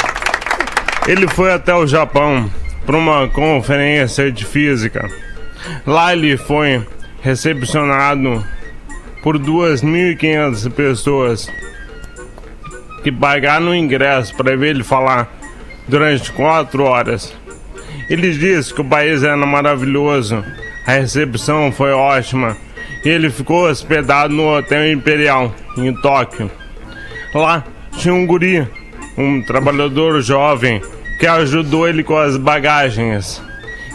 Ele 1.07 1.29
foi 1.29 1.53
até 1.53 1.75
o 1.75 1.87
Japão 1.87 2.51
para 2.87 2.97
uma 2.97 3.29
conferência 3.29 4.31
de 4.31 4.45
física. 4.45 5.09
Lá 5.87 6.13
ele 6.13 6.37
foi 6.37 6.87
recepcionado 7.21 8.45
por 9.23 9.39
2.500 9.39 10.71
pessoas 10.73 11.51
que 13.03 13.11
pagaram 13.13 13.69
o 13.69 13.75
ingresso 13.75 14.35
para 14.35 14.57
ver 14.57 14.69
ele 14.71 14.85
falar 14.85 15.29
durante 15.89 16.31
quatro 16.33 16.85
horas. 16.85 17.35
Ele 18.09 18.33
disse 18.33 18.73
que 18.73 18.81
o 18.81 18.85
país 18.85 19.23
era 19.23 19.37
maravilhoso, 19.37 20.45
a 20.87 20.93
recepção 20.93 21.73
foi 21.73 21.93
ótima 21.93 22.57
e 23.05 23.09
ele 23.09 23.31
ficou 23.31 23.69
hospedado 23.69 24.35
no 24.35 24.57
Hotel 24.57 24.93
Imperial, 24.93 25.55
em 25.77 25.93
Tóquio. 25.95 26.51
Lá 27.35 27.65
tinha 27.97 28.15
um 28.15 28.27
guri, 28.27 28.67
um 29.17 29.43
trabalhador 29.43 30.21
jovem, 30.23 30.81
que 31.19 31.27
ajudou 31.27 31.89
ele 31.89 32.03
com 32.03 32.17
as 32.17 32.37
bagagens. 32.37 33.43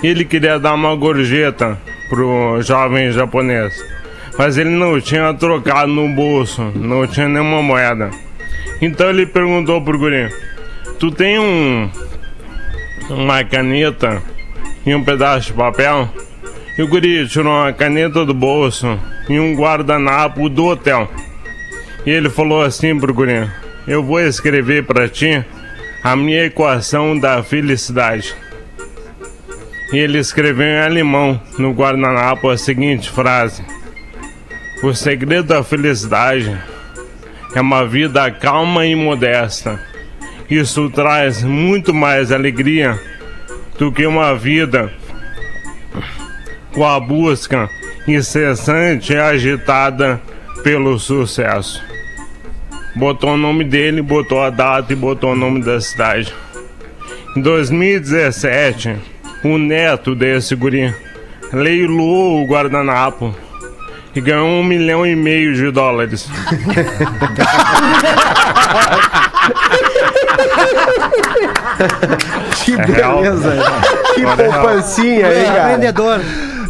Ele 0.03 0.23
queria 0.23 0.59
dar 0.59 0.73
uma 0.73 0.95
gorjeta 0.95 1.77
pro 2.09 2.61
jovem 2.61 3.11
japonês, 3.11 3.73
mas 4.37 4.57
ele 4.57 4.69
não 4.69 4.99
tinha 5.01 5.33
trocado 5.33 5.91
no 5.91 6.07
bolso, 6.09 6.71
não 6.75 7.05
tinha 7.05 7.27
nenhuma 7.27 7.61
moeda. 7.61 8.09
Então 8.81 9.09
ele 9.09 9.25
perguntou 9.25 9.81
pro 9.81 9.97
guri: 9.97 10.29
Tu 10.99 11.11
tem 11.11 11.39
um 11.39 11.89
uma 13.09 13.43
caneta 13.43 14.21
e 14.85 14.93
um 14.93 15.03
pedaço 15.03 15.47
de 15.47 15.53
papel? 15.53 16.09
E 16.79 16.81
o 16.81 16.87
guri 16.87 17.27
tirou 17.27 17.51
uma 17.51 17.73
caneta 17.73 18.25
do 18.25 18.33
bolso 18.33 18.97
e 19.27 19.37
um 19.37 19.53
guardanapo 19.53 20.47
do 20.47 20.67
hotel. 20.67 21.11
E 22.05 22.09
ele 22.09 22.29
falou 22.29 22.61
assim 22.61 22.97
pro 22.97 23.13
guri: 23.13 23.51
Eu 23.85 24.01
vou 24.01 24.21
escrever 24.21 24.85
pra 24.85 25.09
ti 25.09 25.43
a 26.01 26.15
minha 26.15 26.45
equação 26.45 27.19
da 27.19 27.43
felicidade. 27.43 28.33
E 29.91 29.97
ele 29.97 30.19
escreveu 30.19 30.67
em 30.67 30.79
alemão 30.79 31.41
no 31.57 31.73
guardanapo 31.73 32.49
a 32.49 32.57
seguinte 32.57 33.09
frase: 33.09 33.61
O 34.81 34.93
segredo 34.93 35.49
da 35.49 35.61
felicidade 35.61 36.57
é 37.53 37.59
uma 37.59 37.85
vida 37.85 38.31
calma 38.31 38.85
e 38.85 38.95
modesta. 38.95 39.83
Isso 40.49 40.89
traz 40.91 41.43
muito 41.43 41.93
mais 41.93 42.31
alegria 42.31 42.97
do 43.77 43.91
que 43.91 44.05
uma 44.05 44.33
vida 44.33 44.89
com 46.73 46.85
a 46.85 46.99
busca 46.99 47.69
incessante 48.07 49.13
e 49.13 49.17
agitada 49.17 50.21
pelo 50.63 50.97
sucesso. 50.99 51.83
Botou 52.95 53.31
o 53.31 53.37
nome 53.37 53.63
dele, 53.63 54.01
botou 54.01 54.43
a 54.43 54.49
data 54.49 54.91
e 54.91 54.95
botou 54.95 55.33
o 55.33 55.35
nome 55.35 55.61
da 55.63 55.79
cidade. 55.79 56.33
Em 57.35 57.41
2017, 57.41 58.95
o 59.43 59.57
neto 59.57 60.15
desse 60.15 60.55
guri 60.55 60.93
leiloou 61.53 62.43
o 62.43 62.47
guardanapo 62.47 63.33
e 64.15 64.21
ganhou 64.21 64.47
um 64.47 64.63
milhão 64.63 65.05
e 65.05 65.15
meio 65.15 65.53
de 65.53 65.71
dólares. 65.71 66.29
Que 72.65 72.75
real. 72.75 73.21
beleza. 73.21 73.57
Que 74.13 74.21
é 74.21 74.35
real. 74.35 74.37
poupancinha, 74.37 75.33
hein, 75.33 75.45
cara? 75.45 75.59
Empreendedor. 75.61 76.21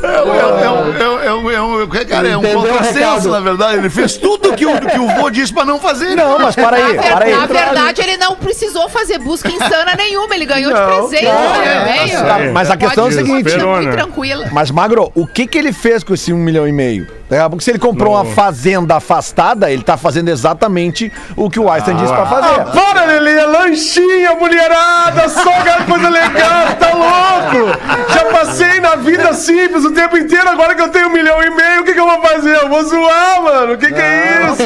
É, 0.02 0.22
um- 0.22 0.34
é, 0.36 1.34
um- 1.34 1.52
é, 1.52 1.62
um- 1.62 1.82
é, 1.82 2.02
é, 2.02 2.06
cara, 2.06 2.28
é 2.28 2.38
um 2.38 2.42
contrassenso, 2.42 3.30
na 3.30 3.40
verdade. 3.40 3.78
Ele 3.80 3.90
fez 3.90 4.16
tudo 4.18 4.54
que 4.54 4.66
o, 4.66 4.80
que 4.80 5.00
o 5.00 5.08
vô 5.08 5.30
disse 5.30 5.54
pra 5.54 5.66
não 5.66 5.80
fazer. 5.80 6.16
Não, 6.16 6.40
mas 6.40 6.56
para 6.56 6.78
aí, 6.78 6.94
Na, 6.94 7.04
para 7.04 7.26
aí. 7.26 7.36
na 7.36 7.46
verdade, 7.46 8.02
ele 8.02 8.18
não 8.18 8.36
precisou 8.36 8.88
fazer 8.90 9.20
busca 9.20 9.50
insana 9.50 9.96
nenhuma. 9.98 10.34
Ele 10.34 10.46
ganhou 10.46 10.72
de 10.74 10.80
presente 10.80 11.26
não, 11.26 11.56
é, 11.62 11.86
tá 11.86 12.08
certo. 12.08 12.54
Mas 12.54 12.72
a 12.72 12.78
questão 12.78 13.06
é 13.06 13.10
ir 13.10 13.14
seguinte. 13.14 13.58
Né? 13.58 13.92
tranquila. 13.92 14.48
Mas, 14.52 14.72
Magro, 14.72 15.12
o 15.14 15.28
que, 15.28 15.46
que 15.46 15.58
ele 15.58 15.74
fez 15.74 16.04
com 16.04 16.14
esse 16.14 16.32
um 16.32 16.38
milhão 16.38 16.68
e 16.68 16.72
meio? 16.72 17.08
Daqui 17.30 17.44
a 17.44 17.50
pouco, 17.50 17.63
se 17.63 17.70
ele 17.70 17.78
comprou 17.80 18.15
Não. 18.15 18.24
uma 18.24 18.34
fazenda 18.34 18.96
afastada, 18.96 19.70
ele 19.72 19.84
tá 19.84 19.96
fazendo 19.98 20.30
exatamente 20.30 21.12
o 21.36 21.48
que 21.50 21.60
o 21.60 21.70
Einstein 21.70 21.96
disse 21.98 22.12
pra 22.12 22.26
fazer. 22.26 22.65
Para, 22.72 23.06
Lelê, 23.06 23.46
lanchinha, 23.46 24.34
mulherada, 24.36 25.30
só 25.30 25.50
aquela 25.54 25.84
coisa 25.84 26.10
legal, 26.10 26.76
tá 26.80 26.89
louco? 26.94 27.80
Já 28.13 28.26
passei 28.26 28.80
na 28.80 28.96
vida 28.96 29.32
simples 29.34 29.86
o 29.86 29.92
tempo 29.92 30.18
inteiro, 30.18 30.50
agora 30.50 30.74
que 30.74 30.82
eu 30.82 30.89
tenho 30.89 31.08
um 31.08 31.12
milhão 31.12 31.42
e 31.44 31.50
meio, 31.52 31.82
o 31.82 31.84
que, 31.84 31.94
que 31.94 32.00
eu 32.00 32.08
vou 32.08 32.20
fazer? 32.22 32.56
Eu 32.56 32.68
vou 32.70 32.84
zoar, 32.84 33.44
mano, 33.44 33.74
o 33.74 33.78
que, 33.78 33.88
que 33.92 34.02
é 34.02 34.48
isso? 34.52 34.63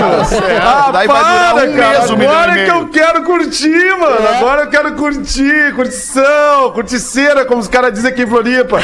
Ah, 0.62 0.90
Daí 0.92 1.08
vai 1.08 1.18
durar 1.18 1.54
para, 1.54 1.70
um 1.70 1.76
cara, 1.76 2.00
mês, 2.00 2.10
um 2.12 2.14
agora 2.14 2.60
é 2.60 2.66
que 2.66 2.72
eu 2.72 2.88
quero 2.88 3.24
curtir, 3.24 3.98
mano, 4.00 4.28
agora 4.38 4.62
eu 4.64 4.68
quero 4.70 4.94
curtir, 4.96 5.74
curtição, 5.76 6.72
curticeira, 6.74 7.44
como 7.46 7.60
os 7.60 7.68
caras 7.68 7.92
dizem 7.92 8.10
aqui 8.12 8.24
em 8.24 8.28
Floripa. 8.28 8.80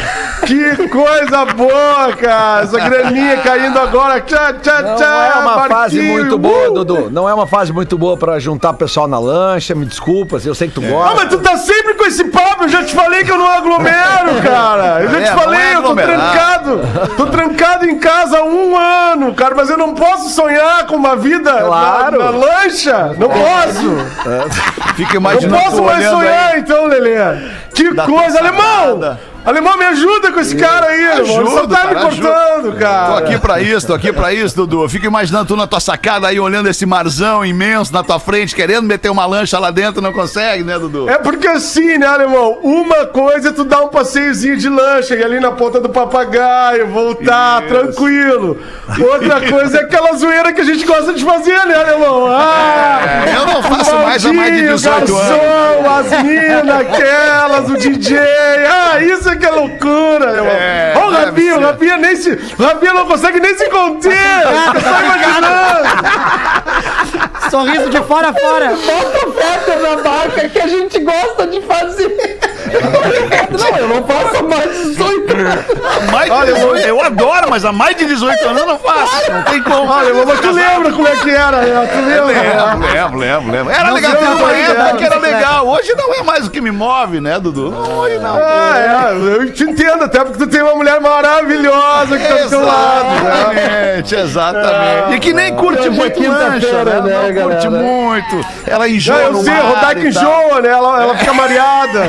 Que 0.45 0.87
coisa 0.89 1.45
boa, 1.45 2.13
cara, 2.19 2.63
essa 2.63 2.77
graninha 2.79 3.37
caindo 3.37 3.68
agora, 3.77 4.21
tchá, 4.21 4.53
tchá, 4.53 4.81
Não 4.81 4.95
tchá, 4.95 5.31
é 5.35 5.39
uma 5.39 5.67
fase 5.67 6.01
muito 6.01 6.37
boa, 6.37 6.69
uh! 6.69 6.73
Dudu. 6.73 7.09
Não 7.11 7.27
é 7.29 7.33
uma 7.33 7.45
fase 7.47 7.71
muito 7.73 7.97
boa 7.97 8.17
pra 8.17 8.39
juntar 8.39 8.73
pessoal 8.73 9.07
na 9.07 9.19
lancha. 9.19 9.75
Me 9.75 9.85
desculpa, 9.85 10.37
eu 10.43 10.55
sei 10.55 10.67
que 10.69 10.75
tu 10.75 10.81
Ah, 10.85 10.89
gosta. 10.89 11.15
mas 11.15 11.29
tu 11.29 11.39
tá 11.39 11.57
sempre 11.57 11.93
com 11.95 12.05
esse 12.05 12.23
papo, 12.25 12.63
eu 12.63 12.69
já 12.69 12.83
te 12.83 12.95
falei 12.95 13.23
que 13.23 13.31
eu 13.31 13.37
não 13.37 13.47
aglomero, 13.51 14.41
cara. 14.43 15.01
Eu 15.03 15.09
já 15.11 15.19
É, 15.19 15.23
te 15.23 15.29
não 15.31 15.37
falei, 15.39 15.59
é 15.59 15.75
eu 15.75 15.83
tô 15.83 15.95
trancado. 15.95 16.81
Tô 17.17 17.25
trancado 17.27 17.85
em 17.85 17.99
casa 17.99 18.39
há 18.39 18.43
um 18.43 18.75
ano, 18.77 19.33
cara, 19.33 19.53
mas 19.55 19.69
eu 19.69 19.77
não 19.77 19.93
posso 19.93 20.29
sonhar 20.29 20.85
com 20.87 20.95
uma 20.95 21.15
vida 21.15 21.51
Claro. 21.53 22.17
na, 22.19 22.31
na 22.31 22.37
lancha. 22.37 23.15
Não 23.17 23.29
posso. 23.29 23.97
Fica 24.95 25.13
Não 25.13 25.21
imaginando 25.21 25.63
posso 25.63 25.75
tu 25.77 25.83
mais 25.83 26.05
sonhar, 26.05 26.53
aí. 26.53 26.59
então, 26.59 26.85
Lelê. 26.87 27.15
Que 27.73 27.93
Da 27.93 28.05
coisa, 28.05 28.39
alemão! 28.39 28.99
sacada. 29.01 29.19
Alemão, 29.49 29.75
me 29.77 29.85
ajuda 29.85 30.31
com 30.31 30.39
esse 30.39 30.55
cara 30.55 30.85
aí, 30.85 31.07
alemão. 31.07 31.25
Você 31.25 31.57
Ajudo, 31.57 31.67
tá 31.75 31.87
me 31.87 31.93
cara, 31.95 31.99
cortando, 32.05 32.77
cara. 32.77 33.07
Tô 33.07 33.17
aqui 33.17 33.37
pra 33.39 33.59
isso, 33.59 33.87
tô 33.87 33.93
aqui 33.95 34.13
pra 34.13 34.31
isso, 34.31 34.55
Dudu. 34.55 34.87
Fico 34.87 35.07
imaginando 35.07 35.45
tu 35.47 35.55
na 35.55 35.65
tua 35.65 35.79
sacada 35.79 36.27
aí, 36.27 36.39
olhando 36.39 36.69
esse 36.69 36.85
marzão 36.85 37.43
imenso 37.43 37.91
na 37.91 38.03
tua 38.03 38.19
frente, 38.19 38.53
querendo 38.53 38.83
meter 38.83 39.09
uma 39.09 39.25
lancha 39.25 39.57
lá 39.57 39.71
dentro, 39.71 40.01
não 40.03 40.13
consegue, 40.13 40.63
né, 40.63 40.77
Dudu? 40.77 41.09
É 41.09 41.17
porque 41.17 41.47
assim, 41.47 41.97
né, 41.97 42.05
alemão? 42.05 42.59
Uma 42.61 43.07
coisa 43.07 43.49
é 43.49 43.51
tu 43.51 43.63
dar 43.63 43.81
um 43.81 43.87
passeiozinho 43.87 44.55
de 44.55 44.69
lancha 44.69 45.15
e 45.15 45.23
ali 45.23 45.39
na 45.39 45.49
ponta 45.51 45.79
do 45.79 45.89
papagaio, 45.89 46.85
voltar 46.87 47.63
Isso. 47.63 47.73
tranquilo. 47.73 48.55
Outra 48.99 49.41
coisa 49.49 49.79
é 49.79 49.81
aquela 49.81 50.13
zoeira 50.13 50.53
que 50.53 50.61
a 50.61 50.65
gente 50.65 50.85
gosta 50.85 51.11
de 51.11 51.25
fazer, 51.25 51.65
né, 51.65 51.73
alemão? 51.73 52.27
Ah, 52.29 52.99
É, 53.25 53.35
eu 53.35 53.45
não 53.47 53.63
faço 53.63 53.95
mais 53.95 54.23
há 54.23 54.31
mais 54.31 54.51
de 54.51 54.57
Valdinho, 54.61 54.75
18 54.75 54.95
anos. 54.95 55.11
garçom, 55.11 55.89
as 56.17 56.23
minas, 56.23 56.69
aquelas, 56.81 57.69
o 57.71 57.77
DJ. 57.77 58.19
Ah, 58.69 59.01
isso 59.01 59.27
é 59.27 59.38
que 59.39 59.45
é 59.45 59.51
loucura, 59.51 60.29
alemão. 60.29 60.51
É, 60.51 60.93
Ó, 60.97 61.07
o 61.07 61.11
deve 61.11 61.25
Rabinho, 61.25 61.53
o 61.55 61.59
ser. 61.59 61.65
Rabinho 61.65 61.97
nem 61.97 62.15
se. 62.15 62.29
O 62.57 62.63
Rabinho 62.63 62.93
não 62.93 63.05
consegue 63.07 63.39
nem 63.39 63.57
se 63.57 63.69
conter. 63.69 64.11
Fica 64.11 64.79
só 64.81 64.99
imaginando. 65.01 65.89
Sorriso 67.49 67.89
de 67.89 68.01
fora 68.03 68.29
a 68.29 68.33
fora. 68.33 68.69
Bota 68.75 69.31
Fetter 69.31 69.79
na 69.81 69.95
barca 70.03 70.49
que 70.49 70.59
a 70.59 70.67
gente 70.67 70.99
gosta 70.99 71.47
de 71.47 71.61
fazer. 71.61 72.39
Não, 73.59 73.77
eu 73.77 73.87
não 73.87 74.03
faço 74.03 74.43
mais 74.47 74.71
18. 74.71 75.35
Mais 76.11 76.31
de 76.45 76.53
18, 76.53 76.87
eu 76.87 77.01
adoro, 77.03 77.49
mas 77.49 77.65
há 77.65 77.71
mais 77.71 77.95
de 77.95 78.05
18 78.05 78.47
anos 78.47 78.61
eu 78.61 78.67
não 78.67 78.79
faço. 78.79 79.31
Não 79.31 79.43
tem 79.43 79.61
como. 79.63 79.89
Olha, 79.89 80.13
mas 80.25 80.39
tu 80.39 80.51
lembra 80.51 80.91
como 80.91 81.07
é 81.07 81.15
que 81.17 81.29
era, 81.29 81.57
né? 81.57 81.89
Tu 81.91 81.99
lembra? 82.05 82.25
Lembro, 82.29 82.87
lembro, 82.93 83.19
lembro, 83.19 83.51
lembro. 83.51 83.73
Era 83.73 83.87
Não 83.87 83.93
legal, 83.95 84.11
teve 84.11 84.25
uma 84.25 84.51
época 84.51 84.81
era, 84.89 84.97
que 84.97 85.03
era 85.03 85.17
legal. 85.19 85.67
Hoje 85.67 85.93
não 85.95 86.13
é 86.13 86.23
mais 86.23 86.47
o 86.47 86.49
que 86.49 86.61
me 86.61 86.71
move, 86.71 87.19
né, 87.19 87.39
Dudu? 87.39 87.71
Não, 87.71 87.97
hoje 87.99 88.17
não. 88.19 88.37
É, 88.37 89.09
é, 89.11 89.35
eu 89.37 89.51
te 89.53 89.63
entendo, 89.63 90.03
até 90.03 90.19
porque 90.23 90.37
tu 90.39 90.47
tem 90.47 90.61
uma 90.61 90.75
mulher 90.75 90.99
maravilhosa 90.99 92.17
que 92.17 92.27
tá 92.27 92.35
do 92.43 92.49
teu 92.49 92.65
lado. 92.65 93.05
né? 93.23 93.99
Exatamente, 93.99 94.15
exatamente. 94.15 95.15
E 95.15 95.19
que 95.19 95.33
nem 95.33 95.55
curte 95.55 95.87
é 95.87 95.89
muito 95.89 96.21
lancha, 96.29 96.83
né? 96.83 97.01
né, 97.01 97.31
Não 97.33 97.43
curte 97.49 97.69
muito. 97.69 98.45
Ela 98.67 98.87
enjoa 98.89 99.17
eu 99.17 99.35
sei, 99.35 99.53
a 99.53 99.63
mar 99.63 99.65
Rodaica 99.75 100.01
e 100.07 100.13
tal. 100.13 100.23
enjoa, 100.23 100.61
né? 100.61 100.69
Ela, 100.69 101.03
ela 101.03 101.17
fica 101.17 101.33
mareada. 101.33 101.99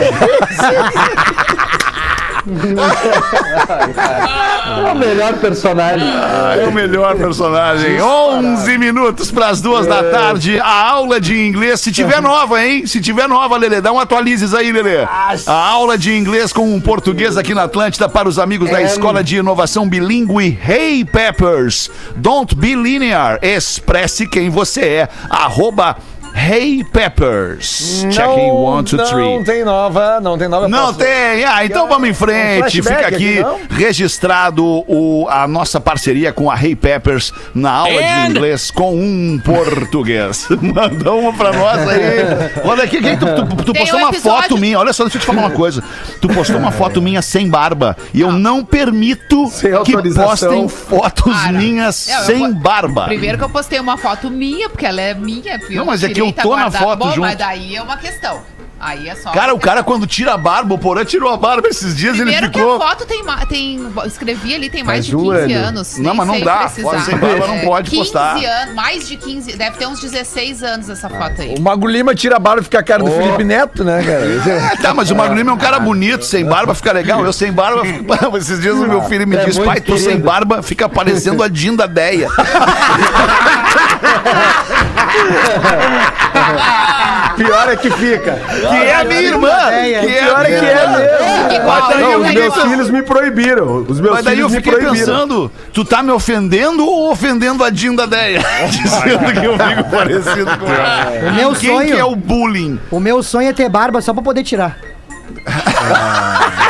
É 4.87 4.93
o 4.93 4.97
melhor 4.97 5.35
personagem. 5.35 6.09
É 6.59 6.67
o 6.67 6.73
melhor 6.73 7.17
personagem. 7.17 8.01
11 8.01 8.79
minutos 8.79 9.31
para 9.31 9.49
as 9.49 9.61
duas 9.61 9.87
da 9.87 10.03
tarde. 10.05 10.59
A 10.59 10.91
aula 10.91 11.21
de 11.21 11.47
inglês, 11.47 11.81
se 11.81 11.93
tiver 11.93 12.21
nova, 12.21 12.65
hein? 12.65 12.87
Se 12.87 13.01
tiver 13.01 13.29
nova, 13.29 13.57
Lelê, 13.57 13.81
dá 13.81 13.93
um 13.93 13.99
atualizes 13.99 14.55
aí, 14.55 14.73
Lelê. 14.73 15.05
A 15.47 15.69
aula 15.69 15.99
de 15.99 16.17
inglês 16.17 16.53
com 16.53 16.73
um 16.73 16.81
português 16.81 17.37
aqui 17.37 17.55
na 17.55 17.65
Atlântida 17.65 18.09
para 18.09 18.29
os 18.29 18.39
amigos 18.39 18.71
da 18.71 18.83
Escola 18.83 19.23
de 19.23 19.37
Inovação 19.37 19.89
Bilíngue 19.89 20.59
Hey 20.67 21.05
Peppers. 21.05 21.91
Don't 22.17 22.55
be 22.55 22.75
linear. 22.75 23.39
Expresse 23.43 24.27
quem 24.27 24.49
você 24.49 24.81
é. 24.81 25.09
Arroba 25.29 25.97
Hey 26.43 26.83
Peppers. 26.85 28.07
Checking 28.11 28.51
one, 28.51 28.85
two, 28.85 28.97
three. 29.05 29.37
Não 29.37 29.45
tem 29.45 29.65
nova, 29.65 30.21
não 30.21 30.39
tem 30.39 30.49
nova. 30.49 30.65
eu 30.65 30.69
Não 30.71 30.87
posso- 30.87 30.99
tem. 30.99 31.45
Ah, 31.45 31.65
então 31.65 31.87
vamos 31.87 32.09
em 32.09 32.15
frente. 32.15 32.81
um 32.81 32.85
Fica 32.85 33.07
aqui, 33.09 33.39
aqui, 33.39 33.41
não? 33.41 33.61
registrado 33.69 34.65
o, 34.65 35.27
a 35.29 35.47
nossa 35.47 35.81
parceria 35.81 36.33
com 36.33 36.51
a 36.51 36.55
Hey 36.61 36.75
Peppers 36.75 37.33
na 37.55 37.71
aula 37.71 38.03
de 38.03 38.31
inglês 38.31 38.71
com 38.71 38.95
um 38.95 39.39
português. 39.45 40.49
Manda 40.63 41.13
uma 41.13 41.33
pra 41.33 41.53
nós 41.53 41.89
aí. 41.89 42.61
Olha 42.65 42.85
aqui, 42.85 43.01
tu, 43.01 43.27
tu, 43.27 43.65
tu 43.65 43.73
postou 43.75 43.99
um 43.99 44.03
uma 44.03 44.09
episódio- 44.11 44.43
foto 44.43 44.59
minha. 44.59 44.79
Olha 44.79 44.93
só, 44.93 45.05
deixa 45.05 45.19
eu 45.19 45.21
te 45.21 45.27
falar 45.27 45.41
uma 45.43 45.51
coisa. 45.51 45.83
Tu 46.21 46.29
postou 46.29 46.57
uma 46.57 46.73
foto 46.73 47.03
minha 47.03 47.21
sem 47.23 47.49
barba 47.49 47.97
e 48.15 48.21
eu 48.21 48.33
não 48.33 48.65
permito 48.65 49.45
que 49.85 50.13
postem 50.15 50.69
fotos 50.69 51.37
Para. 51.37 51.53
minhas 51.53 52.09
É, 52.09 52.17
eu 52.17 52.21
sem 52.25 52.53
barba. 52.53 53.05
Primeiro 53.05 53.37
que 53.37 53.45
eu 53.45 53.51
postei 53.51 53.79
uma 53.79 53.97
foto 53.99 54.31
minha, 54.31 54.69
porque 54.71 54.87
ela 54.87 55.01
é 55.01 55.13
minha. 55.15 55.61
eu 55.69 55.77
Não, 55.77 55.85
mas 55.85 56.03
é 56.03 56.09
que 56.09 56.15
tirei, 56.15 56.30
eu 56.31 56.35
tá 56.35 56.43
tô 56.43 56.57
na 56.57 56.71
foto 56.71 56.99
Bom, 56.99 57.09
junto. 57.11 57.21
Mas 57.21 57.37
daí 57.39 57.77
é 57.77 57.83
uma 57.83 57.97
questão. 57.97 58.41
Aí 58.83 59.11
é 59.11 59.15
só. 59.15 59.31
Cara, 59.31 59.53
o 59.55 59.59
cara 59.59 59.83
quando 59.83 60.07
tira 60.07 60.33
a 60.33 60.39
barba, 60.39 60.73
o 60.75 60.79
Porã 60.79 61.05
tirou 61.05 61.31
a 61.31 61.37
barba 61.37 61.69
esses 61.69 61.95
dias, 61.95 62.17
Primeiro 62.17 62.47
ele 62.47 62.51
que 62.51 62.59
ficou... 62.59 62.77
a 62.83 62.89
foto 62.89 63.05
tem, 63.05 63.23
tem. 63.47 63.79
Escrevi 64.07 64.55
ali, 64.55 64.71
tem 64.71 64.83
mais 64.83 65.01
Faz 65.01 65.07
de 65.07 65.17
um 65.17 65.21
15 65.31 65.53
ano. 65.53 65.67
anos. 65.69 65.99
Não, 65.99 66.15
mas 66.15 66.27
não 66.27 66.41
dá, 66.41 66.67
foto 66.67 67.01
sem 67.03 67.15
barba 67.19 67.47
não 67.47 67.59
pode 67.59 67.91
15 67.91 68.03
postar. 68.03 68.37
anos, 68.39 68.75
mais 68.75 69.07
de 69.07 69.19
15. 69.19 69.55
Deve 69.59 69.77
ter 69.77 69.87
uns 69.87 70.01
16 70.01 70.63
anos 70.63 70.89
essa 70.89 71.11
foto 71.11 71.43
aí. 71.43 71.57
O 71.59 71.61
Mago 71.61 71.87
Lima 71.87 72.15
tira 72.15 72.37
a 72.37 72.39
barba 72.39 72.63
e 72.63 72.65
fica 72.65 72.79
a 72.79 72.83
cara 72.83 73.03
do 73.03 73.11
Felipe 73.11 73.45
Neto, 73.45 73.85
né, 73.85 74.03
cara? 74.03 74.25
É, 74.51 74.77
tá, 74.81 74.95
mas 74.95 75.11
o 75.11 75.15
Magro 75.15 75.37
Lima 75.37 75.51
é 75.51 75.55
um 75.55 75.59
cara 75.59 75.79
bonito, 75.79 76.25
sem 76.25 76.43
barba 76.43 76.75
fica 76.75 76.91
legal. 76.93 77.23
Eu 77.23 77.35
sem 77.35 77.53
barba, 77.53 77.85
fico- 77.85 78.17
esses 78.39 78.63
dias 78.63 78.77
o 78.77 78.87
meu 78.89 79.03
filho 79.03 79.29
me 79.29 79.37
É 79.37 79.45
disse, 79.45 79.61
pai, 79.61 79.79
tu 79.83 79.99
sem 79.99 80.07
querido." 80.13 80.25
barba 80.25 80.63
fica 80.63 80.89
parecendo 80.89 81.43
a 81.43 81.49
Dinda 81.49 81.87
Deia. 81.87 82.29
Pior 87.37 87.69
é 87.71 87.77
que 87.77 87.91
fica. 87.91 88.39
Que 88.69 88.77
é 88.77 88.95
a 88.97 89.05
minha 89.05 89.21
irmã. 89.23 89.49
É 89.71 90.01
Pior 90.03 90.45
é 90.45 90.45
que 90.45 90.61
minha 90.61 90.73
é 90.73 90.83
irmã. 90.83 90.99
mesmo. 90.99 91.67
Mas 91.67 91.89
daí 91.89 92.01
Não, 92.03 92.13
eu 92.13 92.21
os 92.21 92.27
fiquei 92.27 92.43
meus 92.43 92.55
pensando- 92.55 92.71
filhos 92.71 92.91
me 92.91 93.03
proibiram. 93.03 93.87
Os 93.89 94.01
meus 94.01 94.15
Mas 94.17 94.25
daí 94.25 94.39
eu 94.39 94.49
filhos 94.49 94.53
me 94.53 94.57
fiquei 94.59 94.73
proibiram. 94.73 94.95
pensando, 95.07 95.51
tu 95.73 95.85
tá 95.85 96.03
me 96.03 96.11
ofendendo 96.13 96.85
ou 96.87 97.11
ofendendo 97.11 97.65
a 97.65 97.71
Dinda 97.71 98.07
Deia? 98.07 98.41
Dizendo 98.69 99.33
que 99.41 99.47
eu 99.47 99.57
fico 99.59 99.85
parecido 99.91 100.57
com 100.59 100.67
ela. 100.67 101.31
O 101.31 101.35
meu 101.35 101.53
Quem 101.55 101.71
sonho, 101.71 101.95
que 101.95 102.01
é 102.01 102.05
o 102.05 102.15
bullying? 102.17 102.79
o 102.91 103.01
meu 103.01 103.23
sonho 103.23 103.49
é 103.49 103.53
ter 103.53 103.69
barba 103.69 104.01
só 104.01 104.13
pra 104.13 104.23
poder 104.23 104.43
tirar. 104.43 104.77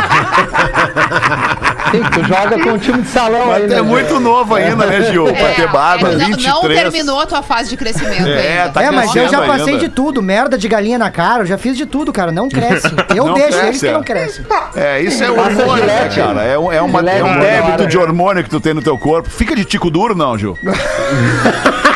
Sim, 1.90 2.02
tu 2.12 2.24
joga 2.24 2.62
com 2.62 2.70
o 2.74 2.78
time 2.78 3.02
de 3.02 3.08
salão 3.08 3.52
Tu 3.52 3.66
né? 3.66 3.78
é 3.78 3.82
muito 3.82 4.20
novo 4.20 4.54
ainda, 4.54 4.86
né, 4.86 5.02
Gil? 5.10 5.24
Pra 5.24 5.48
ter 5.54 5.68
barba, 5.68 6.08
é, 6.08 6.16
não- 6.16 6.26
23. 6.26 6.46
Não 6.54 6.68
terminou 6.68 7.20
a 7.20 7.26
tua 7.26 7.42
fase 7.42 7.68
de 7.70 7.76
crescimento 7.76 8.28
É, 8.28 8.60
ainda. 8.62 8.68
tá 8.72 8.82
é, 8.84 8.90
mas 8.92 9.14
eu 9.16 9.28
já 9.28 9.42
passei 9.42 9.74
ainda. 9.74 9.78
de 9.80 9.88
tudo. 9.88 10.22
Merda 10.22 10.56
de 10.56 10.68
galinha 10.68 10.98
na 10.98 11.10
cara, 11.10 11.42
eu 11.42 11.46
já 11.46 11.58
fiz 11.58 11.76
de 11.76 11.86
tudo, 11.86 12.12
cara. 12.12 12.30
Não 12.30 12.48
cresce. 12.48 12.86
Eu 13.14 13.26
Não 13.26 13.34
deixo 13.34 13.48
cresce, 13.58 13.66
eles 13.66 13.80
que 13.80 13.86
é. 13.88 13.92
não 13.92 14.02
crescem. 14.04 14.44
É, 14.76 15.00
isso 15.00 15.22
é 15.24 15.30
Passa 15.32 15.48
hormônio, 15.62 15.84
né, 15.84 16.08
cara? 16.14 16.42
É, 16.44 16.56
um- 16.58 16.72
é, 16.72 16.80
uma, 16.80 17.00
é 17.10 17.24
um 17.24 17.38
débito 17.40 17.86
de 17.88 17.98
hormônio 17.98 18.44
que 18.44 18.50
tu 18.50 18.60
tem 18.60 18.72
no 18.72 18.80
teu 18.82 18.96
corpo. 18.96 19.28
Fica 19.28 19.56
de 19.56 19.64
tico 19.64 19.90
duro, 19.90 20.14
não, 20.14 20.38
Gil? 20.38 20.56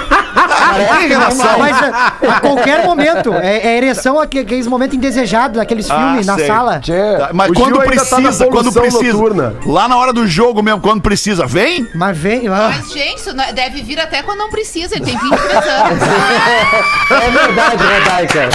Relação. 1.09 1.59
Mas 1.59 1.77
a, 1.83 2.13
a 2.37 2.41
qualquer 2.41 2.85
momento, 2.85 3.33
é, 3.35 3.59
é 3.59 3.77
ereção 3.77 4.19
aque- 4.19 4.41
aqueles 4.41 4.67
momentos 4.67 4.97
indesejados 4.97 5.57
daqueles 5.59 5.89
filmes 5.89 6.27
na 6.27 6.35
sei. 6.37 6.47
sala. 6.47 6.81
Tá, 6.81 7.31
Mas 7.33 7.51
O 7.51 7.55
quando 7.55 7.67
Gil 7.67 7.75
tá 7.77 7.81
na 7.81 7.87
precisa, 7.91 8.47
quando 8.47 8.73
polução 8.73 8.83
precisa. 8.83 9.13
noturna. 9.13 9.55
Lá 9.67 9.89
na 9.89 9.97
hora 9.97 10.13
do 10.13 10.27
jogo 10.27 10.63
mesmo, 10.63 10.81
quando 10.81 11.01
precisa, 11.03 11.47
vem? 11.47 11.87
Mas 11.95 12.17
vem. 12.17 12.49
ah, 12.49 12.73
Mas, 12.77 12.93
gente, 12.93 13.19
isso 13.19 13.35
não- 13.35 13.53
deve 13.53 13.83
vir 13.83 14.01
até 14.01 14.23
quando 14.23 14.39
não 14.39 14.51
precisa. 14.51 14.97
Ele 14.97 15.05
tem 15.05 15.17
23 15.19 15.57
anos. 15.67 15.99
É 17.11 17.31
verdade, 17.31 17.85
Rodaica. 17.85 18.49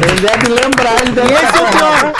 Ele 0.00 0.20
deve 0.20 0.48
lembrar, 0.62 1.00
ele 1.02 1.10
deve 1.10 1.28
E 1.32 1.34
esse 1.34 1.44
é 1.56 1.60
o 1.60 1.66
pior. 1.66 2.12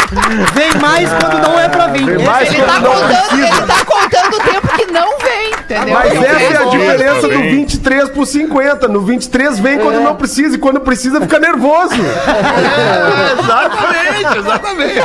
Vem 0.54 0.80
mais 0.80 1.08
quando 1.12 1.38
não 1.40 1.58
é 1.60 1.68
pra 1.68 1.86
vir. 1.88 2.04
Vem 2.04 2.16
Esse- 2.16 2.24
mais 2.26 2.48
Ele 2.52 2.62
tá, 2.62 2.72
quando 2.72 2.82
não 2.84 2.92
contando, 2.92 3.38
ele 3.38 3.62
tá 3.66 3.84
contando 3.84 4.34
o 4.36 4.40
tempo 4.40 4.68
que 4.76 4.86
não 4.92 5.18
vem, 5.18 5.52
entendeu? 5.74 5.94
Mas 5.94 6.14
Não 6.14 6.22
essa 6.24 6.54
é 6.54 6.56
a 6.56 6.64
diferença 6.70 7.20
do 7.22 7.28
também. 7.28 7.50
23 7.56 8.08
pro 8.10 8.26
50. 8.26 8.88
No 8.88 9.00
23 9.02 9.58
vem 9.58 9.78
quando 9.78 10.00
não 10.00 10.14
precisa 10.16 10.56
e 10.56 10.58
quando 10.58 10.80
precisa 10.80 11.20
fica 11.20 11.38
nervoso. 11.38 11.94
É, 11.94 13.40
exatamente, 13.40 14.38
exatamente. 14.38 15.02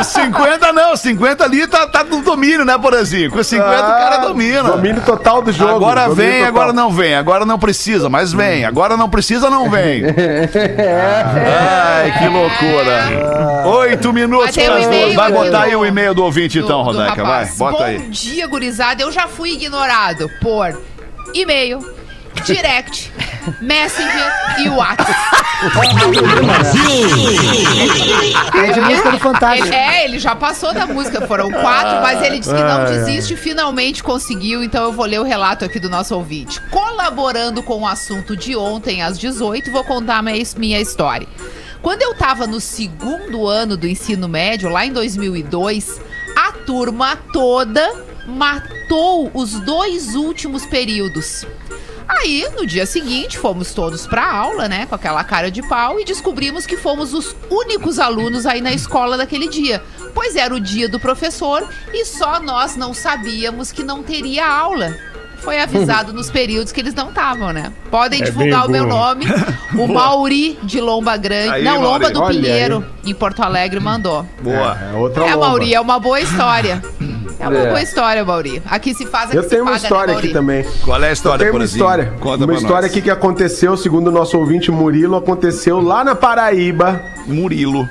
Os 0.00 0.06
50 0.06 0.72
não, 0.72 0.96
50 0.96 1.44
ali 1.44 1.66
tá, 1.66 1.86
tá 1.86 2.02
no 2.04 2.22
domínio, 2.22 2.64
né, 2.64 2.78
Porazinho? 2.78 3.30
Com 3.30 3.42
50 3.42 3.70
o 3.70 3.82
cara 3.82 4.16
domina. 4.18 4.60
Ah, 4.60 4.72
Domínio 4.72 5.02
total 5.02 5.42
do 5.42 5.52
jogo. 5.52 5.74
Agora 5.76 6.08
vem, 6.08 6.32
total. 6.44 6.48
agora 6.48 6.72
não 6.72 6.90
vem. 6.90 7.14
Agora 7.14 7.44
não 7.44 7.58
precisa, 7.58 8.08
mas 8.08 8.32
vem. 8.32 8.64
Agora 8.64 8.96
não 8.96 9.08
precisa, 9.10 9.50
não 9.50 9.68
vem. 9.70 10.02
Ai, 10.06 12.18
que 12.18 12.28
loucura. 12.28 13.66
Oito 13.78 14.12
minutos 14.12 14.56
Mas 14.56 14.56
um 14.56 14.64
pras 14.72 14.86
duas. 14.86 15.14
Vai 15.14 15.32
botar 15.32 15.50
do- 15.50 15.56
aí 15.64 15.76
o 15.76 15.84
e-mail 15.84 16.14
do 16.14 16.24
ouvinte, 16.24 16.58
do- 16.58 16.64
então, 16.64 16.78
do 16.78 16.84
Rodaica. 16.84 17.22
Vai, 17.22 17.46
bota 17.46 17.76
Bom 17.78 17.84
aí. 17.84 17.98
dia, 18.08 18.46
gurizada. 18.46 19.02
Eu 19.02 19.12
já 19.12 19.28
fui 19.28 19.50
ignorado 19.52 19.81
por 20.40 20.80
e-mail, 21.34 21.78
direct, 22.44 23.12
messenger 23.60 24.32
e 24.60 24.68
WhatsApp. 24.68 25.12
É 28.54 28.72
de 28.72 28.80
música 28.80 29.10
do 29.10 29.18
Fantástico. 29.18 29.66
Ele- 29.68 29.74
é, 29.76 30.04
ele 30.04 30.18
já 30.18 30.34
passou 30.34 30.72
da 30.72 30.86
música, 30.86 31.26
foram 31.26 31.50
quatro, 31.50 32.00
mas 32.02 32.22
ele 32.22 32.38
disse 32.38 32.54
que 32.54 32.62
não 32.62 32.84
desiste, 32.84 33.36
finalmente 33.36 34.02
conseguiu, 34.02 34.62
então 34.62 34.84
eu 34.84 34.92
vou 34.92 35.06
ler 35.06 35.20
o 35.20 35.24
relato 35.24 35.64
aqui 35.64 35.78
do 35.78 35.88
nosso 35.90 36.14
ouvinte. 36.14 36.60
Colaborando 36.70 37.62
com 37.62 37.80
o 37.82 37.86
assunto 37.86 38.36
de 38.36 38.56
ontem 38.56 39.02
às 39.02 39.18
18, 39.18 39.70
vou 39.70 39.84
contar 39.84 40.22
minha, 40.22 40.42
minha 40.56 40.80
história. 40.80 41.26
Quando 41.80 42.02
eu 42.02 42.14
tava 42.14 42.46
no 42.46 42.60
segundo 42.60 43.46
ano 43.48 43.76
do 43.76 43.88
ensino 43.88 44.28
médio, 44.28 44.68
lá 44.68 44.86
em 44.86 44.92
2002, 44.92 46.00
a 46.36 46.52
turma 46.52 47.16
toda 47.32 48.11
matou 48.26 49.30
os 49.34 49.52
dois 49.60 50.14
últimos 50.14 50.64
períodos. 50.66 51.46
Aí, 52.08 52.46
no 52.56 52.66
dia 52.66 52.84
seguinte, 52.84 53.38
fomos 53.38 53.72
todos 53.72 54.06
pra 54.06 54.30
aula, 54.30 54.68
né, 54.68 54.84
com 54.86 54.94
aquela 54.94 55.24
cara 55.24 55.50
de 55.50 55.62
pau 55.62 55.98
e 55.98 56.04
descobrimos 56.04 56.66
que 56.66 56.76
fomos 56.76 57.14
os 57.14 57.34
únicos 57.50 57.98
alunos 57.98 58.44
aí 58.44 58.60
na 58.60 58.72
escola 58.72 59.16
daquele 59.16 59.48
dia. 59.48 59.82
Pois 60.14 60.36
era 60.36 60.54
o 60.54 60.60
dia 60.60 60.88
do 60.88 61.00
professor 61.00 61.66
e 61.92 62.04
só 62.04 62.38
nós 62.38 62.76
não 62.76 62.92
sabíamos 62.92 63.72
que 63.72 63.82
não 63.82 64.02
teria 64.02 64.46
aula. 64.46 64.94
Foi 65.38 65.58
avisado 65.58 66.12
nos 66.14 66.30
períodos 66.30 66.70
que 66.70 66.80
eles 66.80 66.92
não 66.94 67.08
estavam, 67.08 67.50
né? 67.52 67.72
Podem 67.90 68.20
É 68.20 68.24
divulgar 68.24 68.66
o 68.66 68.70
meu 68.70 68.86
nome. 68.86 69.24
O 69.72 69.88
Mauri 69.88 70.58
de 70.62 70.82
Lomba 70.82 71.16
Grande. 71.16 71.48
Aí, 71.54 71.64
não, 71.64 71.80
Lomba 71.80 72.10
Mauri. 72.12 72.12
do 72.12 72.26
Pinheiro, 72.42 72.84
em 73.06 73.14
Porto 73.14 73.40
Alegre, 73.42 73.80
mandou. 73.80 74.26
Boa. 74.42 74.76
É 74.78 74.94
outra 74.94 75.24
É, 75.26 75.34
lomba. 75.34 75.46
Mauri, 75.48 75.74
é 75.74 75.80
uma 75.80 75.98
boa 75.98 76.20
história. 76.20 76.82
É 77.42 77.48
uma 77.48 77.58
É. 77.58 77.66
boa 77.68 77.82
história, 77.82 78.24
Mauri. 78.24 78.62
Aqui 78.70 78.94
se 78.94 79.04
faz, 79.04 79.28
aqui 79.30 79.36
Eu 79.36 79.42
se 79.42 79.48
tenho 79.48 79.62
uma 79.62 79.72
paga, 79.72 79.82
história 79.82 80.12
né, 80.14 80.18
aqui 80.18 80.28
também. 80.28 80.64
Qual 80.84 81.02
é 81.02 81.08
a 81.08 81.12
história, 81.12 81.38
Tem 81.38 81.48
uma 81.48 81.52
Porazinho? 81.52 81.76
história. 81.82 82.12
Conta 82.20 82.44
uma 82.44 82.54
história 82.54 82.82
nós. 82.82 82.90
aqui 82.90 83.02
que 83.02 83.10
aconteceu, 83.10 83.76
segundo 83.76 84.08
o 84.08 84.10
nosso 84.12 84.38
ouvinte 84.38 84.70
Murilo, 84.70 85.16
aconteceu 85.16 85.80
lá 85.80 86.04
na 86.04 86.14
Paraíba. 86.14 87.00
Murilo. 87.26 87.88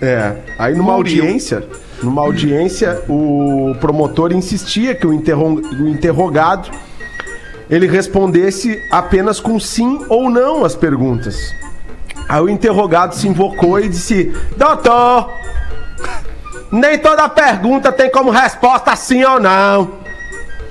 É. 0.00 0.34
Aí 0.58 0.74
numa 0.74 0.94
Murilo. 0.94 1.22
audiência, 1.22 1.64
numa 2.02 2.22
audiência, 2.22 3.02
o 3.08 3.74
promotor 3.80 4.32
insistia 4.32 4.94
que 4.96 5.06
o, 5.06 5.12
interro- 5.12 5.60
o 5.60 5.88
interrogado 5.88 6.68
ele 7.70 7.86
respondesse 7.86 8.82
apenas 8.90 9.38
com 9.38 9.58
sim 9.60 10.04
ou 10.08 10.28
não 10.28 10.64
as 10.64 10.74
perguntas. 10.74 11.54
Aí 12.28 12.40
o 12.40 12.48
interrogado 12.48 13.14
se 13.14 13.28
invocou 13.28 13.78
e 13.78 13.88
disse: 13.88 14.32
Doutor, 14.56 15.30
Nem 16.72 16.98
toda 16.98 17.28
pergunta 17.28 17.92
tem 17.92 18.10
como 18.10 18.30
resposta 18.30 18.96
sim 18.96 19.22
ou 19.22 19.38
não. 19.38 19.90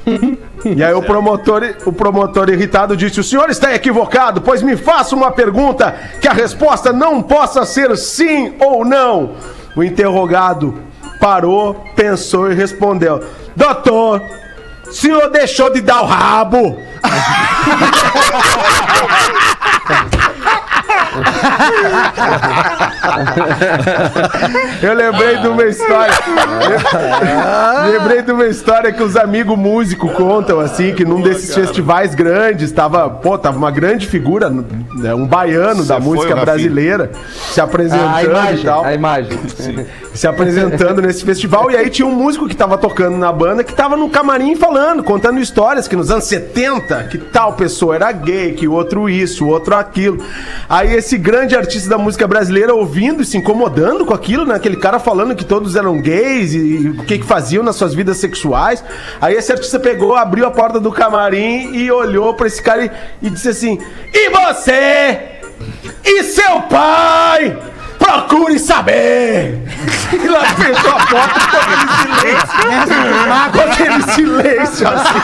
E 0.63 0.83
aí 0.83 0.93
o 0.93 1.01
promotor, 1.01 1.63
o 1.87 1.91
promotor 1.91 2.47
irritado 2.47 2.95
disse: 2.95 3.19
O 3.19 3.23
senhor 3.23 3.49
está 3.49 3.73
equivocado, 3.73 4.41
pois 4.41 4.61
me 4.61 4.77
faça 4.77 5.15
uma 5.15 5.31
pergunta 5.31 5.95
que 6.21 6.27
a 6.27 6.33
resposta 6.33 6.93
não 6.93 7.19
possa 7.19 7.65
ser 7.65 7.97
sim 7.97 8.53
ou 8.59 8.85
não. 8.85 9.31
O 9.75 9.83
interrogado 9.83 10.77
parou, 11.19 11.83
pensou 11.95 12.51
e 12.51 12.53
respondeu: 12.53 13.23
Doutor, 13.55 14.21
o 14.87 14.93
senhor 14.93 15.31
deixou 15.31 15.73
de 15.73 15.81
dar 15.81 16.03
o 16.03 16.05
rabo? 16.05 16.77
Eu 24.81 24.93
lembrei 24.93 25.37
de 25.37 25.47
uma 25.47 25.63
história. 25.63 26.13
lembrei 27.91 28.21
de 28.21 28.31
uma 28.31 28.45
história 28.45 28.91
que 28.91 29.03
os 29.03 29.15
amigos 29.15 29.57
músicos 29.57 30.11
contam, 30.13 30.59
assim, 30.59 30.93
que 30.93 31.05
num 31.05 31.21
desses 31.21 31.53
festivais 31.53 32.15
grandes, 32.15 32.71
tava, 32.71 33.09
pô, 33.09 33.37
tava 33.37 33.57
uma 33.57 33.71
grande 33.71 34.07
figura, 34.07 34.49
né, 34.49 35.13
um 35.13 35.27
baiano 35.27 35.83
da 35.83 35.99
música 35.99 36.35
brasileira, 36.35 37.11
se 37.51 37.61
apresentando 37.61 38.11
Ah, 38.11 38.15
a 38.15 38.23
e 38.23 38.25
imagem, 38.25 38.65
tal 38.65 38.85
a 38.85 38.93
imagem. 38.93 39.39
se 40.13 40.27
apresentando 40.27 41.01
nesse 41.01 41.23
festival. 41.23 41.71
E 41.71 41.77
aí 41.77 41.89
tinha 41.89 42.07
um 42.07 42.15
músico 42.15 42.47
que 42.47 42.55
tava 42.55 42.77
tocando 42.77 43.17
na 43.17 43.31
banda 43.31 43.63
que 43.63 43.73
tava 43.73 43.95
no 43.97 44.09
camarim 44.09 44.55
falando, 44.55 45.03
contando 45.03 45.39
histórias 45.39 45.87
que 45.87 45.95
nos 45.95 46.11
anos 46.11 46.25
70, 46.25 47.03
que 47.03 47.17
tal 47.17 47.53
pessoa 47.53 47.95
era 47.95 48.11
gay, 48.11 48.53
que 48.53 48.67
outro 48.67 49.09
isso, 49.09 49.45
o 49.45 49.49
outro 49.49 49.75
aquilo. 49.75 50.23
Aí 50.69 51.00
esse 51.01 51.17
grande 51.17 51.55
artista 51.55 51.89
da 51.89 51.97
música 51.97 52.27
brasileira 52.27 52.73
ouvindo 52.73 53.21
e 53.21 53.25
se 53.25 53.35
incomodando 53.35 54.05
com 54.05 54.13
aquilo, 54.13 54.45
né? 54.45 54.55
Aquele 54.55 54.77
cara 54.77 54.99
falando 54.99 55.35
que 55.35 55.43
todos 55.43 55.75
eram 55.75 55.99
gays 55.99 56.53
e, 56.53 56.59
e 56.59 56.89
o 56.89 57.03
que 57.03 57.17
que 57.17 57.25
faziam 57.25 57.63
nas 57.63 57.75
suas 57.75 57.93
vidas 57.93 58.17
sexuais. 58.17 58.83
Aí 59.19 59.35
esse 59.35 59.51
artista 59.51 59.79
pegou, 59.79 60.15
abriu 60.15 60.45
a 60.45 60.51
porta 60.51 60.79
do 60.79 60.91
camarim 60.91 61.73
e 61.73 61.91
olhou 61.91 62.33
pra 62.35 62.47
esse 62.47 62.61
cara 62.61 62.85
e, 62.85 62.91
e 63.21 63.29
disse 63.29 63.49
assim: 63.49 63.79
E 64.13 64.29
você? 64.29 65.19
E 66.05 66.23
seu 66.23 66.61
pai? 66.63 67.57
Procure 67.97 68.57
saber! 68.59 69.61
E 70.11 70.27
lá 70.27 70.45
fechou 70.45 70.91
a 70.91 71.05
porta 71.05 71.39
com 71.47 71.57
aquele 71.57 71.87
silêncio. 72.01 73.01
com 73.51 73.61
aquele 73.61 74.01
silêncio 74.13 74.87
assim. 74.87 75.19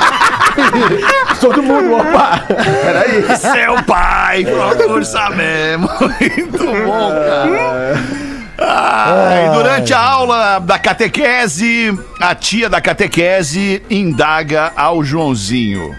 Todo 1.40 1.62
mundo, 1.64 1.96
opa! 1.96 2.44
Peraí. 2.48 3.38
Seu 3.38 3.84
pai, 3.84 4.46
procure 4.46 5.06
saber. 5.06 5.78
Muito 5.80 6.58
bom, 6.86 7.12
cara. 7.12 8.28
Ai, 8.60 9.50
durante 9.54 9.94
a 9.94 10.00
aula 10.00 10.60
da 10.60 10.80
catequese, 10.80 11.98
a 12.20 12.34
tia 12.34 12.68
da 12.70 12.82
catequese 12.82 13.84
indaga 13.90 14.72
ao 14.76 15.04
Joãozinho. 15.04 15.96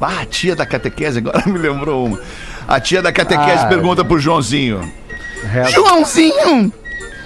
Ah, 0.00 0.20
a 0.22 0.24
tia 0.26 0.54
da 0.54 0.64
catequese, 0.64 1.18
agora 1.18 1.42
me 1.46 1.58
lembrou 1.58 2.06
uma. 2.06 2.20
A 2.68 2.78
tia 2.78 3.02
da 3.02 3.10
catequese 3.12 3.64
Ah. 3.64 3.66
pergunta 3.66 4.04
pro 4.04 4.18
Joãozinho. 4.20 4.80
Joãozinho! 5.72 6.72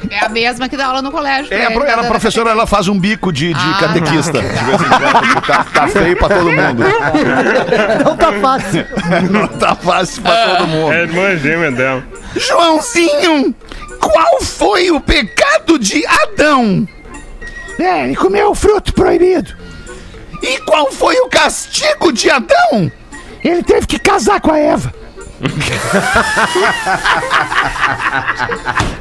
É 0.08 0.24
a 0.24 0.28
mesma 0.28 0.68
que 0.68 0.76
dá 0.76 0.86
aula 0.86 1.02
no 1.02 1.10
colégio. 1.10 1.52
É, 1.52 1.68
né? 1.68 1.70
pro- 1.70 1.84
ela, 1.84 2.02
a 2.02 2.06
professora, 2.08 2.50
ela 2.50 2.66
faz 2.66 2.88
um 2.88 2.98
bico 2.98 3.32
de, 3.32 3.52
de 3.52 3.60
Ah. 3.60 3.76
catequista. 3.80 4.40
De 4.40 4.64
vez 4.64 4.80
em 4.80 4.88
quando, 4.88 5.34
que 5.40 5.46
tá, 5.46 5.64
tá 5.72 5.88
feio 5.88 6.16
pra 6.16 6.28
todo 6.28 6.44
mundo. 6.50 6.82
Não 8.04 8.16
tá 8.16 8.32
fácil. 8.40 8.86
Não 9.30 9.48
tá 9.48 9.74
fácil 9.74 10.22
pra 10.22 10.46
todo 10.56 10.68
mundo. 10.68 10.92
É 10.92 11.02
irmã 11.02 11.36
gêmea 11.36 11.70
dela. 11.70 12.02
Joãozinho, 12.34 13.54
qual 14.00 14.40
foi 14.42 14.90
o 14.90 15.00
pecado 15.00 15.78
de 15.78 16.04
Adão? 16.06 16.86
É, 17.78 18.04
ele 18.04 18.16
comeu 18.16 18.50
o 18.50 18.54
fruto 18.54 18.92
proibido. 18.92 19.54
E 20.42 20.58
qual 20.60 20.90
foi 20.92 21.16
o 21.16 21.28
castigo 21.28 22.12
de 22.12 22.30
Adão? 22.30 22.90
Ele 23.42 23.62
teve 23.62 23.86
que 23.86 23.98
casar 23.98 24.40
com 24.40 24.52
a 24.52 24.58
Eva. 24.58 24.92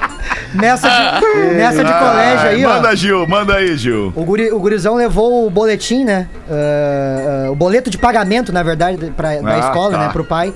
Nessa 0.53 0.89
de, 0.89 1.55
nessa 1.55 1.83
de 1.83 1.93
colégio 1.93 2.47
aí, 2.47 2.65
ó. 2.65 2.69
Manda, 2.69 2.95
Gil, 2.95 3.27
manda 3.27 3.55
aí, 3.55 3.77
Gil. 3.77 4.11
O, 4.15 4.23
guri, 4.23 4.51
o 4.51 4.59
gurizão 4.59 4.95
levou 4.95 5.45
o 5.45 5.49
boletim, 5.49 6.03
né? 6.03 6.27
Ah, 6.49 7.45
ah, 7.47 7.51
o 7.51 7.55
boleto 7.55 7.89
de 7.89 7.97
pagamento, 7.97 8.51
na 8.51 8.63
verdade, 8.63 9.13
pra, 9.15 9.35
da 9.41 9.55
Ah, 9.55 9.59
escola, 9.59 9.91
tá. 9.91 9.97
né? 10.07 10.09
Pro 10.11 10.23
pai. 10.25 10.53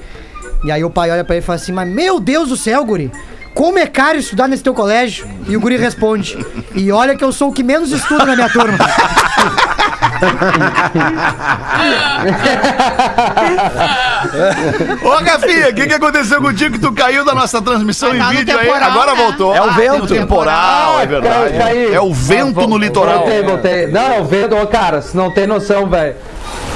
E 0.64 0.72
aí 0.72 0.84
o 0.84 0.90
pai 0.90 1.12
olha 1.12 1.24
pra 1.24 1.36
ele 1.36 1.44
e 1.44 1.46
fala 1.46 1.58
assim: 1.58 1.72
Mas 1.72 1.88
meu 1.88 2.20
Deus 2.20 2.50
do 2.50 2.58
céu, 2.58 2.84
guri! 2.84 3.12
Como 3.54 3.78
é 3.78 3.86
caro 3.86 4.18
estudar 4.18 4.48
nesse 4.48 4.64
teu 4.64 4.74
colégio? 4.74 5.28
E 5.48 5.56
o 5.56 5.60
guri 5.60 5.78
responde: 5.78 6.44
E 6.74 6.92
olha 6.92 7.16
que 7.16 7.24
eu 7.24 7.32
sou 7.32 7.50
o 7.50 7.54
que 7.54 7.64
menos 7.64 7.92
estuda 7.92 8.26
na 8.26 8.36
minha 8.36 8.50
turma. 8.50 8.78
Ô, 15.04 15.10
Rafinha, 15.24 15.70
o 15.70 15.74
que, 15.74 15.88
que 15.88 15.94
aconteceu 15.94 16.42
contigo 16.42 16.74
que 16.76 16.80
tu 16.80 16.92
caiu 16.94 17.26
da 17.26 17.34
nossa 17.36 17.62
transmissão 17.62 18.14
em 18.16 18.20
tá 18.20 18.26
no 18.26 18.30
vídeo 18.32 18.58
aí? 18.58 18.66
temporal, 18.68 18.90
Agora 18.92 19.14
né? 19.16 19.22
voltou. 19.24 19.56
É 19.56 19.62
o 19.62 19.66
Ah, 19.66 19.74
vento. 19.74 20.08
tem 20.08 20.20
temporal, 20.20 21.00
é 21.00 21.06
verdade. 21.06 21.50
Cai- 21.52 21.58
cai. 21.58 21.94
É 21.94 22.02
o 22.02 22.14
vento 22.14 22.62
Ah, 22.62 22.68
no 22.68 22.78
litoral. 22.78 23.20
Voltei, 23.20 23.44
voltei. 23.44 23.88
Não, 23.88 24.14
é 24.14 24.20
o 24.20 24.26
vento, 24.26 24.56
ô 24.56 24.68
cara, 24.68 25.02
você 25.02 25.18
não 25.18 25.32
tem 25.32 25.48
noção, 25.48 25.88
velho. 25.90 26.16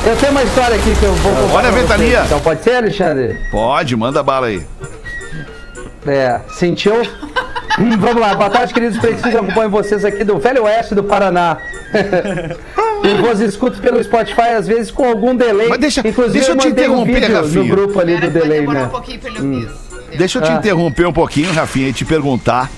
Eu 0.06 0.16
tenho 0.16 0.32
uma 0.32 0.44
história 0.44 0.76
aqui 0.76 0.96
que 0.96 1.04
eu 1.04 1.14
vou 1.14 1.32
contar 1.34 1.56
Olha 1.56 1.70
a 1.70 1.72
ventania. 1.72 2.22
Então 2.26 2.40
pode 2.40 2.64
ser, 2.64 2.76
Alexandre? 2.78 3.40
Pode, 3.52 3.96
manda 3.96 4.22
bala 4.24 4.48
aí. 4.48 4.66
É, 6.06 6.40
sentiu? 6.50 6.96
Hum, 7.80 7.96
Vamos 8.00 8.20
lá, 8.20 8.34
boa 8.34 8.50
tarde, 8.50 8.74
queridos 8.74 8.98
pretinhos. 8.98 9.36
Eu 9.36 9.42
acompanho 9.42 9.70
vocês 9.70 10.04
aqui 10.04 10.24
do 10.24 10.40
Velho 10.40 10.64
Oeste 10.64 10.96
do 10.96 11.04
Paraná. 11.04 11.58
Eu 13.04 13.18
vos 13.18 13.40
escuto 13.40 13.80
pelo 13.80 14.04
Spotify, 14.04 14.50
às 14.58 14.68
vezes 14.68 14.92
com 14.92 15.06
algum 15.06 15.36
delay. 15.36 15.68
Mas 15.70 15.80
deixa- 15.80 16.02
Inclusive, 16.06 16.34
deixa 16.40 16.52
eu 16.52 16.58
te 16.58 16.68
mandei 16.68 16.90
um 16.90 17.02
interromper, 17.04 17.22
vídeo 17.22 17.36
Rafinha. 17.42 17.64
no 17.64 17.70
grupo 17.70 18.00
ali 18.00 18.18
do 18.18 18.30
delay, 18.32 18.66
né? 18.68 18.90
um 19.40 19.54
isso. 19.60 19.88
Deixa 20.18 20.40
eu 20.40 20.42
te 20.42 20.52
Ah. 20.52 20.56
interromper 20.56 21.06
um 21.08 21.14
pouquinho, 21.14 21.52
Rafinha, 21.54 21.90
e 21.90 21.94
te 21.94 22.04
perguntar. 22.06 22.70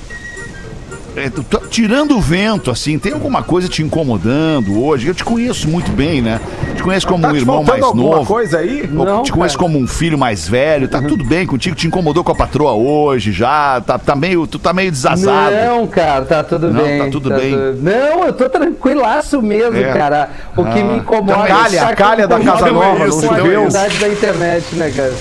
É, 1.20 1.30
tá- 1.30 1.61
tirando 1.70 2.15
o 2.17 2.22
vento, 2.22 2.72
assim, 2.72 2.97
tem 2.97 3.11
alguma 3.13 3.43
coisa 3.43 3.67
te 3.67 3.84
incomodando 3.84 4.82
hoje? 4.84 5.07
Eu 5.07 5.13
te 5.13 5.24
conheço 5.24 5.67
muito 5.67 5.91
bem, 5.91 6.22
né? 6.22 6.39
Te 6.76 6.82
conheço 6.84 7.05
como 7.07 7.24
Tá 7.24 7.30
um 7.32 7.36
irmão 7.36 7.63
mais 7.63 7.82
novo. 7.93 8.26
coisa 8.26 8.59
aí? 8.59 8.88
Não, 8.91 9.22
te 9.24 9.32
conheço 9.32 9.57
cara. 9.57 9.67
Uhum. 9.67 9.74
como 9.74 9.84
um 9.84 9.88
filho 9.88 10.17
mais 10.17 10.47
velho. 10.47 10.88
Tá 10.88 11.01
tudo 11.01 11.24
bem 11.26 11.45
contigo? 11.45 11.76
Te 11.76 11.88
incomodou 11.88 12.24
com 12.24 12.32
a 12.32 12.36
patroa 12.36 12.72
hoje 12.74 13.32
já? 13.32 13.82
Tá, 13.82 13.97
tá 13.99 14.15
meio, 14.15 14.47
tu 14.47 14.57
tá 14.57 14.72
meio 14.74 14.91
desazado. 14.91 15.55
Não, 15.55 15.88
cara, 15.88 16.26
tá 16.26 16.43
tudo 16.43 16.72
Não, 16.72 16.84
bem. 16.84 16.99
tá 16.99 17.09
tudo 17.09 17.30
bem. 17.30 17.51
Não, 17.82 18.26
eu 18.26 18.34
tô 18.34 18.49
tranquilaço 18.49 19.41
mesmo, 19.41 19.78
É. 19.78 19.91
cara. 19.93 20.30
O 20.55 20.63
que 20.63 20.82
me 20.84 20.97
incomoda 20.97 21.34
Então, 21.34 21.47
calha, 21.47 21.78
é 21.78 21.80
a 21.84 21.95
calha 21.95 22.28
da 22.28 22.39
Casa 22.39 22.72
Nova, 22.72 23.03
a 23.03 23.07
não 23.07 23.22
choveu? 23.22 23.67
da 23.70 24.07
internet, 24.07 24.76
né, 24.76 24.91
cara? 24.95 25.13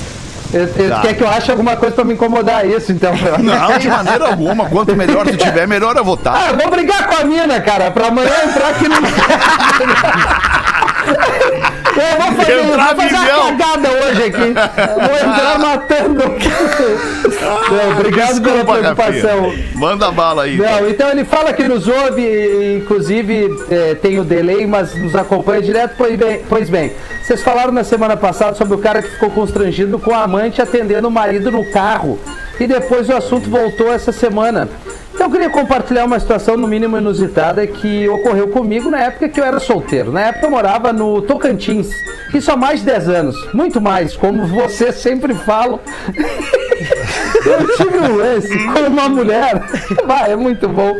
Tá. 0.51 1.01
Quer 1.03 1.15
que 1.15 1.23
eu 1.23 1.29
ache 1.29 1.51
alguma 1.51 1.77
coisa 1.77 1.95
pra 1.95 2.05
me 2.05 2.15
incomodar 2.15 2.67
isso, 2.67 2.91
então? 2.93 3.13
Não, 3.39 3.79
de 3.79 3.89
maneira 3.89 4.29
alguma. 4.29 4.69
Quanto 4.69 4.97
melhor 4.97 5.27
tu 5.27 5.37
tiver, 5.37 5.67
melhor 5.69 5.95
eu 5.97 6.05
vou 6.05 6.15
estar. 6.15 6.35
Ah, 6.35 6.51
eu 6.51 6.57
vou 6.57 6.71
brigar 6.71 7.07
com 7.07 7.17
a 7.17 7.25
mina, 7.25 7.61
cara, 7.61 7.91
pra 7.91 8.07
amanhã 8.07 8.33
entrar 8.45 8.71
aqui 8.71 8.89
no. 8.89 8.95
Eu 11.99 12.23
vou 12.23 12.33
fazer, 12.37 12.61
Entrar 12.61 12.95
vou 12.95 13.03
fazer 13.03 13.17
uma 13.17 13.57
cagada 13.57 13.89
hoje 13.91 14.23
aqui. 14.25 14.55
Vou 14.95 15.33
entrar 15.33 15.59
matando. 15.59 16.23
Não, 17.71 17.91
obrigado 17.93 18.41
pela 18.41 18.55
Desculpa, 18.57 18.79
preocupação. 18.79 19.43
Rafinha. 19.49 19.69
Manda 19.75 20.13
bala 20.13 20.43
aí. 20.45 20.57
Não, 20.57 20.89
então 20.89 21.11
ele 21.11 21.25
fala 21.25 21.53
que 21.53 21.67
nos 21.67 21.89
ouve, 21.89 22.77
inclusive 22.77 23.51
é, 23.71 23.95
tem 23.97 24.19
o 24.21 24.25
delay, 24.25 24.67
mas 24.67 24.95
nos 24.95 25.15
acompanha 25.17 25.61
direto. 25.63 25.95
Pois 25.97 26.17
bem, 26.17 26.43
pois 26.49 26.71
bem, 26.71 26.93
vocês 27.29 27.43
falaram 27.43 27.73
na 27.73 27.85
semana 27.85 28.17
passada 28.17 28.57
sobre 28.57 28.75
o 28.75 28.79
cara 28.79 29.03
que 29.03 29.11
ficou 29.11 29.29
constrangido 29.29 29.99
com 29.99 30.15
a 30.15 30.23
amante 30.23 30.63
atendendo 30.63 31.09
o 31.09 31.11
marido 31.11 31.53
no 31.53 31.63
carro. 31.71 32.19
E 32.59 32.67
depois 32.67 33.07
o 33.11 33.13
assunto 33.13 33.51
voltou 33.51 33.93
essa 33.93 34.11
semana. 34.11 34.67
Então 35.13 35.27
eu 35.27 35.31
queria 35.31 35.51
compartilhar 35.51 36.07
uma 36.07 36.19
situação 36.19 36.57
no 36.57 36.67
mínimo 36.67 36.97
inusitada 36.97 37.67
que 37.67 38.09
ocorreu 38.09 38.49
comigo 38.49 38.89
na 38.89 39.01
época 39.01 39.29
que 39.29 39.39
eu 39.39 39.45
era 39.45 39.61
solteiro. 39.61 40.11
Na 40.11 40.23
época 40.23 40.47
eu 40.47 40.51
morava 40.51 40.91
no 40.91 41.21
Tocantins. 41.21 41.91
Isso 42.33 42.51
há 42.51 42.57
mais 42.57 42.81
de 42.81 42.87
10 42.87 43.09
anos. 43.11 43.37
Muito 43.53 43.79
mais, 43.79 44.17
como 44.17 44.47
vocês 44.47 44.95
sempre 44.95 45.35
falam. 45.35 45.81
Eu 47.45 47.77
tive 47.77 47.99
um 47.99 48.17
lance 48.17 48.59
com 48.67 48.81
uma 48.91 49.09
mulher. 49.09 49.63
Vai, 50.07 50.33
é 50.33 50.37
muito 50.37 50.69
bom. 50.69 50.95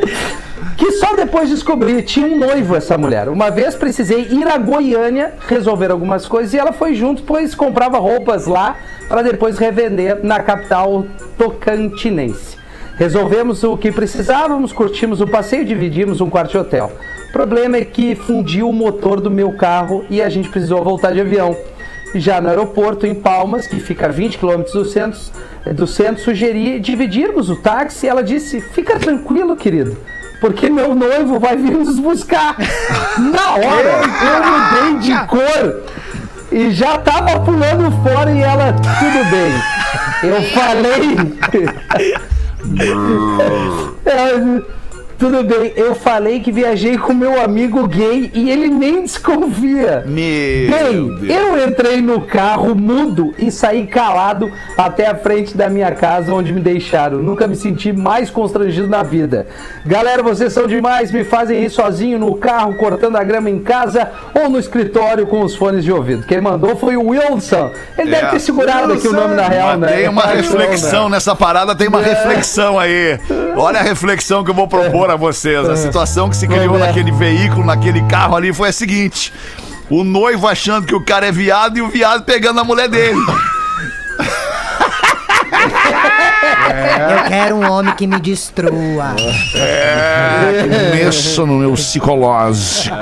Que 0.79 0.93
só 0.93 1.17
depois 1.17 1.51
descobri, 1.51 2.01
tinha 2.03 2.25
um 2.25 2.39
noivo 2.39 2.77
essa 2.77 2.97
mulher. 2.97 3.29
Uma 3.29 3.51
vez 3.51 3.75
precisei 3.75 4.29
ir 4.31 4.47
a 4.47 4.57
Goiânia 4.57 5.35
resolver 5.49 5.91
algumas 5.91 6.29
coisas 6.29 6.55
e 6.55 6.59
ela 6.59 6.73
foi 6.73 6.95
junto, 6.95 7.25
pois 7.25 7.53
comprava 7.53 7.99
roupas 7.99 8.47
lá 8.47 8.77
para 9.09 9.23
depois 9.23 9.59
revender 9.59 10.21
na 10.23 10.39
capital 10.39 11.05
tocantinense. 11.37 12.57
Resolvemos 12.97 13.65
o 13.65 13.77
que 13.77 13.91
precisávamos, 13.91 14.73
curtimos 14.73 15.21
o 15.21 15.27
passeio, 15.27 15.65
dividimos 15.65 16.21
um 16.21 16.31
quarto 16.31 16.53
de 16.53 16.59
hotel. 16.59 16.93
O 17.29 17.33
problema 17.33 17.77
é 17.77 17.85
que 17.85 18.15
fundiu 18.15 18.69
o 18.69 18.73
motor 18.73 19.21
do 19.21 19.33
meu 19.33 19.53
carro 19.53 20.05
e 20.09 20.23
a 20.23 20.29
gente 20.29 20.49
precisou 20.49 20.85
voltar 20.85 21.13
de 21.13 21.21
avião. 21.21 21.57
Já 22.15 22.41
no 22.41 22.49
aeroporto, 22.49 23.05
em 23.05 23.17
Palmas, 23.17 23.67
que 23.67 23.81
fica 23.81 24.07
a 24.07 24.11
20 24.11 24.39
km 24.39 24.63
do 24.73 24.85
centro, 24.85 25.21
do 25.75 25.89
centro, 25.89 26.23
sugeri 26.23 26.79
dividirmos 26.79 27.51
o 27.51 27.57
táxi. 27.57 28.07
Ela 28.07 28.23
disse: 28.23 28.61
Fica 28.61 28.97
tranquilo, 28.99 29.57
querido. 29.57 29.97
Porque 30.41 30.69
meu 30.71 30.95
noivo 30.95 31.39
vai 31.39 31.57
vir 31.57 31.73
nos 31.73 31.99
buscar. 31.99 32.57
Na 33.19 33.53
hora, 33.53 34.01
eu 34.25 34.91
mudei 34.91 35.01
de 35.01 35.27
cor 35.27 35.83
e 36.51 36.71
já 36.71 36.99
tava 36.99 37.41
pulando 37.41 37.91
fora 38.03 38.31
e 38.31 38.41
ela, 38.41 38.73
tudo 38.73 39.25
bem. 39.31 39.53
Eu 40.23 40.43
falei. 40.51 41.39
Ela, 44.05 44.63
tudo 45.19 45.43
bem, 45.43 45.73
eu 45.77 45.95
falei 45.95 46.41
que 46.41 46.53
viajei 46.53 46.97
com 46.97 47.13
meu 47.13 47.43
amigo 47.43 47.87
gay 47.89 48.31
e 48.33 48.51
ele 48.51 48.69
nem 48.69 49.03
desconfia. 49.03 50.05
Meu 50.07 50.15
Bem, 50.71 51.15
Deus. 51.17 51.29
eu 51.29 51.69
entrei 51.69 52.01
no 52.01 52.21
carro 52.21 52.75
mudo 52.75 53.35
e 53.39 53.51
saí 53.51 53.87
calado 53.87 54.51
até 54.77 55.07
a 55.09 55.15
frente 55.15 55.57
da 55.57 55.69
minha 55.69 55.91
casa 55.93 56.33
onde 56.33 56.53
me 56.53 56.61
deixaram. 56.61 57.19
Nunca 57.19 57.47
me 57.49 57.57
senti 57.57 57.93
mais 57.93 58.31
constrangido 58.31 58.87
na 58.87 59.03
vida. 59.03 59.47
Galera, 59.85 60.23
vocês 60.23 60.53
são 60.53 60.67
demais, 60.67 61.11
me 61.11 61.25
fazem 61.25 61.65
ir 61.65 61.71
sozinho 61.71 62.19
no 62.19 62.37
carro, 62.37 62.75
cortando 62.77 63.17
a 63.17 63.25
grama 63.25 63.51
em 63.51 63.59
casa 63.59 64.09
ou 64.41 64.49
no 64.49 64.59
escritório 64.59 65.27
com 65.27 65.41
os 65.41 65.55
fones 65.57 65.83
de 65.83 65.91
ouvido. 65.93 66.27
Quem 66.27 66.41
mandou 66.41 66.77
foi 66.77 66.97
o 66.97 67.09
Wilson. 67.09 67.71
Ele 67.99 68.15
É. 68.15 68.21
deve 68.21 68.31
ter 68.33 68.41
segurado 68.41 68.93
aqui 68.93 69.09
o 69.09 69.13
nome 69.13 69.35
da 69.35 69.49
real, 69.49 69.71
Mas 69.71 69.81
né? 69.81 69.97
tem 69.97 70.09
uma 70.09 70.23
Achou, 70.23 70.37
reflexão 70.37 71.05
né? 71.09 71.17
nessa 71.17 71.35
parada, 71.35 71.75
tem 71.75 71.89
uma 71.89 72.01
reflexão 72.01 72.79
aí. 72.79 73.19
Olha 73.57 73.81
a 73.81 73.83
reflexão 73.83 74.45
que 74.45 74.51
eu 74.51 74.55
vou 74.55 74.69
propor 74.69 75.08
a 75.13 75.17
vocês. 75.17 75.69
A 75.69 75.77
situação 75.77 76.29
que 76.29 76.37
se 76.37 76.47
criou 76.47 76.75
ver. 76.75 76.87
naquele 76.87 77.13
veículo, 77.13 77.65
naquele 77.65 78.03
carro 78.03 78.37
ali, 78.37 78.53
foi 78.53 78.69
a 78.69 78.73
seguinte: 78.73 79.33
o 79.91 80.05
noivo 80.05 80.47
achando 80.47 80.87
que 80.87 80.95
o 80.95 81.01
cara 81.01 81.27
é 81.27 81.33
viado 81.33 81.79
e 81.79 81.83
o 81.83 81.89
viado 81.89 82.25
pegando 82.25 82.61
a 82.61 82.65
mulher 82.65 82.89
dele. 82.89 83.21
Eu 86.79 87.29
quero 87.29 87.57
um 87.57 87.71
homem 87.71 87.95
que 87.95 88.07
me 88.07 88.19
destrua. 88.21 89.15
É, 89.55 90.63
que 90.63 90.97
mexa 90.97 91.45
no 91.45 91.59
meu 91.59 91.73
psicológico. 91.73 92.97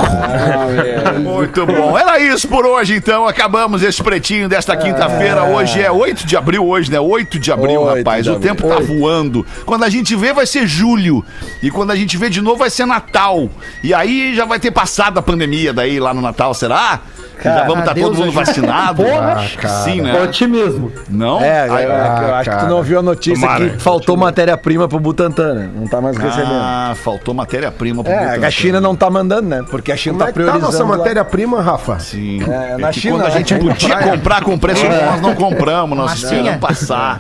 Muito 1.23 1.67
bom. 1.67 1.99
Era 1.99 2.19
isso 2.19 2.49
por 2.49 2.67
hoje, 2.67 2.95
então. 2.95 3.27
Acabamos 3.27 3.83
esse 3.83 4.03
pretinho 4.03 4.49
desta 4.49 4.77
quinta-feira. 4.77 5.45
Hoje 5.45 5.81
é 5.81 5.91
8 5.91 6.27
de 6.27 6.37
abril, 6.37 6.67
hoje, 6.67 6.91
né? 6.91 7.01
8 7.01 7.39
de 7.39 7.53
abril, 7.53 7.83
8 7.83 7.99
rapaz. 7.99 8.25
de 8.25 8.31
o 8.31 8.35
abril. 8.35 8.49
tempo 8.49 8.69
tá 8.69 8.81
voando. 8.81 9.47
Quando 9.65 9.85
a 9.85 9.89
gente 9.89 10.15
vê, 10.17 10.33
vai 10.33 10.47
ser 10.47 10.67
julho. 10.67 11.25
E 11.63 11.71
quando 11.71 11.91
a 11.91 11.97
gente 11.97 12.17
vê 12.17 12.29
de 12.29 12.41
novo, 12.41 12.57
vai 12.57 12.71
ser 12.71 12.87
Natal. 12.87 13.49
E 13.83 13.93
aí 13.93 14.35
já 14.35 14.45
vai 14.45 14.59
ter 14.59 14.71
passado 14.71 15.19
a 15.19 15.23
pandemia 15.23 15.73
daí 15.73 16.01
lá 16.01 16.13
no 16.15 16.21
Natal, 16.21 16.55
será? 16.55 17.01
Que 17.37 17.45
já 17.45 17.65
vamos 17.65 17.81
estar 17.81 17.93
Deus 17.95 18.09
todo 18.09 18.19
mundo 18.19 18.33
vacinado? 18.33 19.03
Porra. 19.05 19.45
Sim, 19.85 20.01
né? 20.01 20.23
Otimismo. 20.23 20.91
Não? 21.09 21.41
É, 21.41 21.69
Ai, 21.69 21.85
é, 21.85 21.87
eu 22.29 22.35
acho 22.37 22.51
que 22.51 22.57
tu 22.57 22.67
não 22.67 22.83
viu 22.83 22.99
a 22.99 23.03
notícia 23.03 23.47
Tomara. 23.47 23.69
que 23.71 23.79
faltou 23.83 24.17
matéria-prima 24.17 24.89
pro 24.89 24.99
Butantan, 24.99 25.55
né? 25.55 25.71
Não 25.75 25.87
tá 25.87 26.01
mais 26.01 26.17
recebendo. 26.17 26.51
Ah, 26.53 26.95
faltou 27.03 27.35
matéria-prima 27.35 28.03
pro 28.03 28.13
É, 28.13 28.19
Butantan. 28.27 28.47
a 28.47 28.51
China 28.51 28.81
não 28.81 28.97
tá 28.97 29.11
mandando, 29.11 29.49
né? 29.49 29.65
Porque 29.71 29.93
a 29.93 29.97
China 29.97 30.15
Como 30.15 30.25
tá 30.25 30.25
é 30.25 30.27
tá 30.27 30.31
a 30.31 30.35
priorizando. 30.35 30.73
nossa 30.73 30.85
lá. 30.85 30.97
matéria-prima, 30.99 31.61
Rafa? 31.63 31.99
Sim. 31.99 32.43
É, 32.51 32.73
É 32.73 32.77
na 32.79 32.89
que 32.91 33.01
China, 33.01 33.15
quando 33.17 33.27
a 33.27 33.29
né? 33.29 33.37
gente 33.39 33.55
podia 33.55 33.97
comprar 33.99 34.43
com 34.43 34.59
preço 34.59 34.83
bom, 34.87 35.05
nós 35.07 35.21
não 35.21 35.35
compramos, 35.35 35.97
nós 35.99 36.15
esperamos 36.15 36.57
passar. 36.61 37.19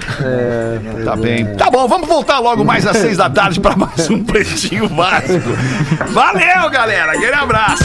tá 1.04 1.16
bem. 1.16 1.46
Tá 1.56 1.70
bom, 1.70 1.86
vamos 1.86 2.08
voltar 2.08 2.38
logo 2.38 2.64
mais 2.64 2.86
às 2.86 2.96
seis 2.96 3.16
da 3.16 3.28
tarde 3.28 3.60
para 3.60 3.76
mais 3.76 4.08
um 4.10 4.24
Pretinho 4.24 4.88
Básico. 4.88 5.50
Valeu, 6.10 6.70
galera. 6.70 7.12
Aquele 7.12 7.34
abraço. 7.34 7.84